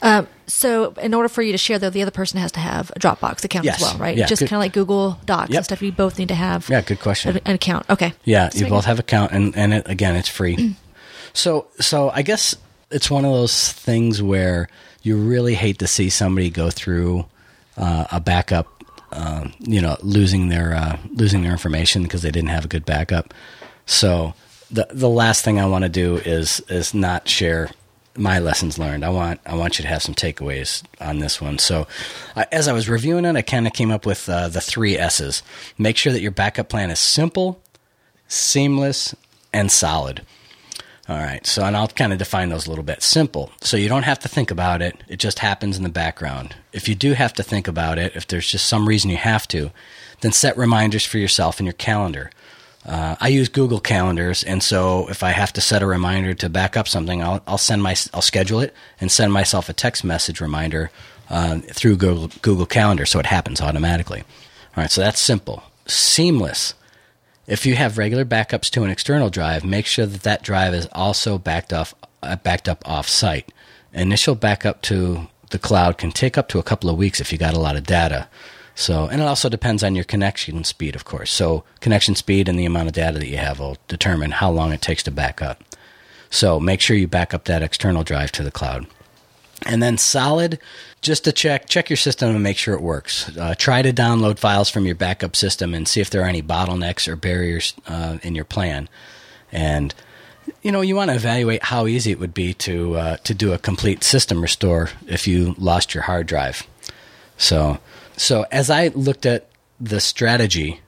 Um, 0.00 0.26
so, 0.46 0.92
in 1.02 1.12
order 1.12 1.28
for 1.28 1.42
you 1.42 1.52
to 1.52 1.58
share, 1.58 1.78
though, 1.78 1.90
the 1.90 2.00
other 2.00 2.10
person 2.10 2.40
has 2.40 2.50
to 2.52 2.60
have 2.60 2.90
a 2.96 2.98
Dropbox 2.98 3.44
account 3.44 3.66
Yes. 3.66 3.76
as 3.76 3.82
well, 3.82 3.98
right? 3.98 4.16
Yeah, 4.16 4.24
Just 4.24 4.40
kind 4.40 4.54
of 4.54 4.60
like 4.60 4.72
Google 4.72 5.18
Docs 5.26 5.50
Yep. 5.50 5.56
and 5.58 5.64
stuff. 5.66 5.82
You 5.82 5.92
both 5.92 6.18
need 6.18 6.28
to 6.28 6.34
have 6.34 6.70
Yeah, 6.70 6.80
good 6.80 7.00
question. 7.00 7.36
an, 7.36 7.42
an 7.44 7.54
account. 7.56 7.84
Okay. 7.90 8.14
Yeah, 8.24 8.48
you 8.54 8.66
both 8.66 8.86
have 8.86 8.98
account, 8.98 9.32
and 9.32 9.54
and 9.54 9.74
it, 9.74 9.88
again, 9.90 10.16
it's 10.16 10.28
free. 10.28 10.74
so 11.34 11.66
so 11.80 12.08
I 12.14 12.22
guess 12.22 12.54
it's 12.90 13.10
one 13.10 13.26
of 13.26 13.32
those 13.32 13.72
things 13.72 14.22
where 14.22 14.70
you 15.02 15.18
really 15.18 15.54
hate 15.54 15.78
to 15.80 15.86
see 15.86 16.08
somebody 16.08 16.48
go 16.48 16.70
through 16.70 17.26
uh, 17.76 18.06
a 18.10 18.20
backup, 18.20 18.77
um, 19.12 19.52
you 19.60 19.80
know, 19.80 19.96
losing 20.02 20.48
their 20.48 20.74
uh, 20.74 20.98
losing 21.12 21.42
their 21.42 21.52
information 21.52 22.02
because 22.02 22.22
they 22.22 22.30
didn't 22.30 22.50
have 22.50 22.64
a 22.64 22.68
good 22.68 22.84
backup. 22.84 23.32
So 23.86 24.34
the 24.70 24.86
the 24.90 25.08
last 25.08 25.44
thing 25.44 25.58
I 25.58 25.66
want 25.66 25.84
to 25.84 25.88
do 25.88 26.16
is 26.16 26.60
is 26.68 26.94
not 26.94 27.28
share 27.28 27.70
my 28.18 28.38
lessons 28.38 28.78
learned. 28.78 29.04
I 29.04 29.08
want 29.10 29.40
I 29.46 29.54
want 29.54 29.78
you 29.78 29.82
to 29.82 29.88
have 29.88 30.02
some 30.02 30.14
takeaways 30.14 30.82
on 31.00 31.20
this 31.20 31.40
one. 31.40 31.58
So, 31.58 31.86
uh, 32.36 32.44
as 32.52 32.68
I 32.68 32.72
was 32.72 32.88
reviewing 32.88 33.24
it, 33.24 33.36
I 33.36 33.42
kind 33.42 33.66
of 33.66 33.72
came 33.72 33.90
up 33.90 34.04
with 34.04 34.28
uh, 34.28 34.48
the 34.48 34.60
three 34.60 34.98
S's. 34.98 35.42
Make 35.78 35.96
sure 35.96 36.12
that 36.12 36.20
your 36.20 36.32
backup 36.32 36.68
plan 36.68 36.90
is 36.90 36.98
simple, 36.98 37.62
seamless, 38.26 39.14
and 39.52 39.70
solid. 39.70 40.22
All 41.08 41.16
right, 41.16 41.46
so 41.46 41.64
and 41.64 41.74
I'll 41.74 41.88
kind 41.88 42.12
of 42.12 42.18
define 42.18 42.50
those 42.50 42.66
a 42.66 42.68
little 42.68 42.84
bit. 42.84 43.02
Simple, 43.02 43.50
so 43.62 43.78
you 43.78 43.88
don't 43.88 44.02
have 44.02 44.18
to 44.20 44.28
think 44.28 44.50
about 44.50 44.82
it; 44.82 45.02
it 45.08 45.18
just 45.18 45.38
happens 45.38 45.78
in 45.78 45.82
the 45.82 45.88
background. 45.88 46.54
If 46.72 46.86
you 46.86 46.94
do 46.94 47.14
have 47.14 47.32
to 47.34 47.42
think 47.42 47.66
about 47.66 47.98
it, 47.98 48.14
if 48.14 48.26
there's 48.26 48.50
just 48.50 48.66
some 48.66 48.86
reason 48.86 49.10
you 49.10 49.16
have 49.16 49.48
to, 49.48 49.70
then 50.20 50.32
set 50.32 50.58
reminders 50.58 51.06
for 51.06 51.16
yourself 51.16 51.60
in 51.60 51.66
your 51.66 51.72
calendar. 51.72 52.30
Uh, 52.84 53.16
I 53.20 53.28
use 53.28 53.48
Google 53.48 53.80
calendars, 53.80 54.44
and 54.44 54.62
so 54.62 55.08
if 55.08 55.22
I 55.22 55.30
have 55.30 55.52
to 55.54 55.62
set 55.62 55.82
a 55.82 55.86
reminder 55.86 56.34
to 56.34 56.48
back 56.50 56.76
up 56.76 56.86
something, 56.86 57.22
I'll, 57.22 57.42
I'll 57.46 57.58
send 57.58 57.82
my 57.82 57.96
I'll 58.12 58.22
schedule 58.22 58.60
it 58.60 58.74
and 59.00 59.10
send 59.10 59.32
myself 59.32 59.70
a 59.70 59.72
text 59.72 60.04
message 60.04 60.42
reminder 60.42 60.90
uh, 61.30 61.60
through 61.60 61.96
Google 61.96 62.28
Google 62.42 62.66
Calendar, 62.66 63.06
so 63.06 63.18
it 63.18 63.26
happens 63.26 63.62
automatically. 63.62 64.20
All 64.20 64.82
right, 64.82 64.90
so 64.90 65.00
that's 65.00 65.20
simple, 65.20 65.62
seamless. 65.86 66.74
If 67.48 67.64
you 67.64 67.76
have 67.76 67.96
regular 67.96 68.26
backups 68.26 68.68
to 68.72 68.84
an 68.84 68.90
external 68.90 69.30
drive, 69.30 69.64
make 69.64 69.86
sure 69.86 70.04
that 70.04 70.22
that 70.22 70.42
drive 70.42 70.74
is 70.74 70.86
also 70.92 71.38
backed 71.38 71.72
off 71.72 71.94
uh, 72.22 72.36
backed 72.36 72.68
up 72.68 72.86
off 72.86 73.08
site. 73.08 73.50
Initial 73.94 74.34
backup 74.34 74.82
to 74.82 75.28
the 75.50 75.58
cloud 75.58 75.96
can 75.96 76.12
take 76.12 76.36
up 76.36 76.48
to 76.48 76.58
a 76.58 76.62
couple 76.62 76.90
of 76.90 76.98
weeks 76.98 77.20
if 77.20 77.32
you 77.32 77.38
got 77.38 77.54
a 77.54 77.58
lot 77.58 77.74
of 77.74 77.84
data. 77.84 78.28
So, 78.74 79.06
and 79.06 79.22
it 79.22 79.24
also 79.24 79.48
depends 79.48 79.82
on 79.82 79.94
your 79.94 80.04
connection 80.04 80.62
speed, 80.62 80.94
of 80.94 81.06
course. 81.06 81.32
So, 81.32 81.64
connection 81.80 82.14
speed 82.14 82.48
and 82.48 82.58
the 82.58 82.66
amount 82.66 82.88
of 82.88 82.94
data 82.94 83.18
that 83.18 83.28
you 83.28 83.38
have 83.38 83.58
will 83.58 83.78
determine 83.88 84.30
how 84.30 84.50
long 84.50 84.72
it 84.72 84.82
takes 84.82 85.02
to 85.04 85.10
back 85.10 85.40
up. 85.40 85.64
So, 86.30 86.60
make 86.60 86.82
sure 86.82 86.96
you 86.96 87.08
back 87.08 87.32
up 87.32 87.46
that 87.46 87.62
external 87.62 88.04
drive 88.04 88.30
to 88.32 88.44
the 88.44 88.52
cloud. 88.52 88.86
And 89.66 89.82
then 89.82 89.96
solid, 89.96 90.60
just 91.00 91.24
to 91.24 91.32
check 91.32 91.68
check 91.68 91.90
your 91.90 91.96
system 91.96 92.34
and 92.34 92.42
make 92.42 92.56
sure 92.56 92.74
it 92.74 92.80
works. 92.80 93.36
Uh, 93.36 93.54
try 93.56 93.82
to 93.82 93.92
download 93.92 94.38
files 94.38 94.68
from 94.68 94.86
your 94.86 94.94
backup 94.94 95.36
system 95.36 95.74
and 95.74 95.86
see 95.86 96.00
if 96.00 96.10
there 96.10 96.22
are 96.22 96.28
any 96.28 96.42
bottlenecks 96.42 97.06
or 97.08 97.16
barriers 97.16 97.74
uh, 97.86 98.18
in 98.22 98.34
your 98.34 98.44
plan. 98.44 98.88
And 99.52 99.94
you 100.62 100.72
know 100.72 100.80
you 100.80 100.96
want 100.96 101.10
to 101.10 101.16
evaluate 101.16 101.62
how 101.64 101.86
easy 101.86 102.10
it 102.10 102.20
would 102.20 102.34
be 102.34 102.54
to 102.54 102.96
uh, 102.96 103.16
to 103.18 103.34
do 103.34 103.52
a 103.52 103.58
complete 103.58 104.02
system 104.02 104.42
restore 104.42 104.90
if 105.06 105.26
you 105.26 105.54
lost 105.58 105.94
your 105.94 106.04
hard 106.04 106.26
drive. 106.26 106.66
So 107.36 107.78
so 108.16 108.46
as 108.50 108.70
I 108.70 108.88
looked 108.88 109.26
at 109.26 109.48
the 109.80 110.00
strategy 110.00 110.80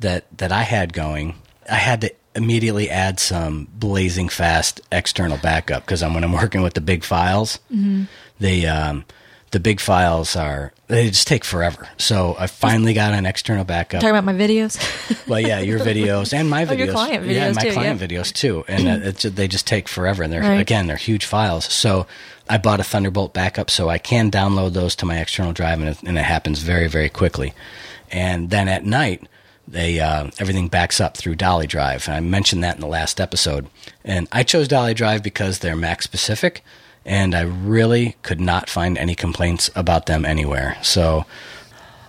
that 0.00 0.26
that 0.38 0.52
I 0.52 0.62
had 0.62 0.92
going, 0.92 1.34
I 1.70 1.76
had 1.76 2.00
to 2.02 2.14
immediately 2.34 2.88
add 2.88 3.18
some 3.18 3.66
blazing 3.74 4.28
fast 4.28 4.80
external 4.92 5.38
backup 5.38 5.84
because 5.84 6.02
when 6.02 6.22
I'm 6.22 6.32
working 6.32 6.62
with 6.62 6.74
the 6.74 6.80
big 6.80 7.02
files, 7.02 7.58
the 8.38 8.66
um, 8.68 9.04
the 9.50 9.60
big 9.60 9.80
files 9.80 10.36
are 10.36 10.72
they 10.88 11.08
just 11.08 11.26
take 11.26 11.44
forever. 11.44 11.88
So 11.98 12.36
I 12.38 12.46
finally 12.46 12.94
got 12.94 13.14
an 13.14 13.26
external 13.26 13.64
backup. 13.64 14.00
Talking 14.00 14.16
about 14.16 14.24
my 14.24 14.34
videos. 14.34 14.78
Well, 15.28 15.40
yeah, 15.40 15.58
your 15.60 15.78
videos 15.78 16.32
and 16.32 16.48
my 16.48 16.64
videos. 16.64 16.70
Oh, 16.70 16.84
your 16.84 16.92
client 16.92 17.26
yeah, 17.26 17.50
videos 17.50 17.54
my 17.56 17.62
too, 17.62 17.72
client 17.72 18.00
yeah. 18.00 18.06
videos 18.06 18.32
too, 18.32 18.64
and 18.66 18.88
uh, 18.88 19.08
it's, 19.08 19.22
they 19.24 19.46
just 19.46 19.66
take 19.66 19.86
forever. 19.86 20.22
And 20.22 20.32
they're 20.32 20.40
Right. 20.40 20.58
again, 20.58 20.86
they're 20.86 20.96
huge 20.96 21.26
files. 21.26 21.66
So 21.66 22.06
I 22.48 22.56
bought 22.56 22.80
a 22.80 22.84
Thunderbolt 22.84 23.34
backup, 23.34 23.68
so 23.70 23.90
I 23.90 23.98
can 23.98 24.30
download 24.30 24.72
those 24.72 24.96
to 24.96 25.06
my 25.06 25.18
external 25.18 25.52
drive, 25.52 25.80
and 25.80 25.90
it, 25.90 26.02
and 26.02 26.16
it 26.16 26.24
happens 26.24 26.60
very, 26.60 26.88
very 26.88 27.10
quickly. 27.10 27.52
And 28.10 28.48
then 28.48 28.68
at 28.68 28.86
night, 28.86 29.28
they 29.66 30.00
uh, 30.00 30.30
everything 30.38 30.68
backs 30.68 30.98
up 30.98 31.14
through 31.16 31.34
Dolly 31.34 31.66
Drive. 31.66 32.08
And 32.08 32.16
I 32.16 32.20
mentioned 32.20 32.64
that 32.64 32.76
in 32.76 32.80
the 32.80 32.86
last 32.86 33.20
episode. 33.20 33.66
And 34.04 34.28
I 34.32 34.42
chose 34.44 34.66
Dolly 34.66 34.94
Drive 34.94 35.22
because 35.22 35.58
they're 35.58 35.76
Mac 35.76 36.00
specific, 36.00 36.64
and 37.08 37.34
I 37.34 37.42
really 37.42 38.16
could 38.22 38.40
not 38.40 38.68
find 38.68 38.98
any 38.98 39.14
complaints 39.14 39.70
about 39.74 40.06
them 40.06 40.24
anywhere. 40.24 40.76
So 40.82 41.24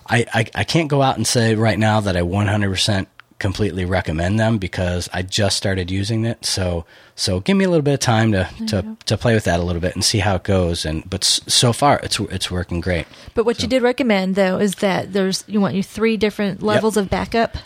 I, 0.07 0.25
I, 0.33 0.45
I 0.53 0.63
can't 0.63 0.89
go 0.89 1.01
out 1.01 1.15
and 1.15 1.25
say 1.25 1.55
right 1.55 1.79
now 1.79 2.01
that 2.01 2.17
I 2.17 2.21
100% 2.21 3.07
completely 3.39 3.85
recommend 3.85 4.37
them 4.39 4.57
because 4.57 5.07
I 5.13 5.21
just 5.21 5.55
started 5.55 5.89
using 5.89 6.25
it. 6.25 6.45
So 6.45 6.85
so 7.15 7.39
give 7.39 7.57
me 7.57 7.65
a 7.65 7.69
little 7.69 7.83
bit 7.83 7.95
of 7.95 7.99
time 7.99 8.31
to, 8.33 8.49
to, 8.67 8.97
to 9.05 9.17
play 9.17 9.33
with 9.33 9.45
that 9.45 9.59
a 9.59 9.63
little 9.63 9.81
bit 9.81 9.93
and 9.95 10.03
see 10.03 10.19
how 10.19 10.35
it 10.35 10.43
goes. 10.43 10.85
And 10.85 11.09
but 11.09 11.23
so 11.23 11.73
far 11.73 11.99
it's 12.03 12.19
it's 12.19 12.51
working 12.51 12.81
great. 12.81 13.07
but 13.33 13.45
what 13.45 13.61
you 13.61 13.67
did 13.67 13.81
recommend, 13.81 14.35
though, 14.35 14.57
is 14.59 14.75
that 14.75 15.13
there's 15.13 15.43
you 15.47 15.61
want 15.61 15.75
you 15.75 15.83
three 15.83 16.17
different 16.17 16.61
levels 16.61 16.97
of 16.97 17.09
backup 17.09 17.57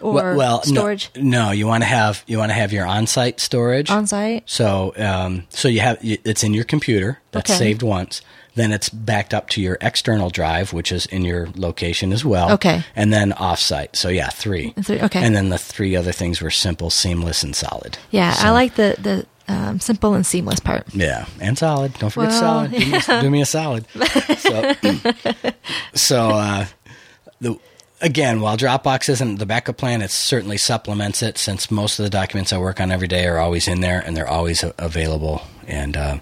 or 0.00 0.12
well, 0.14 0.36
well, 0.36 0.62
storage 0.62 1.10
No, 1.16 1.50
you 1.50 1.66
want 1.66 1.82
to 1.82 1.86
have 1.88 2.22
you 2.26 2.38
want 2.38 2.50
to 2.50 2.54
have 2.54 2.72
your 2.72 2.86
on-site 2.86 3.40
storage 3.40 3.90
on 3.90 4.06
site. 4.06 4.42
So, 4.46 4.92
um, 4.96 5.46
so 5.50 5.68
you 5.68 5.80
have 5.80 5.98
it's 6.02 6.42
in 6.44 6.54
your 6.54 6.64
computer 6.64 7.18
that's 7.32 7.50
Okay. 7.50 7.58
saved 7.58 7.82
once. 7.82 8.22
Then 8.56 8.72
it's 8.72 8.88
backed 8.88 9.32
up 9.32 9.48
to 9.50 9.60
your 9.60 9.78
external 9.80 10.28
drive, 10.28 10.72
which 10.72 10.90
is 10.90 11.06
in 11.06 11.24
your 11.24 11.48
location 11.54 12.12
as 12.12 12.24
well. 12.24 12.50
Okay. 12.52 12.82
And 12.96 13.12
then 13.12 13.30
offsite. 13.32 13.94
So 13.94 14.08
yeah, 14.08 14.28
three. 14.28 14.72
And 14.76 14.84
three- 14.84 15.00
okay. 15.00 15.22
And 15.24 15.36
then 15.36 15.50
the 15.50 15.56
three 15.58 15.94
other 15.94 16.10
things 16.12 16.42
were 16.42 16.50
simple, 16.50 16.90
seamless, 16.90 17.44
and 17.44 17.54
solid. 17.54 17.96
Yeah, 18.10 18.32
So- 18.32 18.48
I 18.48 18.50
like 18.50 18.74
the 18.74 18.96
the 18.98 19.26
um, 19.52 19.80
simple 19.80 20.14
and 20.14 20.24
seamless 20.26 20.60
part. 20.60 20.84
Yeah, 20.94 21.26
and 21.40 21.56
solid. 21.58 21.92
Don't 21.98 22.10
forget 22.10 22.30
Well, 22.30 22.40
solid. 22.40 22.70
Do, 22.70 22.78
me, 22.78 23.00
do 23.22 23.30
me 23.30 23.40
a 23.40 23.46
solid. 23.46 23.84
So, 24.38 24.72
so 25.94 26.28
uh, 26.30 26.66
the 27.40 27.58
again, 28.00 28.40
while 28.40 28.56
Dropbox 28.56 29.08
isn't 29.08 29.36
the 29.36 29.46
backup 29.46 29.76
plan, 29.76 30.02
it 30.02 30.10
certainly 30.10 30.56
supplements 30.56 31.22
it. 31.22 31.38
Since 31.38 31.70
most 31.70 31.98
of 31.98 32.04
the 32.04 32.10
documents 32.10 32.52
I 32.52 32.58
work 32.58 32.80
on 32.80 32.90
every 32.90 33.08
day 33.08 33.26
are 33.26 33.38
always 33.38 33.68
in 33.68 33.80
there 33.80 34.00
and 34.00 34.16
they're 34.16 34.28
always 34.28 34.64
available. 34.78 35.42
And 35.66 35.96
uh, 35.96 36.18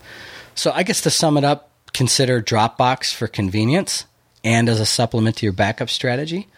so, 0.55 0.73
I 0.73 0.83
guess 0.83 1.01
to 1.03 1.11
sum 1.11 1.37
it 1.37 1.45
up, 1.45 1.71
consider 1.93 2.43
Dropbox 2.43 3.15
for 3.15 3.27
convenience 3.27 4.05
and 4.45 4.69
as 4.69 4.81
a 4.81 4.87
supplement 4.87 5.37
to 5.37 5.47
your 5.47 5.53
backup 5.53 5.91
strategy. 5.91 6.49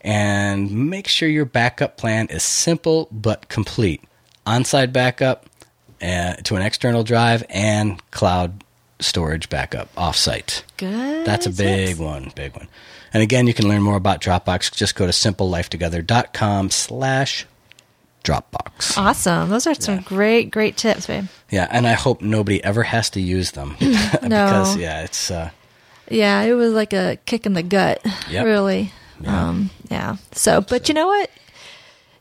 And 0.00 0.88
make 0.88 1.06
sure 1.08 1.28
your 1.28 1.44
backup 1.44 1.96
plan 1.98 2.28
is 2.28 2.42
simple 2.42 3.08
but 3.12 3.48
complete. 3.48 4.02
On-site 4.46 4.92
backup 4.92 5.46
uh, 6.00 6.36
to 6.36 6.56
an 6.56 6.62
external 6.62 7.04
drive 7.04 7.44
and 7.50 8.00
cloud 8.10 8.64
storage 8.98 9.50
backup 9.50 9.94
offsite. 9.96 10.62
Good. 10.78 11.26
That's 11.26 11.46
a 11.46 11.50
big 11.50 11.98
one, 11.98 12.32
big 12.34 12.56
one. 12.56 12.68
And 13.12 13.22
again, 13.22 13.46
you 13.46 13.54
can 13.54 13.68
learn 13.68 13.82
more 13.82 13.96
about 13.96 14.20
Dropbox. 14.20 14.72
Just 14.74 14.94
go 14.94 15.06
to 15.06 15.12
simplelifetogether.com 15.12 16.70
slash 16.70 17.46
Dropbox. 18.24 18.96
Awesome. 18.98 19.48
Those 19.48 19.66
are 19.66 19.74
some 19.74 20.00
great, 20.00 20.50
great 20.50 20.76
tips, 20.76 21.06
babe. 21.06 21.24
Yeah, 21.50 21.66
and 21.70 21.86
I 21.86 21.92
hope 21.94 22.20
nobody 22.20 22.62
ever 22.62 22.82
has 22.82 23.10
to 23.10 23.20
use 23.20 23.52
them. 23.52 23.76
because, 23.78 24.76
yeah, 24.76 25.02
it's... 25.04 25.30
Uh, 25.30 25.50
Yeah, 26.08 26.42
it 26.42 26.52
was 26.52 26.72
like 26.72 26.92
a 26.92 27.18
kick 27.24 27.46
in 27.46 27.54
the 27.54 27.62
gut, 27.62 28.04
Yep. 28.30 28.44
really. 28.44 28.92
Yeah. 29.20 29.48
Um, 29.48 29.70
yeah. 29.90 30.16
So, 30.32 30.60
but 30.60 30.88
you 30.88 30.94
know 30.94 31.06
what? 31.06 31.30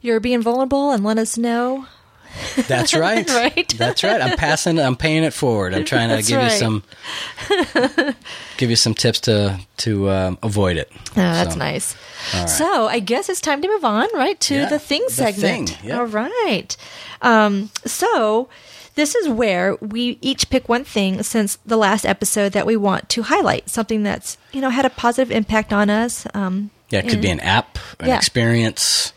You're 0.02 0.20
being 0.20 0.42
vulnerable 0.42 0.92
and 0.92 1.04
let 1.04 1.18
us 1.18 1.38
know. 1.38 1.86
That's 2.68 2.94
right. 3.08 3.30
Right? 3.30 3.74
That's 3.78 4.04
right. 4.04 4.22
I'm 4.22 4.38
passing. 4.38 4.80
I'm 4.80 4.96
paying 4.96 5.24
it 5.24 5.34
forward. 5.34 5.74
I'm 5.74 5.86
trying 5.86 6.10
to 6.10 6.16
That's 6.16 6.28
give 6.28 6.38
right. 6.38 6.52
you 6.52 6.58
some, 6.58 6.84
give 8.58 8.70
you 8.70 8.76
some 8.76 8.94
tips 8.94 9.20
to 9.22 9.60
to 9.78 10.10
um, 10.10 10.38
avoid 10.44 10.78
it. 10.78 10.92
Oh, 11.12 11.14
that's 11.16 11.54
So, 11.54 11.60
nice. 11.60 11.96
right. 12.34 12.46
So 12.50 12.88
I 12.88 13.00
guess 13.00 13.30
it's 13.30 13.42
time 13.42 13.62
to 13.62 13.68
move 13.68 13.84
on, 13.86 14.08
right, 14.14 14.40
to 14.42 14.56
Yeah, 14.56 14.70
the 14.70 14.80
thing 14.80 15.04
the 15.08 15.12
segment. 15.14 15.70
thing, 15.70 15.78
yeah. 15.88 15.98
All 16.00 16.06
right. 16.06 16.76
Um, 17.22 17.70
so 17.86 18.50
this 18.96 19.16
is 19.16 19.30
where 19.30 19.76
we 19.82 20.18
each 20.22 20.50
pick 20.50 20.68
one 20.70 20.84
thing 20.84 21.24
since 21.24 21.58
the 21.66 21.78
last 21.78 22.06
episode 22.06 22.52
that 22.54 22.66
we 22.66 22.76
want 22.76 23.10
to 23.10 23.24
highlight, 23.24 23.70
something 23.70 24.04
that's 24.04 24.38
you 24.52 24.62
know 24.62 24.70
had 24.70 24.86
a 24.86 24.90
positive 24.90 25.32
impact 25.32 25.72
on 25.74 25.90
us. 25.90 26.26
Um, 26.34 26.72
Yeah, 26.90 27.00
it 27.00 27.10
could 27.10 27.22
be 27.22 27.30
an 27.30 27.40
app, 27.42 27.78
an 28.00 28.08
Yeah. 28.10 28.18
experience, 28.18 29.14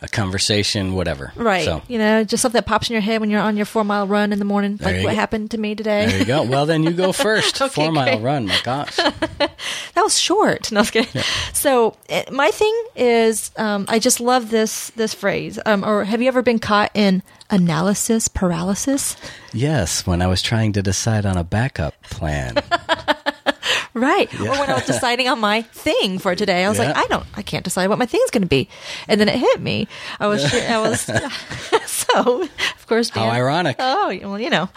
a 0.00 0.06
conversation, 0.08 0.94
whatever. 0.94 1.32
Right. 1.34 1.64
So 1.64 1.82
You 1.88 1.98
know, 1.98 2.22
just 2.24 2.40
something 2.42 2.56
that 2.58 2.66
pops 2.66 2.88
in 2.88 2.92
your 2.94 3.02
head 3.02 3.20
when 3.20 3.30
you're 3.30 3.40
on 3.40 3.56
your 3.56 3.66
four 3.66 3.82
mile 3.82 4.06
run 4.06 4.32
in 4.32 4.38
the 4.38 4.44
morning, 4.44 4.76
There 4.76 4.92
like 4.94 5.04
what 5.04 5.10
go. 5.10 5.16
happened 5.16 5.50
to 5.52 5.58
me 5.58 5.74
today. 5.74 6.06
there 6.06 6.18
you 6.20 6.24
go. 6.24 6.42
Well, 6.44 6.66
then 6.66 6.84
you 6.84 6.92
go 6.92 7.12
first. 7.26 7.60
Okay, 7.60 7.74
Four 7.84 7.92
mile 7.92 8.20
run. 8.20 8.46
My 8.46 8.58
gosh. 8.62 8.94
that 8.96 9.50
was 9.96 10.18
short. 10.18 10.70
No, 10.70 10.78
I 10.78 10.82
was 10.82 10.90
kidding. 10.92 11.22
So 11.52 11.96
eh, 12.08 12.24
my 12.30 12.50
thing 12.52 12.74
is, 12.94 13.50
um, 13.56 13.86
I 13.88 13.98
just 13.98 14.20
love 14.20 14.50
this 14.50 14.90
this 14.90 15.14
phrase. 15.14 15.58
Um, 15.66 15.84
or 15.84 16.04
have 16.04 16.22
you 16.22 16.28
ever 16.28 16.42
been 16.42 16.58
caught 16.60 16.92
in 16.94 17.22
analysis 17.50 18.28
paralysis? 18.28 19.16
yes, 19.52 20.06
when 20.06 20.22
I 20.22 20.26
was 20.28 20.42
trying 20.42 20.72
to 20.74 20.82
decide 20.82 21.26
on 21.26 21.36
a 21.36 21.42
backup 21.44 22.00
plan. 22.02 22.54
Right. 23.94 24.32
Or 24.40 24.50
when 24.50 24.70
I 24.70 24.74
was 24.74 24.86
deciding 24.86 25.28
on 25.28 25.40
my 25.40 25.62
thing 25.62 26.18
for 26.18 26.34
today, 26.36 26.64
I 26.64 26.68
was 26.68 26.78
like, 26.78 26.94
I 26.94 27.04
don't, 27.06 27.26
I 27.34 27.42
can't 27.42 27.64
decide 27.64 27.88
what 27.88 27.98
my 27.98 28.06
thing's 28.06 28.30
going 28.30 28.42
to 28.42 28.48
be, 28.48 28.68
and 29.08 29.20
then 29.20 29.28
it 29.28 29.36
hit 29.36 29.60
me. 29.60 29.88
I 30.20 30.26
was, 30.28 30.44
I 30.54 30.78
was, 30.78 31.00
so 31.86 32.42
of 32.42 32.86
course, 32.86 33.10
How 33.10 33.28
ironic. 33.28 33.76
Oh, 33.78 34.16
well, 34.22 34.38
you 34.38 34.50
know. 34.50 34.68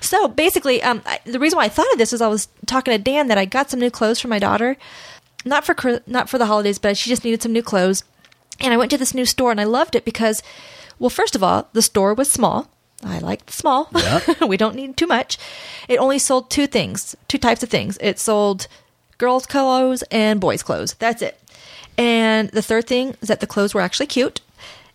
so 0.00 0.28
basically, 0.28 0.82
um, 0.82 1.00
I, 1.06 1.20
the 1.24 1.38
reason 1.38 1.56
why 1.56 1.64
I 1.64 1.68
thought 1.68 1.90
of 1.92 1.98
this 1.98 2.12
is 2.12 2.20
I 2.20 2.28
was 2.28 2.48
talking 2.66 2.92
to 2.92 2.98
Dan 2.98 3.28
that 3.28 3.38
I 3.38 3.44
got 3.44 3.70
some 3.70 3.80
new 3.80 3.90
clothes 3.90 4.20
for 4.20 4.28
my 4.28 4.38
daughter, 4.38 4.76
not 5.44 5.64
for 5.64 6.02
not 6.06 6.28
for 6.28 6.36
the 6.36 6.46
holidays, 6.46 6.78
but 6.78 6.96
she 6.96 7.08
just 7.08 7.24
needed 7.24 7.40
some 7.40 7.52
new 7.52 7.62
clothes, 7.62 8.04
and 8.60 8.74
I 8.74 8.76
went 8.76 8.90
to 8.90 8.98
this 8.98 9.14
new 9.14 9.26
store 9.26 9.50
and 9.50 9.60
I 9.60 9.64
loved 9.64 9.94
it 9.94 10.04
because, 10.04 10.42
well, 10.98 11.10
first 11.10 11.34
of 11.34 11.42
all, 11.42 11.68
the 11.72 11.82
store 11.82 12.12
was 12.14 12.30
small. 12.30 12.68
I 13.04 13.18
like 13.18 13.50
small. 13.50 13.88
Yeah. 13.94 14.20
we 14.46 14.56
don't 14.56 14.76
need 14.76 14.96
too 14.96 15.06
much. 15.06 15.38
It 15.88 15.98
only 15.98 16.18
sold 16.18 16.50
two 16.50 16.66
things, 16.66 17.14
two 17.28 17.38
types 17.38 17.62
of 17.62 17.68
things. 17.68 17.98
It 18.00 18.18
sold 18.18 18.66
girls' 19.18 19.46
clothes 19.46 20.02
and 20.10 20.40
boys' 20.40 20.62
clothes. 20.62 20.94
That's 20.94 21.22
it. 21.22 21.40
And 21.96 22.48
the 22.50 22.62
third 22.62 22.86
thing 22.86 23.16
is 23.20 23.28
that 23.28 23.40
the 23.40 23.46
clothes 23.46 23.74
were 23.74 23.80
actually 23.80 24.06
cute. 24.06 24.40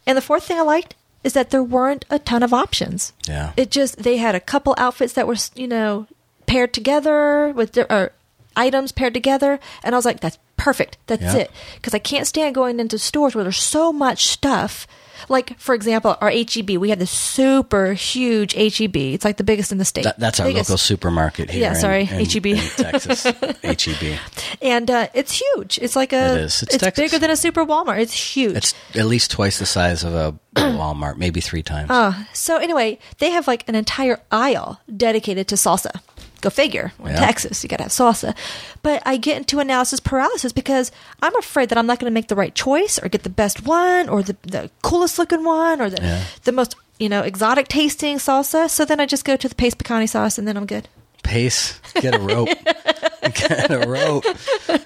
And 0.05 0.17
the 0.17 0.21
fourth 0.21 0.43
thing 0.43 0.57
I 0.57 0.61
liked 0.61 0.95
is 1.23 1.33
that 1.33 1.51
there 1.51 1.63
weren't 1.63 2.05
a 2.09 2.19
ton 2.19 2.43
of 2.43 2.53
options. 2.53 3.13
Yeah. 3.27 3.53
It 3.57 3.71
just 3.71 3.97
they 3.97 4.17
had 4.17 4.35
a 4.35 4.39
couple 4.39 4.73
outfits 4.77 5.13
that 5.13 5.27
were 5.27 5.35
you 5.55 5.67
know 5.67 6.07
paired 6.45 6.73
together 6.73 7.53
with 7.55 7.77
or 7.77 8.11
items 8.59 8.91
paired 8.91 9.13
together, 9.13 9.59
and 9.83 9.95
I 9.95 9.97
was 9.97 10.05
like, 10.05 10.19
that's 10.19 10.37
perfect. 10.57 10.97
That's 11.07 11.21
Yeah. 11.21 11.35
it. 11.37 11.51
Because 11.75 11.93
I 11.93 11.99
can't 11.99 12.27
stand 12.27 12.53
going 12.55 12.79
into 12.79 12.97
stores 12.99 13.33
where 13.35 13.43
there's 13.43 13.61
so 13.61 13.91
much 13.93 14.27
stuff. 14.27 14.85
Like 15.27 15.59
for 15.59 15.75
example, 15.75 16.15
our 16.21 16.29
HEB, 16.31 16.77
we 16.77 16.89
have 16.91 16.99
this 16.99 17.11
super 17.11 17.93
huge 17.93 18.53
HEB. 18.53 18.95
It's 18.95 19.25
like 19.25 19.35
the 19.35 19.43
biggest 19.43 19.69
in 19.73 19.77
the 19.77 19.83
state. 19.83 20.05
That, 20.05 20.17
that's 20.17 20.39
our 20.39 20.47
Biggest. 20.47 20.69
local 20.69 20.77
supermarket 20.77 21.49
here. 21.51 21.59
Yeah, 21.61 21.73
sorry, 21.73 22.03
in, 22.03 22.25
HEB. 22.25 22.45
in 22.47 22.57
Texas. 22.77 23.23
HEB. 23.63 24.17
and 24.61 24.89
uh, 24.89 25.07
it's 25.13 25.33
huge. 25.33 25.77
It's 25.81 25.95
like 25.97 26.13
a. 26.13 26.35
It 26.35 26.41
is. 26.41 26.63
It's 26.63 26.77
Texas. 26.77 27.03
bigger 27.03 27.19
than 27.19 27.31
a 27.31 27.35
super 27.35 27.65
Walmart. 27.65 27.99
It's 27.99 28.13
huge. 28.35 28.55
It's 28.55 28.73
at 28.95 29.07
least 29.07 29.29
twice 29.31 29.59
the 29.59 29.65
size 29.65 30.05
of 30.05 30.13
a 30.13 30.33
Walmart, 30.55 31.17
maybe 31.17 31.41
three 31.41 31.63
times. 31.63 31.89
Uh, 31.91 32.13
so 32.33 32.55
anyway, 32.55 32.97
they 33.17 33.31
have 33.31 33.45
like 33.45 33.67
an 33.67 33.75
entire 33.75 34.21
aisle 34.31 34.79
dedicated 34.95 35.49
to 35.49 35.55
salsa. 35.55 35.99
Go 36.41 36.49
figure. 36.49 36.91
We're 36.99 37.09
in 37.09 37.15
Yeah. 37.15 37.25
Texas, 37.25 37.61
you 37.63 37.69
got 37.69 37.77
to 37.77 37.83
have 37.83 37.91
salsa. 37.91 38.35
But 38.81 39.01
I 39.05 39.17
get 39.17 39.37
into 39.37 39.59
analysis 39.59 39.99
paralysis 39.99 40.51
because 40.51 40.91
I'm 41.21 41.35
afraid 41.35 41.69
that 41.69 41.77
I'm 41.77 41.85
not 41.87 41.99
going 41.99 42.09
to 42.09 42.13
make 42.13 42.27
the 42.29 42.35
right 42.35 42.53
choice 42.55 42.97
or 43.01 43.09
get 43.09 43.23
the 43.23 43.29
best 43.29 43.65
one 43.65 44.07
or 44.09 44.23
the, 44.23 44.35
the 44.43 44.69
coolest 44.83 45.19
looking 45.19 45.43
one 45.43 45.81
or 45.81 45.89
the 45.89 46.01
Yeah. 46.01 46.23
the 46.45 46.51
most 46.51 46.75
you 46.99 47.09
know 47.09 47.21
exotic 47.21 47.67
tasting 47.67 48.17
salsa. 48.17 48.69
So 48.69 48.85
then 48.85 48.99
I 48.99 49.05
just 49.05 49.25
go 49.25 49.35
to 49.35 49.47
the 49.49 49.55
Pace 49.55 49.73
Picante 49.75 50.07
sauce 50.09 50.37
and 50.37 50.47
then 50.47 50.55
I'm 50.57 50.65
good. 50.65 50.87
Pace, 51.23 51.79
get 51.95 52.15
a 52.15 52.19
rope. 52.19 52.47
get 53.35 53.69
a 53.69 53.87
rope. 53.87 54.23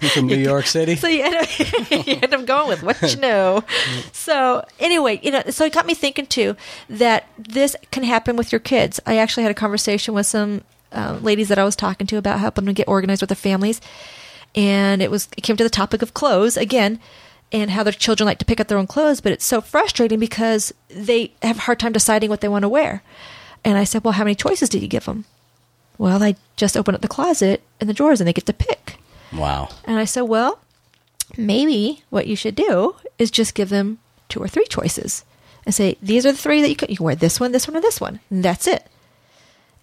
You 0.01 0.09
from 0.09 0.27
New 0.27 0.35
York 0.35 0.65
City? 0.65 0.95
So 0.95 1.07
you 1.07 1.23
end, 1.23 1.35
up, 1.35 1.59
you 2.07 2.19
end 2.21 2.33
up 2.33 2.45
going 2.45 2.67
with 2.67 2.83
what 2.83 3.01
you 3.01 3.19
know. 3.21 3.63
So 4.11 4.65
anyway, 4.79 5.19
you 5.23 5.31
know, 5.31 5.43
so 5.49 5.63
it 5.65 5.73
got 5.73 5.85
me 5.85 5.93
thinking 5.93 6.25
too 6.25 6.55
that 6.89 7.27
this 7.37 7.75
can 7.91 8.03
happen 8.03 8.35
with 8.35 8.51
your 8.51 8.59
kids. 8.59 8.99
I 9.05 9.17
actually 9.17 9.43
had 9.43 9.51
a 9.51 9.55
conversation 9.55 10.13
with 10.13 10.25
some 10.25 10.63
uh, 10.93 11.19
ladies 11.21 11.49
that 11.49 11.59
I 11.59 11.63
was 11.63 11.75
talking 11.75 12.07
to 12.07 12.17
about 12.17 12.39
helping 12.39 12.65
them 12.65 12.73
get 12.73 12.87
organized 12.87 13.21
with 13.21 13.29
their 13.29 13.35
families, 13.35 13.81
and 14.55 15.01
it 15.01 15.11
was 15.11 15.27
it 15.37 15.41
came 15.41 15.57
to 15.57 15.63
the 15.63 15.69
topic 15.69 16.01
of 16.01 16.13
clothes 16.13 16.57
again. 16.57 16.99
And 17.51 17.69
how 17.69 17.83
their 17.83 17.93
children 17.93 18.25
like 18.25 18.39
to 18.39 18.45
pick 18.45 18.59
up 18.59 18.67
their 18.67 18.79
own 18.79 18.87
clothes, 18.87 19.21
but 19.21 19.31
it's 19.31 19.45
so 19.45 19.61
frustrating 19.61 20.17
because 20.17 20.73
they 20.87 21.33
have 21.43 21.57
a 21.57 21.61
hard 21.61 21.79
time 21.79 21.91
deciding 21.91 22.31
what 22.31 22.41
they 22.41 22.47
want 22.47 22.63
to 22.63 22.69
wear. 22.69 23.03
And 23.63 23.77
I 23.77 23.83
said, 23.83 24.03
Well, 24.03 24.13
how 24.13 24.23
many 24.23 24.33
choices 24.33 24.69
did 24.69 24.81
you 24.81 24.87
give 24.87 25.05
them? 25.05 25.25
Well, 25.97 26.19
they 26.19 26.35
just 26.55 26.75
open 26.75 26.95
up 26.95 27.01
the 27.01 27.07
closet 27.07 27.61
and 27.79 27.87
the 27.89 27.93
drawers 27.93 28.19
and 28.19 28.27
they 28.27 28.33
get 28.33 28.45
to 28.47 28.53
pick. 28.53 28.97
Wow. 29.31 29.69
And 29.85 29.97
I 29.97 30.05
said, 30.05 30.23
well, 30.23 30.59
maybe 31.37 32.03
what 32.09 32.27
you 32.27 32.35
should 32.35 32.55
do 32.55 32.95
is 33.17 33.31
just 33.31 33.55
give 33.55 33.69
them 33.69 33.99
two 34.29 34.39
or 34.39 34.47
three 34.47 34.65
choices 34.65 35.23
and 35.65 35.73
say, 35.73 35.97
these 36.01 36.25
are 36.25 36.31
the 36.31 36.37
three 36.37 36.61
that 36.61 36.69
you 36.69 36.75
can, 36.75 36.89
you 36.89 36.97
can 36.97 37.05
wear 37.05 37.15
this 37.15 37.39
one, 37.39 37.51
this 37.51 37.67
one, 37.67 37.77
or 37.77 37.81
this 37.81 38.01
one. 38.01 38.19
And 38.29 38.43
that's 38.43 38.67
it. 38.67 38.87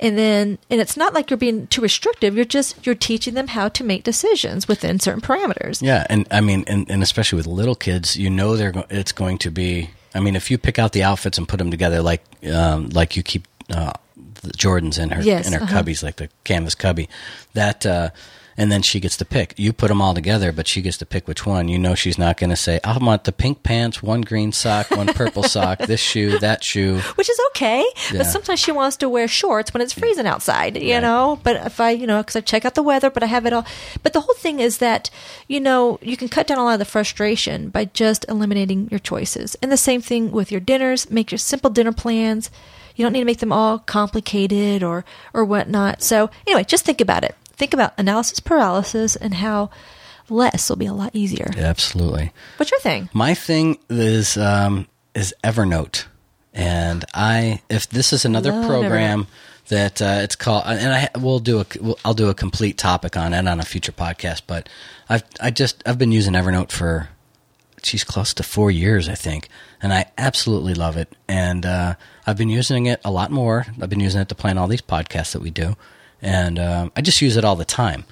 And 0.01 0.17
then, 0.17 0.59
and 0.71 0.81
it's 0.81 0.97
not 0.97 1.13
like 1.13 1.31
you're 1.31 1.37
being 1.37 1.67
too 1.67 1.83
restrictive. 1.83 2.35
You're 2.35 2.47
just, 2.47 2.87
you're 2.87 2.95
teaching 2.95 3.35
them 3.35 3.49
how 3.49 3.69
to 3.69 3.85
make 3.85 4.03
decisions 4.03 4.67
within 4.67 4.99
certain 4.99 5.21
parameters. 5.21 5.83
Yeah, 5.83 6.07
and 6.09 6.27
I 6.31 6.41
mean, 6.41 6.65
and, 6.67 6.91
and 6.91 7.03
especially 7.03 7.37
with 7.37 7.47
little 7.47 7.75
kids, 7.75 8.17
you 8.17 8.31
know, 8.31 8.57
they're 8.57 8.73
go- 8.73 8.87
it's 8.89 9.13
going 9.13 9.39
to 9.39 9.51
be. 9.51 9.91
I 10.15 10.21
mean, 10.21 10.37
if 10.37 10.51
you 10.51 10.59
pick 10.59 10.79
out 10.79 10.93
the 10.93 11.03
outfits 11.03 11.37
and 11.39 11.47
put 11.47 11.59
them 11.59 11.71
together, 11.71 12.01
like 12.01 12.25
um, 12.51 12.89
like 12.89 13.15
you 13.15 13.23
keep 13.23 13.47
uh, 13.69 13.93
the 14.17 14.53
Jordans 14.53 14.99
in 14.99 15.11
her 15.11 15.23
Yes, 15.23 15.47
in 15.47 15.53
her 15.53 15.63
uh-huh. 15.63 15.83
cubbies, 15.83 16.03
like 16.03 16.17
the 16.17 16.29
canvas 16.45 16.75
cubby, 16.75 17.09
that. 17.53 17.85
Uh, 17.85 18.11
and 18.61 18.71
then 18.71 18.83
she 18.83 19.01
gets 19.01 19.17
to 19.17 19.25
pick. 19.25 19.55
You 19.57 19.73
put 19.73 19.89
them 19.89 20.03
all 20.03 20.13
together, 20.13 20.53
but 20.53 20.69
she 20.69 20.83
gets 20.83 20.99
to 20.99 21.07
pick 21.07 21.27
which 21.27 21.47
one. 21.47 21.69
You 21.69 21.79
know, 21.79 21.95
she's 21.95 22.19
not 22.19 22.37
going 22.37 22.51
to 22.51 22.57
say, 22.57 22.79
"I 22.85 22.99
want 22.99 23.25
the 23.25 23.33
pink 23.33 23.63
pants, 23.63 24.03
one 24.03 24.21
green 24.21 24.53
sock, 24.53 24.91
one 24.91 25.07
purple 25.07 25.43
sock, 25.43 25.79
this 25.87 25.99
shoe, 25.99 26.39
that 26.41 26.63
shoe." 26.63 26.99
which 27.15 27.31
is 27.31 27.41
okay. 27.49 27.83
Yeah. 28.13 28.19
But 28.19 28.27
sometimes 28.27 28.61
she 28.61 28.71
wants 28.71 28.99
to 28.99 29.09
wear 29.09 29.27
shorts 29.29 29.73
when 29.73 29.81
it's 29.81 29.95
mm. 29.95 30.01
freezing 30.01 30.27
outside, 30.27 30.77
you 30.77 30.93
Right. 30.93 31.01
know. 31.01 31.41
But 31.43 31.57
if 31.65 31.81
I, 31.81 31.93
you 31.93 32.07
know, 32.07 32.19
because 32.19 32.37
I 32.37 32.43
check 32.43 32.67
out 32.67 32.75
the 32.75 32.83
weather, 32.83 33.09
but 33.09 33.23
I 33.23 33.27
have 33.27 33.47
it 33.47 33.55
all. 33.55 33.65
But 34.03 34.13
the 34.13 34.21
whole 34.21 34.35
thing 34.35 34.61
is 34.61 34.77
that, 34.77 35.09
you 35.49 35.59
know, 35.59 35.99
you 36.03 36.19
can 36.19 36.29
cut 36.29 36.47
down 36.47 36.59
a 36.59 36.65
lot 36.65 36.75
of 36.75 36.81
the 36.81 36.85
frustration 36.85 37.71
by 37.71 37.87
just 37.87 38.27
eliminating 38.29 38.89
your 38.91 39.01
choices. 39.01 39.57
And 39.63 39.73
the 39.73 39.79
same 39.79 40.03
thing 40.03 40.33
with 40.33 40.53
your 40.53 40.61
dinners. 40.61 41.11
Make 41.11 41.33
your 41.33 41.39
simple 41.39 41.71
dinner 41.71 41.93
plans. 41.93 42.51
You 42.95 43.07
don't 43.07 43.15
need 43.15 43.21
to 43.21 43.25
make 43.25 43.39
them 43.39 43.53
all 43.53 43.79
complicated 43.79 44.83
or 44.83 45.07
or 45.33 45.47
whatnot. 45.47 46.03
So 46.03 46.29
anyway, 46.47 46.65
just 46.65 46.85
think 46.85 47.01
about 47.01 47.25
it. 47.25 47.35
Think 47.61 47.75
about 47.75 47.93
analysis 47.99 48.41
paralysis 48.41 49.17
and 49.17 49.35
how 49.35 49.69
less 50.31 50.71
will 50.71 50.77
be 50.77 50.87
a 50.87 50.95
lot 50.95 51.11
easier. 51.13 51.51
Absolutely. 51.55 52.33
What's 52.57 52.71
your 52.71 52.81
thing? 52.81 53.11
My 53.13 53.35
thing 53.35 53.79
is 53.91 54.39
um, 54.39 54.89
is 55.15 55.35
Evernote, 55.45 56.07
and 56.55 57.05
I 57.13 57.61
if 57.69 57.87
this 57.91 58.15
is 58.15 58.25
another 58.25 58.51
Love 58.51 58.65
program 58.65 59.27
that 59.69 60.01
uh, 60.01 60.21
it's 60.23 60.37
called, 60.37 60.65
and 60.69 60.91
I 60.91 61.11
we'll 61.19 61.39
do 61.39 61.61
a 61.61 61.67
we'll, 61.79 61.99
I'll 62.03 62.15
do 62.15 62.31
a 62.31 62.35
complete 62.35 62.79
topic 62.79 63.15
on 63.19 63.35
it 63.35 63.47
on 63.47 63.61
a 63.61 63.65
future 63.67 63.93
podcast. 63.93 64.41
But 64.47 64.71
I've 65.11 65.25
I 65.39 65.51
just 65.51 65.83
I've 65.85 65.99
been 65.99 66.13
using 66.13 66.33
Evernote 66.33 66.71
for 66.71 67.11
she's 67.83 68.05
close 68.05 68.33
to 68.33 68.43
four 68.43 68.71
years, 68.71 69.07
I 69.07 69.15
think, 69.15 69.51
and 69.83 69.93
I 69.93 70.07
absolutely 70.17 70.73
love 70.73 70.97
it. 70.97 71.15
And 71.29 71.67
uh, 71.67 71.97
I've 72.27 72.39
been 72.39 72.49
using 72.49 72.87
it 72.87 73.03
a 73.05 73.11
lot 73.11 73.31
more. 73.31 73.67
I've 73.83 73.91
been 73.91 74.01
using 74.01 74.23
it 74.23 74.31
to 74.31 74.35
plan 74.35 74.57
all 74.57 74.67
these 74.67 74.81
podcasts 74.81 75.33
that 75.33 75.43
we 75.43 75.51
do, 75.51 75.77
and 76.23 76.59
um, 76.59 76.93
I 76.97 77.01
just 77.01 77.21
use 77.23 77.37
it 77.37 77.45
all 77.45 77.57
the 77.57 77.65
time. 77.65 78.05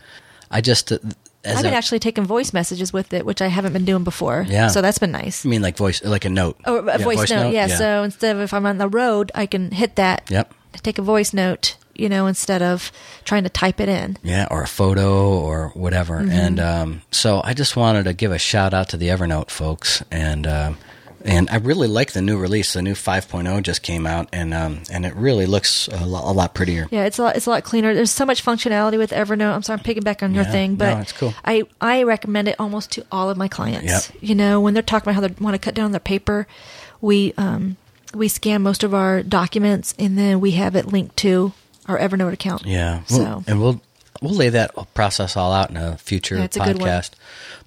I 0.51 0.61
just 0.61 0.93
uh, 0.93 0.99
I've 1.45 1.63
been 1.63 1.73
a- 1.73 1.77
actually 1.77 1.99
taking 2.01 2.25
voice 2.25 2.53
messages 2.53 2.93
with 2.93 3.13
it, 3.13 3.25
which 3.25 3.41
I 3.41 3.47
haven't 3.49 3.73
been 3.73 3.85
doing 3.85 4.05
before. 4.05 4.45
Yeah. 4.49 4.69
So 4.69 4.83
that's 4.83 4.99
been 4.99 5.13
nice. 5.13 5.47
I 5.47 5.49
mean, 5.49 5.63
like 5.63 5.77
voice, 5.77 6.03
like 6.05 6.25
a 6.25 6.31
note. 6.31 6.59
Oh, 6.65 6.79
a 6.87 6.99
Yeah, 6.99 7.05
voice, 7.05 7.31
note, 7.31 7.53
yeah. 7.53 7.67
So 7.69 8.03
instead 8.03 8.37
of 8.37 8.43
if 8.43 8.53
I'm 8.53 8.67
on 8.67 8.79
the 8.79 8.89
road, 8.89 9.31
I 9.35 9.47
can 9.47 9.71
hit 9.71 9.97
that. 9.97 10.31
Yep. 10.31 10.53
Take 10.83 10.99
a 10.99 11.03
voice 11.03 11.33
note, 11.33 11.77
you 11.95 12.09
know, 12.09 12.27
instead 12.27 12.63
of 12.63 12.93
trying 13.25 13.43
to 13.45 13.49
type 13.49 13.81
it 13.81 13.89
in. 13.89 14.17
Yeah, 14.23 14.47
or 14.51 14.63
a 14.63 14.67
photo 14.69 15.31
or 15.39 15.71
whatever. 15.75 16.19
Mm-hmm. 16.19 16.31
And 16.31 16.61
um, 16.61 17.03
so 17.11 17.41
I 17.43 17.55
just 17.55 17.77
wanted 17.77 18.05
to 18.05 18.13
give 18.15 18.31
a 18.33 18.39
shout 18.39 18.75
out 18.75 18.89
to 18.91 18.97
the 18.97 19.09
Evernote 19.09 19.51
folks, 19.51 20.03
and 20.11 20.47
um, 20.47 20.79
and 21.25 21.49
I 21.51 21.57
really 21.57 21.89
like 21.89 22.13
the 22.13 22.23
new 22.23 22.39
release. 22.39 22.73
The 22.75 22.83
new 22.83 22.95
5.0 22.95 23.63
just 23.63 23.83
came 23.83 24.07
out, 24.07 24.29
and 24.33 24.55
um, 24.55 24.83
and 24.91 25.05
it 25.05 25.15
really 25.15 25.47
looks 25.47 25.89
a 25.89 26.07
lot, 26.07 26.25
a 26.31 26.33
lot 26.33 26.55
prettier. 26.55 26.89
Yeah, 26.91 27.05
it's 27.05 27.19
a 27.19 27.23
lot, 27.23 27.37
it's 27.37 27.47
a 27.47 27.51
lot 27.51 27.65
cleaner. 27.65 27.95
There's 27.95 28.11
so 28.11 28.25
much 28.25 28.45
functionality 28.45 28.99
with 28.99 29.11
Evernote. 29.11 29.53
I'm 29.55 29.63
sorry, 29.63 29.79
I'm 29.79 29.85
picking 29.85 30.03
back 30.03 30.23
on 30.23 30.35
your 30.35 30.45
Yeah, 30.45 30.53
thing, 30.53 30.75
but 30.77 30.95
no, 30.95 31.01
it's 31.01 31.13
cool. 31.13 31.35
I 31.45 31.65
I 31.81 32.03
recommend 32.05 32.49
it 32.49 32.57
almost 32.59 32.93
to 32.93 33.07
all 33.11 33.31
of 33.31 33.37
my 33.37 33.49
clients. 33.49 34.11
Yep. 34.11 34.23
You 34.23 34.35
know, 34.35 34.61
when 34.61 34.75
they're 34.75 34.83
talking 34.83 35.09
about 35.11 35.21
how 35.21 35.27
they 35.27 35.35
want 35.43 35.55
to 35.55 35.59
cut 35.59 35.75
down 35.75 35.87
on 35.87 35.93
their 35.93 36.01
paper, 36.01 36.47
we 37.01 37.35
um 37.37 37.77
we 38.15 38.29
scan 38.29 38.63
most 38.63 38.85
of 38.85 38.95
our 38.95 39.23
documents 39.23 39.95
and 39.99 40.17
then 40.17 40.41
we 40.41 40.53
have 40.53 40.75
it 40.77 40.87
linked 40.87 41.17
to 41.19 41.53
our 41.87 41.99
Evernote 41.99 42.33
account. 42.33 42.65
Yeah, 42.67 43.03
So 43.05 43.45
and 43.47 43.61
we'll 43.61 43.81
we'll 44.23 44.35
lay 44.35 44.49
that 44.51 44.73
process 44.95 45.37
all 45.37 45.53
out 45.53 45.71
in 45.71 45.77
a 45.77 45.97
future 45.99 46.37
Yeah, 46.37 46.45
it's 46.45 46.57
a 46.57 46.61
podcast. 46.61 47.11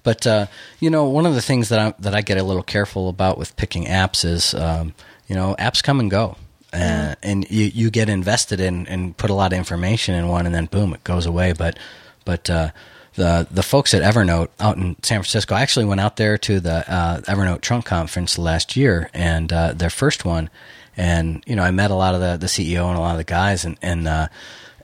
But 0.02 0.26
uh, 0.26 0.46
you 0.80 0.90
know, 0.90 1.04
one 1.04 1.26
of 1.26 1.34
the 1.34 1.42
things 1.42 1.68
that 1.68 1.78
I 1.78 1.94
that 2.00 2.14
I 2.14 2.22
get 2.22 2.38
a 2.38 2.42
little 2.42 2.62
careful 2.62 3.08
about 3.08 3.38
with 3.38 3.56
picking 3.56 3.84
apps 3.86 4.24
is, 4.24 4.54
um, 4.54 4.94
you 5.28 5.34
know, 5.34 5.54
apps 5.58 5.82
come 5.82 6.00
and 6.00 6.10
go, 6.10 6.36
uh, 6.72 7.14
and 7.22 7.48
you 7.50 7.66
you 7.66 7.90
get 7.90 8.08
invested 8.08 8.60
in 8.60 8.86
and 8.88 9.16
put 9.16 9.30
a 9.30 9.34
lot 9.34 9.52
of 9.52 9.58
information 9.58 10.14
in 10.14 10.28
one, 10.28 10.46
and 10.46 10.54
then 10.54 10.66
boom, 10.66 10.92
it 10.94 11.04
goes 11.04 11.26
away. 11.26 11.52
But 11.52 11.78
but 12.24 12.50
uh, 12.50 12.70
the 13.14 13.46
the 13.50 13.62
folks 13.62 13.94
at 13.94 14.02
Evernote 14.02 14.48
out 14.58 14.76
in 14.76 14.96
San 15.02 15.20
Francisco. 15.20 15.54
I 15.54 15.62
actually 15.62 15.84
went 15.84 16.00
out 16.00 16.16
there 16.16 16.38
to 16.38 16.60
the 16.60 16.90
uh, 16.92 17.20
Evernote 17.22 17.60
Trunk 17.60 17.84
Conference 17.84 18.38
last 18.38 18.76
year, 18.76 19.10
and 19.12 19.52
uh, 19.52 19.72
their 19.72 19.90
first 19.90 20.24
one. 20.24 20.50
And 20.96 21.42
you 21.46 21.56
know, 21.56 21.62
I 21.62 21.70
met 21.70 21.90
a 21.90 21.94
lot 21.94 22.14
of 22.14 22.20
the, 22.20 22.36
the 22.36 22.46
CEO 22.46 22.88
and 22.88 22.98
a 22.98 23.00
lot 23.00 23.12
of 23.12 23.18
the 23.18 23.24
guys, 23.24 23.64
and 23.64 23.78
and 23.82 24.08
uh, 24.08 24.28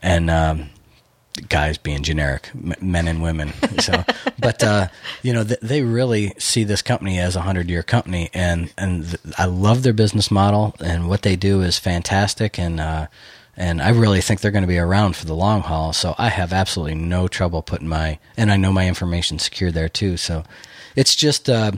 and 0.01 0.29
um, 0.29 0.69
guys 1.47 1.77
being 1.77 2.03
generic, 2.03 2.49
men 2.81 3.07
and 3.07 3.21
women. 3.21 3.53
So, 3.79 4.03
but 4.39 4.63
uh, 4.63 4.87
you 5.21 5.33
know, 5.33 5.43
th- 5.43 5.59
they 5.61 5.81
really 5.81 6.33
see 6.37 6.63
this 6.63 6.81
company 6.81 7.19
as 7.19 7.35
a 7.35 7.41
hundred 7.41 7.69
year 7.69 7.83
company, 7.83 8.29
and 8.33 8.73
and 8.77 9.17
I 9.37 9.45
love 9.45 9.83
their 9.83 9.93
business 9.93 10.29
model, 10.31 10.75
and 10.79 11.07
what 11.07 11.21
they 11.21 11.35
do 11.35 11.61
is 11.61 11.77
fantastic, 11.77 12.59
and 12.59 12.79
uh, 12.79 13.07
and 13.55 13.81
I 13.81 13.89
really 13.89 14.21
think 14.21 14.41
they're 14.41 14.51
going 14.51 14.63
to 14.63 14.67
be 14.67 14.77
around 14.77 15.15
for 15.15 15.25
the 15.25 15.35
long 15.35 15.61
haul. 15.61 15.93
So 15.93 16.15
I 16.17 16.29
have 16.29 16.53
absolutely 16.53 16.95
no 16.95 17.27
trouble 17.27 17.61
putting 17.61 17.87
my, 17.87 18.19
and 18.37 18.51
I 18.51 18.57
know 18.57 18.71
my 18.71 18.87
information 18.87 19.39
secure 19.39 19.71
there 19.71 19.89
too. 19.89 20.17
So 20.17 20.43
it's 20.95 21.15
just. 21.15 21.49
Uh, 21.49 21.73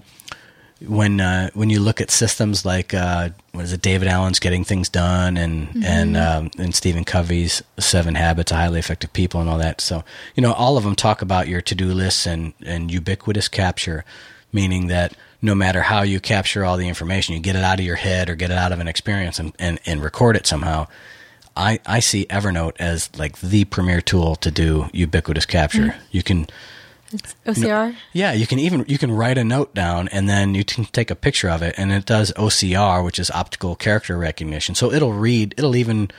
when 0.87 1.21
uh, 1.21 1.49
when 1.53 1.69
you 1.69 1.79
look 1.79 2.01
at 2.01 2.09
systems 2.09 2.65
like 2.65 2.93
uh, 2.93 3.29
what 3.51 3.63
is 3.63 3.73
it, 3.73 3.81
David 3.81 4.07
Allen's 4.07 4.39
Getting 4.39 4.63
Things 4.63 4.89
Done, 4.89 5.37
and 5.37 5.67
mm-hmm. 5.67 5.83
and 5.83 6.17
um, 6.17 6.51
and 6.57 6.73
Stephen 6.73 7.03
Covey's 7.03 7.61
Seven 7.79 8.15
Habits 8.15 8.51
of 8.51 8.57
Highly 8.57 8.79
Effective 8.79 9.13
People, 9.13 9.41
and 9.41 9.49
all 9.49 9.59
that. 9.59 9.81
So 9.81 10.03
you 10.35 10.41
know, 10.41 10.53
all 10.53 10.77
of 10.77 10.83
them 10.83 10.95
talk 10.95 11.21
about 11.21 11.47
your 11.47 11.61
to 11.61 11.75
do 11.75 11.93
lists 11.93 12.25
and 12.25 12.53
and 12.65 12.91
ubiquitous 12.91 13.47
capture, 13.47 14.03
meaning 14.51 14.87
that 14.87 15.15
no 15.41 15.53
matter 15.55 15.81
how 15.81 16.01
you 16.01 16.19
capture 16.19 16.65
all 16.65 16.77
the 16.77 16.87
information, 16.87 17.35
you 17.35 17.41
get 17.41 17.55
it 17.55 17.63
out 17.63 17.79
of 17.79 17.85
your 17.85 17.95
head 17.95 18.29
or 18.29 18.35
get 18.35 18.51
it 18.51 18.57
out 18.57 18.71
of 18.71 18.79
an 18.79 18.87
experience 18.87 19.39
and 19.39 19.53
and, 19.59 19.79
and 19.85 20.03
record 20.03 20.35
it 20.35 20.47
somehow. 20.47 20.87
I, 21.55 21.79
I 21.85 21.99
see 21.99 22.25
Evernote 22.27 22.77
as 22.79 23.09
like 23.17 23.39
the 23.39 23.65
premier 23.65 23.99
tool 23.99 24.37
to 24.37 24.49
do 24.49 24.89
ubiquitous 24.93 25.45
capture. 25.45 25.87
Mm-hmm. 25.87 26.01
You 26.11 26.23
can 26.23 26.47
OCR. 27.45 27.91
Know, 27.91 27.95
yeah, 28.13 28.33
you 28.33 28.47
can 28.47 28.59
even 28.59 28.85
you 28.87 28.97
can 28.97 29.11
write 29.11 29.37
a 29.37 29.43
note 29.43 29.73
down 29.73 30.07
and 30.09 30.27
then 30.27 30.55
you 30.55 30.63
can 30.63 30.85
take 30.85 31.11
a 31.11 31.15
picture 31.15 31.49
of 31.49 31.61
it, 31.61 31.75
and 31.77 31.91
it 31.91 32.05
does 32.05 32.31
OCR, 32.33 33.03
which 33.03 33.19
is 33.19 33.31
optical 33.31 33.75
character 33.75 34.17
recognition. 34.17 34.75
So 34.75 34.91
it'll 34.91 35.13
read. 35.13 35.55
It'll 35.57 35.75
even 35.75 36.11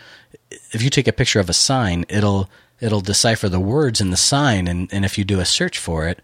if 0.72 0.82
you 0.82 0.90
take 0.90 1.08
a 1.08 1.12
picture 1.12 1.40
of 1.40 1.48
a 1.48 1.54
sign, 1.54 2.04
it'll 2.08 2.50
it'll 2.80 3.00
decipher 3.00 3.48
the 3.48 3.60
words 3.60 4.00
in 4.00 4.10
the 4.10 4.16
sign, 4.16 4.68
and 4.68 4.92
and 4.92 5.04
if 5.04 5.18
you 5.18 5.24
do 5.24 5.40
a 5.40 5.44
search 5.44 5.78
for 5.78 6.06
it, 6.08 6.20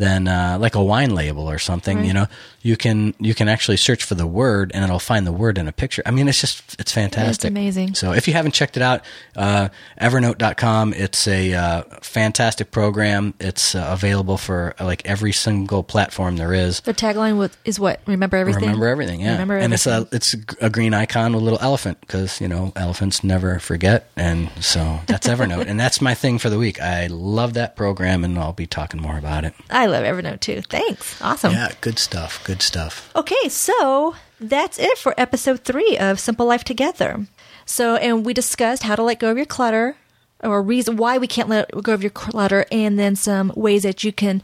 then 0.00 0.28
uh, 0.28 0.56
like 0.58 0.74
a 0.74 0.82
wine 0.82 1.14
label 1.14 1.48
or 1.48 1.58
something, 1.58 1.98
right. 1.98 2.06
you 2.06 2.14
know, 2.14 2.26
you 2.62 2.76
can 2.76 3.14
you 3.18 3.34
can 3.34 3.48
actually 3.48 3.76
search 3.76 4.02
for 4.02 4.14
the 4.14 4.26
word 4.26 4.70
and 4.74 4.82
it'll 4.82 4.98
find 4.98 5.26
the 5.26 5.32
word 5.32 5.58
in 5.58 5.68
a 5.68 5.72
picture. 5.72 6.02
I 6.06 6.10
mean, 6.10 6.26
it's 6.26 6.40
just 6.40 6.80
it's 6.80 6.92
fantastic. 6.92 7.36
It's 7.36 7.44
amazing. 7.44 7.94
So 7.94 8.12
if 8.12 8.26
you 8.26 8.34
haven't 8.34 8.52
checked 8.52 8.76
it 8.76 8.82
out, 8.82 9.02
uh, 9.36 9.68
Evernote.com. 10.00 10.94
It's 10.94 11.28
a 11.28 11.54
uh, 11.54 11.82
fantastic 12.00 12.70
program. 12.70 13.34
It's 13.40 13.74
uh, 13.74 13.88
available 13.90 14.38
for 14.38 14.74
like 14.80 15.04
every 15.06 15.32
single 15.32 15.82
platform 15.82 16.36
there 16.36 16.54
is. 16.54 16.80
The 16.80 16.94
tagline 16.94 17.38
with, 17.38 17.56
is 17.64 17.78
what? 17.78 18.00
Remember 18.06 18.36
everything. 18.36 18.62
Remember 18.62 18.88
everything. 18.88 19.20
Yeah. 19.20 19.32
Remember 19.32 19.54
everything. 19.54 19.64
And 19.64 19.74
it's 19.74 19.86
a 19.86 20.08
it's 20.12 20.34
a 20.60 20.70
green 20.70 20.94
icon 20.94 21.32
with 21.34 21.42
a 21.42 21.44
little 21.44 21.60
elephant 21.60 22.00
because 22.00 22.40
you 22.40 22.48
know 22.48 22.72
elephants 22.74 23.22
never 23.22 23.58
forget, 23.58 24.10
and 24.16 24.50
so 24.60 25.00
that's 25.06 25.26
Evernote, 25.30 25.66
and 25.66 25.78
that's 25.78 26.00
my 26.00 26.14
thing 26.14 26.38
for 26.38 26.48
the 26.48 26.58
week. 26.58 26.80
I 26.80 27.06
love 27.06 27.54
that 27.54 27.76
program, 27.76 28.24
and 28.24 28.38
I'll 28.38 28.52
be 28.52 28.66
talking 28.66 29.00
more 29.00 29.18
about 29.18 29.44
it. 29.44 29.54
I 29.68 29.86
love 29.90 30.04
Evernote 30.04 30.40
too. 30.40 30.62
Thanks. 30.62 31.20
Awesome. 31.20 31.52
Yeah, 31.52 31.72
good 31.80 31.98
stuff. 31.98 32.42
Good 32.44 32.62
stuff. 32.62 33.10
Okay, 33.14 33.48
so 33.48 34.14
that's 34.40 34.78
it 34.78 34.96
for 34.96 35.14
episode 35.18 35.60
three 35.60 35.98
of 35.98 36.18
Simple 36.18 36.46
Life 36.46 36.64
Together. 36.64 37.26
So, 37.66 37.96
and 37.96 38.24
we 38.24 38.32
discussed 38.34 38.82
how 38.82 38.96
to 38.96 39.02
let 39.02 39.20
go 39.20 39.30
of 39.30 39.36
your 39.36 39.46
clutter, 39.46 39.96
or 40.42 40.62
reason 40.62 40.96
why 40.96 41.18
we 41.18 41.26
can't 41.26 41.48
let 41.48 41.70
go 41.82 41.92
of 41.92 42.02
your 42.02 42.10
clutter, 42.10 42.64
and 42.72 42.98
then 42.98 43.14
some 43.14 43.52
ways 43.54 43.82
that 43.82 44.02
you 44.02 44.12
can, 44.12 44.42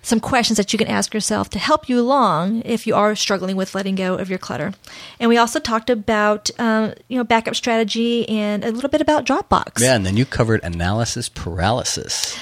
some 0.00 0.20
questions 0.20 0.56
that 0.56 0.72
you 0.72 0.78
can 0.78 0.86
ask 0.86 1.12
yourself 1.12 1.50
to 1.50 1.58
help 1.58 1.88
you 1.88 1.98
along 1.98 2.62
if 2.64 2.86
you 2.86 2.94
are 2.94 3.16
struggling 3.16 3.56
with 3.56 3.74
letting 3.74 3.96
go 3.96 4.14
of 4.14 4.30
your 4.30 4.38
clutter. 4.38 4.72
And 5.18 5.28
we 5.28 5.36
also 5.36 5.58
talked 5.58 5.90
about, 5.90 6.50
um, 6.58 6.94
you 7.08 7.18
know, 7.18 7.24
backup 7.24 7.56
strategy 7.56 8.28
and 8.28 8.64
a 8.64 8.70
little 8.70 8.90
bit 8.90 9.00
about 9.00 9.26
Dropbox. 9.26 9.80
Yeah, 9.80 9.96
and 9.96 10.06
then 10.06 10.16
you 10.16 10.24
covered 10.24 10.62
analysis 10.62 11.28
paralysis. 11.28 12.38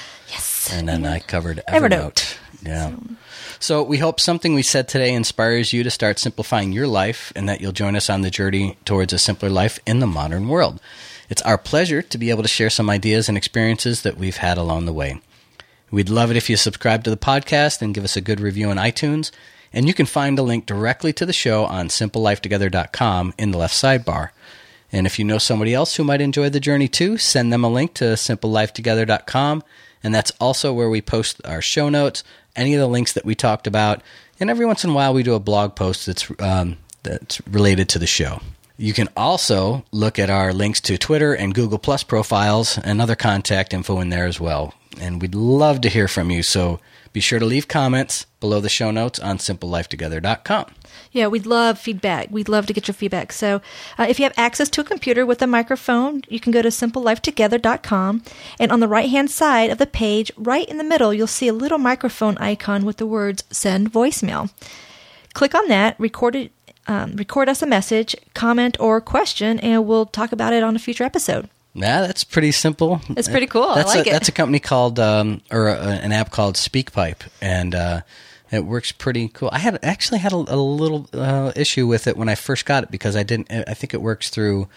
Yes. 0.69 0.79
And 0.79 0.87
then 0.87 1.05
I 1.05 1.19
covered 1.19 1.61
Evernote. 1.67 1.89
Evernote. 1.89 2.37
Yeah. 2.63 2.91
So. 2.91 3.15
so 3.59 3.83
we 3.83 3.97
hope 3.97 4.19
something 4.19 4.53
we 4.53 4.63
said 4.63 4.87
today 4.87 5.13
inspires 5.13 5.73
you 5.73 5.83
to 5.83 5.91
start 5.91 6.19
simplifying 6.19 6.71
your 6.71 6.87
life 6.87 7.33
and 7.35 7.49
that 7.49 7.59
you'll 7.59 7.73
join 7.73 7.95
us 7.95 8.09
on 8.09 8.21
the 8.21 8.29
journey 8.29 8.77
towards 8.85 9.13
a 9.13 9.19
simpler 9.19 9.49
life 9.49 9.79
in 9.85 9.99
the 9.99 10.07
modern 10.07 10.47
world. 10.47 10.79
It's 11.29 11.41
our 11.41 11.57
pleasure 11.57 12.01
to 12.01 12.17
be 12.17 12.29
able 12.29 12.43
to 12.43 12.49
share 12.49 12.69
some 12.69 12.89
ideas 12.89 13.27
and 13.27 13.37
experiences 13.37 14.03
that 14.03 14.17
we've 14.17 14.37
had 14.37 14.57
along 14.57 14.85
the 14.85 14.93
way. 14.93 15.19
We'd 15.91 16.09
love 16.09 16.31
it 16.31 16.37
if 16.37 16.49
you 16.49 16.57
subscribe 16.57 17.03
to 17.03 17.09
the 17.09 17.17
podcast 17.17 17.81
and 17.81 17.93
give 17.93 18.03
us 18.03 18.17
a 18.17 18.21
good 18.21 18.39
review 18.39 18.69
on 18.69 18.77
iTunes. 18.77 19.31
And 19.71 19.87
you 19.87 19.93
can 19.93 20.05
find 20.05 20.37
a 20.37 20.43
link 20.43 20.65
directly 20.65 21.13
to 21.13 21.25
the 21.25 21.33
show 21.33 21.65
on 21.65 21.87
simplelifetogether.com 21.87 23.33
in 23.37 23.51
the 23.51 23.57
left 23.57 23.73
sidebar. 23.73 24.29
And 24.91 25.07
if 25.07 25.17
you 25.17 25.25
know 25.25 25.39
somebody 25.39 25.73
else 25.73 25.95
who 25.95 26.03
might 26.03 26.21
enjoy 26.21 26.49
the 26.49 26.59
journey 26.59 26.87
too, 26.87 27.17
send 27.17 27.51
them 27.51 27.63
a 27.63 27.69
link 27.69 27.95
to 27.95 28.05
simplelifetogether.com. 28.13 29.63
And 30.03 30.13
that's 30.13 30.31
also 30.39 30.73
where 30.73 30.89
we 30.89 31.01
post 31.01 31.41
our 31.45 31.61
show 31.61 31.89
notes, 31.89 32.23
any 32.55 32.73
of 32.73 32.79
the 32.79 32.87
links 32.87 33.13
that 33.13 33.25
we 33.25 33.35
talked 33.35 33.67
about, 33.67 34.01
and 34.39 34.49
every 34.49 34.65
once 34.65 34.83
in 34.83 34.89
a 34.89 34.93
while 34.93 35.13
we 35.13 35.23
do 35.23 35.33
a 35.33 35.39
blog 35.39 35.75
post 35.75 36.05
that's 36.05 36.29
um, 36.39 36.77
that's 37.03 37.45
related 37.47 37.89
to 37.89 37.99
the 37.99 38.07
show. 38.07 38.41
You 38.77 38.93
can 38.93 39.07
also 39.15 39.85
look 39.91 40.17
at 40.17 40.29
our 40.29 40.51
links 40.51 40.81
to 40.81 40.97
Twitter 40.97 41.33
and 41.33 41.53
Google 41.53 41.77
Plus 41.77 42.03
profiles 42.03 42.77
and 42.79 43.01
other 43.01 43.15
contact 43.15 43.73
info 43.73 43.99
in 43.99 44.09
there 44.09 44.25
as 44.25 44.39
well. 44.39 44.73
And 44.99 45.21
we'd 45.21 45.35
love 45.35 45.81
to 45.81 45.89
hear 45.89 46.07
from 46.07 46.31
you. 46.31 46.43
So 46.43 46.79
be 47.13 47.19
sure 47.19 47.39
to 47.39 47.45
leave 47.45 47.67
comments 47.67 48.25
below 48.39 48.59
the 48.59 48.69
show 48.69 48.89
notes 48.89 49.19
on 49.19 49.37
simplelifetogether.com. 49.37 50.73
Yeah, 51.13 51.27
we'd 51.27 51.45
love 51.45 51.77
feedback. 51.77 52.29
We'd 52.31 52.49
love 52.49 52.65
to 52.65 52.73
get 52.73 52.87
your 52.87 52.95
feedback. 52.95 53.31
So, 53.31 53.61
uh, 53.99 54.07
if 54.09 54.19
you 54.19 54.23
have 54.23 54.33
access 54.35 54.67
to 54.71 54.81
a 54.81 54.83
computer 54.83 55.25
with 55.25 55.43
a 55.43 55.47
microphone, 55.47 56.23
you 56.27 56.39
can 56.39 56.51
go 56.51 56.63
to 56.63 56.69
simplelifetogether.com. 56.69 58.23
And 58.59 58.71
on 58.71 58.79
the 58.79 58.87
right 58.87 59.09
hand 59.09 59.29
side 59.29 59.69
of 59.69 59.77
the 59.77 59.85
page, 59.85 60.31
right 60.35 60.67
in 60.67 60.77
the 60.77 60.83
middle, 60.83 61.13
you'll 61.13 61.27
see 61.27 61.47
a 61.47 61.53
little 61.53 61.77
microphone 61.77 62.37
icon 62.39 62.83
with 62.83 62.97
the 62.97 63.05
words 63.05 63.43
send 63.51 63.93
voicemail. 63.93 64.49
Click 65.33 65.53
on 65.53 65.67
that, 65.67 65.99
record 65.99 66.35
it. 66.35 66.51
Um, 66.85 67.15
record 67.15 67.47
us 67.47 67.61
a 67.61 67.65
message, 67.65 68.13
comment, 68.33 68.75
or 68.77 68.99
question, 68.99 69.57
and 69.59 69.87
we'll 69.87 70.05
talk 70.05 70.33
about 70.33 70.51
it 70.51 70.63
on 70.63 70.75
a 70.75 70.79
future 70.79 71.05
episode. 71.05 71.47
Yeah, 71.73 72.01
that's 72.01 72.25
pretty 72.25 72.51
simple. 72.51 72.99
It's 73.11 73.29
pretty 73.29 73.47
cool. 73.47 73.73
That's 73.73 73.93
I 73.93 73.99
like 73.99 74.07
a, 74.07 74.09
it. 74.09 74.13
That's 74.13 74.27
a 74.27 74.33
company 74.33 74.59
called, 74.59 74.99
um, 74.99 75.41
or 75.49 75.69
a, 75.69 75.77
an 75.77 76.11
app 76.11 76.31
called 76.31 76.55
SpeakPipe, 76.55 77.21
and 77.41 77.73
uh, 77.73 78.01
it 78.53 78.65
works 78.65 78.91
pretty 78.91 79.29
cool. 79.29 79.49
I 79.51 79.59
had 79.59 79.79
actually 79.83 80.19
had 80.19 80.33
a, 80.33 80.35
a 80.35 80.57
little 80.57 81.07
uh, 81.13 81.51
issue 81.55 81.87
with 81.87 82.07
it 82.07 82.17
when 82.17 82.29
I 82.29 82.35
first 82.35 82.65
got 82.65 82.83
it 82.83 82.91
because 82.91 83.15
I 83.15 83.23
didn't. 83.23 83.51
I 83.51 83.73
think 83.73 83.93
it 83.93 84.01
works 84.01 84.29
through 84.29 84.67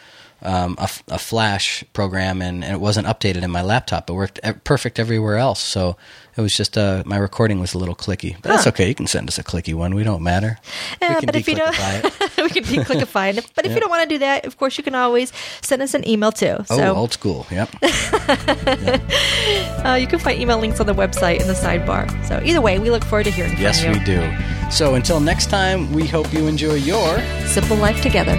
um, 0.43 0.77
a, 0.79 0.89
a, 1.09 1.19
Flash 1.19 1.85
program, 1.93 2.43
and, 2.43 2.63
and, 2.63 2.75
it 2.75 2.81
wasn't 2.81 3.07
updated 3.07 3.43
in 3.43 3.51
my 3.51 3.63
laptop. 3.63 4.11
It 4.11 4.13
worked 4.13 4.41
perfect 4.65 4.99
everywhere 4.99 5.37
else. 5.37 5.61
So 5.61 5.97
it 6.37 6.41
was 6.41 6.55
just 6.55 6.77
uh, 6.77 7.03
my 7.07 7.17
recording 7.17 7.61
was 7.61 7.73
a 7.73 7.79
little 7.79 7.95
clicky, 7.95 8.37
but 8.43 8.51
huh. 8.51 8.57
that's 8.57 8.67
okay. 8.69 8.89
You 8.89 8.95
can 8.95 9.07
send 9.07 9.29
us 9.29 9.39
a 9.39 9.45
clicky 9.45 9.75
one. 9.75 9.95
We 9.95 10.05
don't 10.05 10.23
matter. 10.23 10.59
Uh, 11.01 11.21
but 11.25 11.35
if 11.35 11.49
you 11.49 11.57
don't, 11.57 11.75
we 12.39 12.51
can 12.51 12.65
declickify 12.65 13.37
it. 13.37 13.51
But 13.55 13.65
if 13.65 13.71
yep. 13.71 13.77
you 13.77 13.81
don't 13.81 13.91
want 13.91 14.09
to 14.09 14.15
do 14.15 14.19
that, 14.19 14.45
of 14.45 14.59
course, 14.59 14.77
you 14.77 14.85
can 14.85 14.95
always 14.95 15.33
send 15.63 15.81
us 15.83 15.95
an 15.95 16.07
email 16.07 16.33
too. 16.33 16.57
Oh, 16.59 16.77
so. 16.77 16.83
Oh, 16.83 16.95
old 16.95 17.13
school. 17.13 17.47
Yep. 17.51 17.71
yep. 17.83 19.01
Uh, 19.87 19.95
you 19.95 20.07
can 20.09 20.19
find 20.19 20.41
email 20.41 20.59
links 20.59 20.81
on 20.81 20.87
the 20.87 20.95
website 20.95 21.41
in 21.41 21.47
the 21.47 21.53
sidebar. 21.53 22.11
So 22.27 22.41
either 22.45 22.61
way, 22.61 22.81
we 22.81 22.91
look 22.91 23.05
forward 23.05 23.25
to 23.25 23.31
hearing 23.31 23.57
yes, 23.57 23.81
from 23.81 23.93
you. 23.93 24.01
Yes, 24.01 24.09
we 24.09 24.67
do. 24.67 24.71
So 24.71 24.95
until 24.95 25.21
next 25.21 25.49
time, 25.49 25.93
we 25.93 26.07
hope 26.07 26.33
you 26.33 26.49
enjoy 26.49 26.75
your 26.75 27.21
simple 27.47 27.77
life 27.77 28.03
together. 28.03 28.35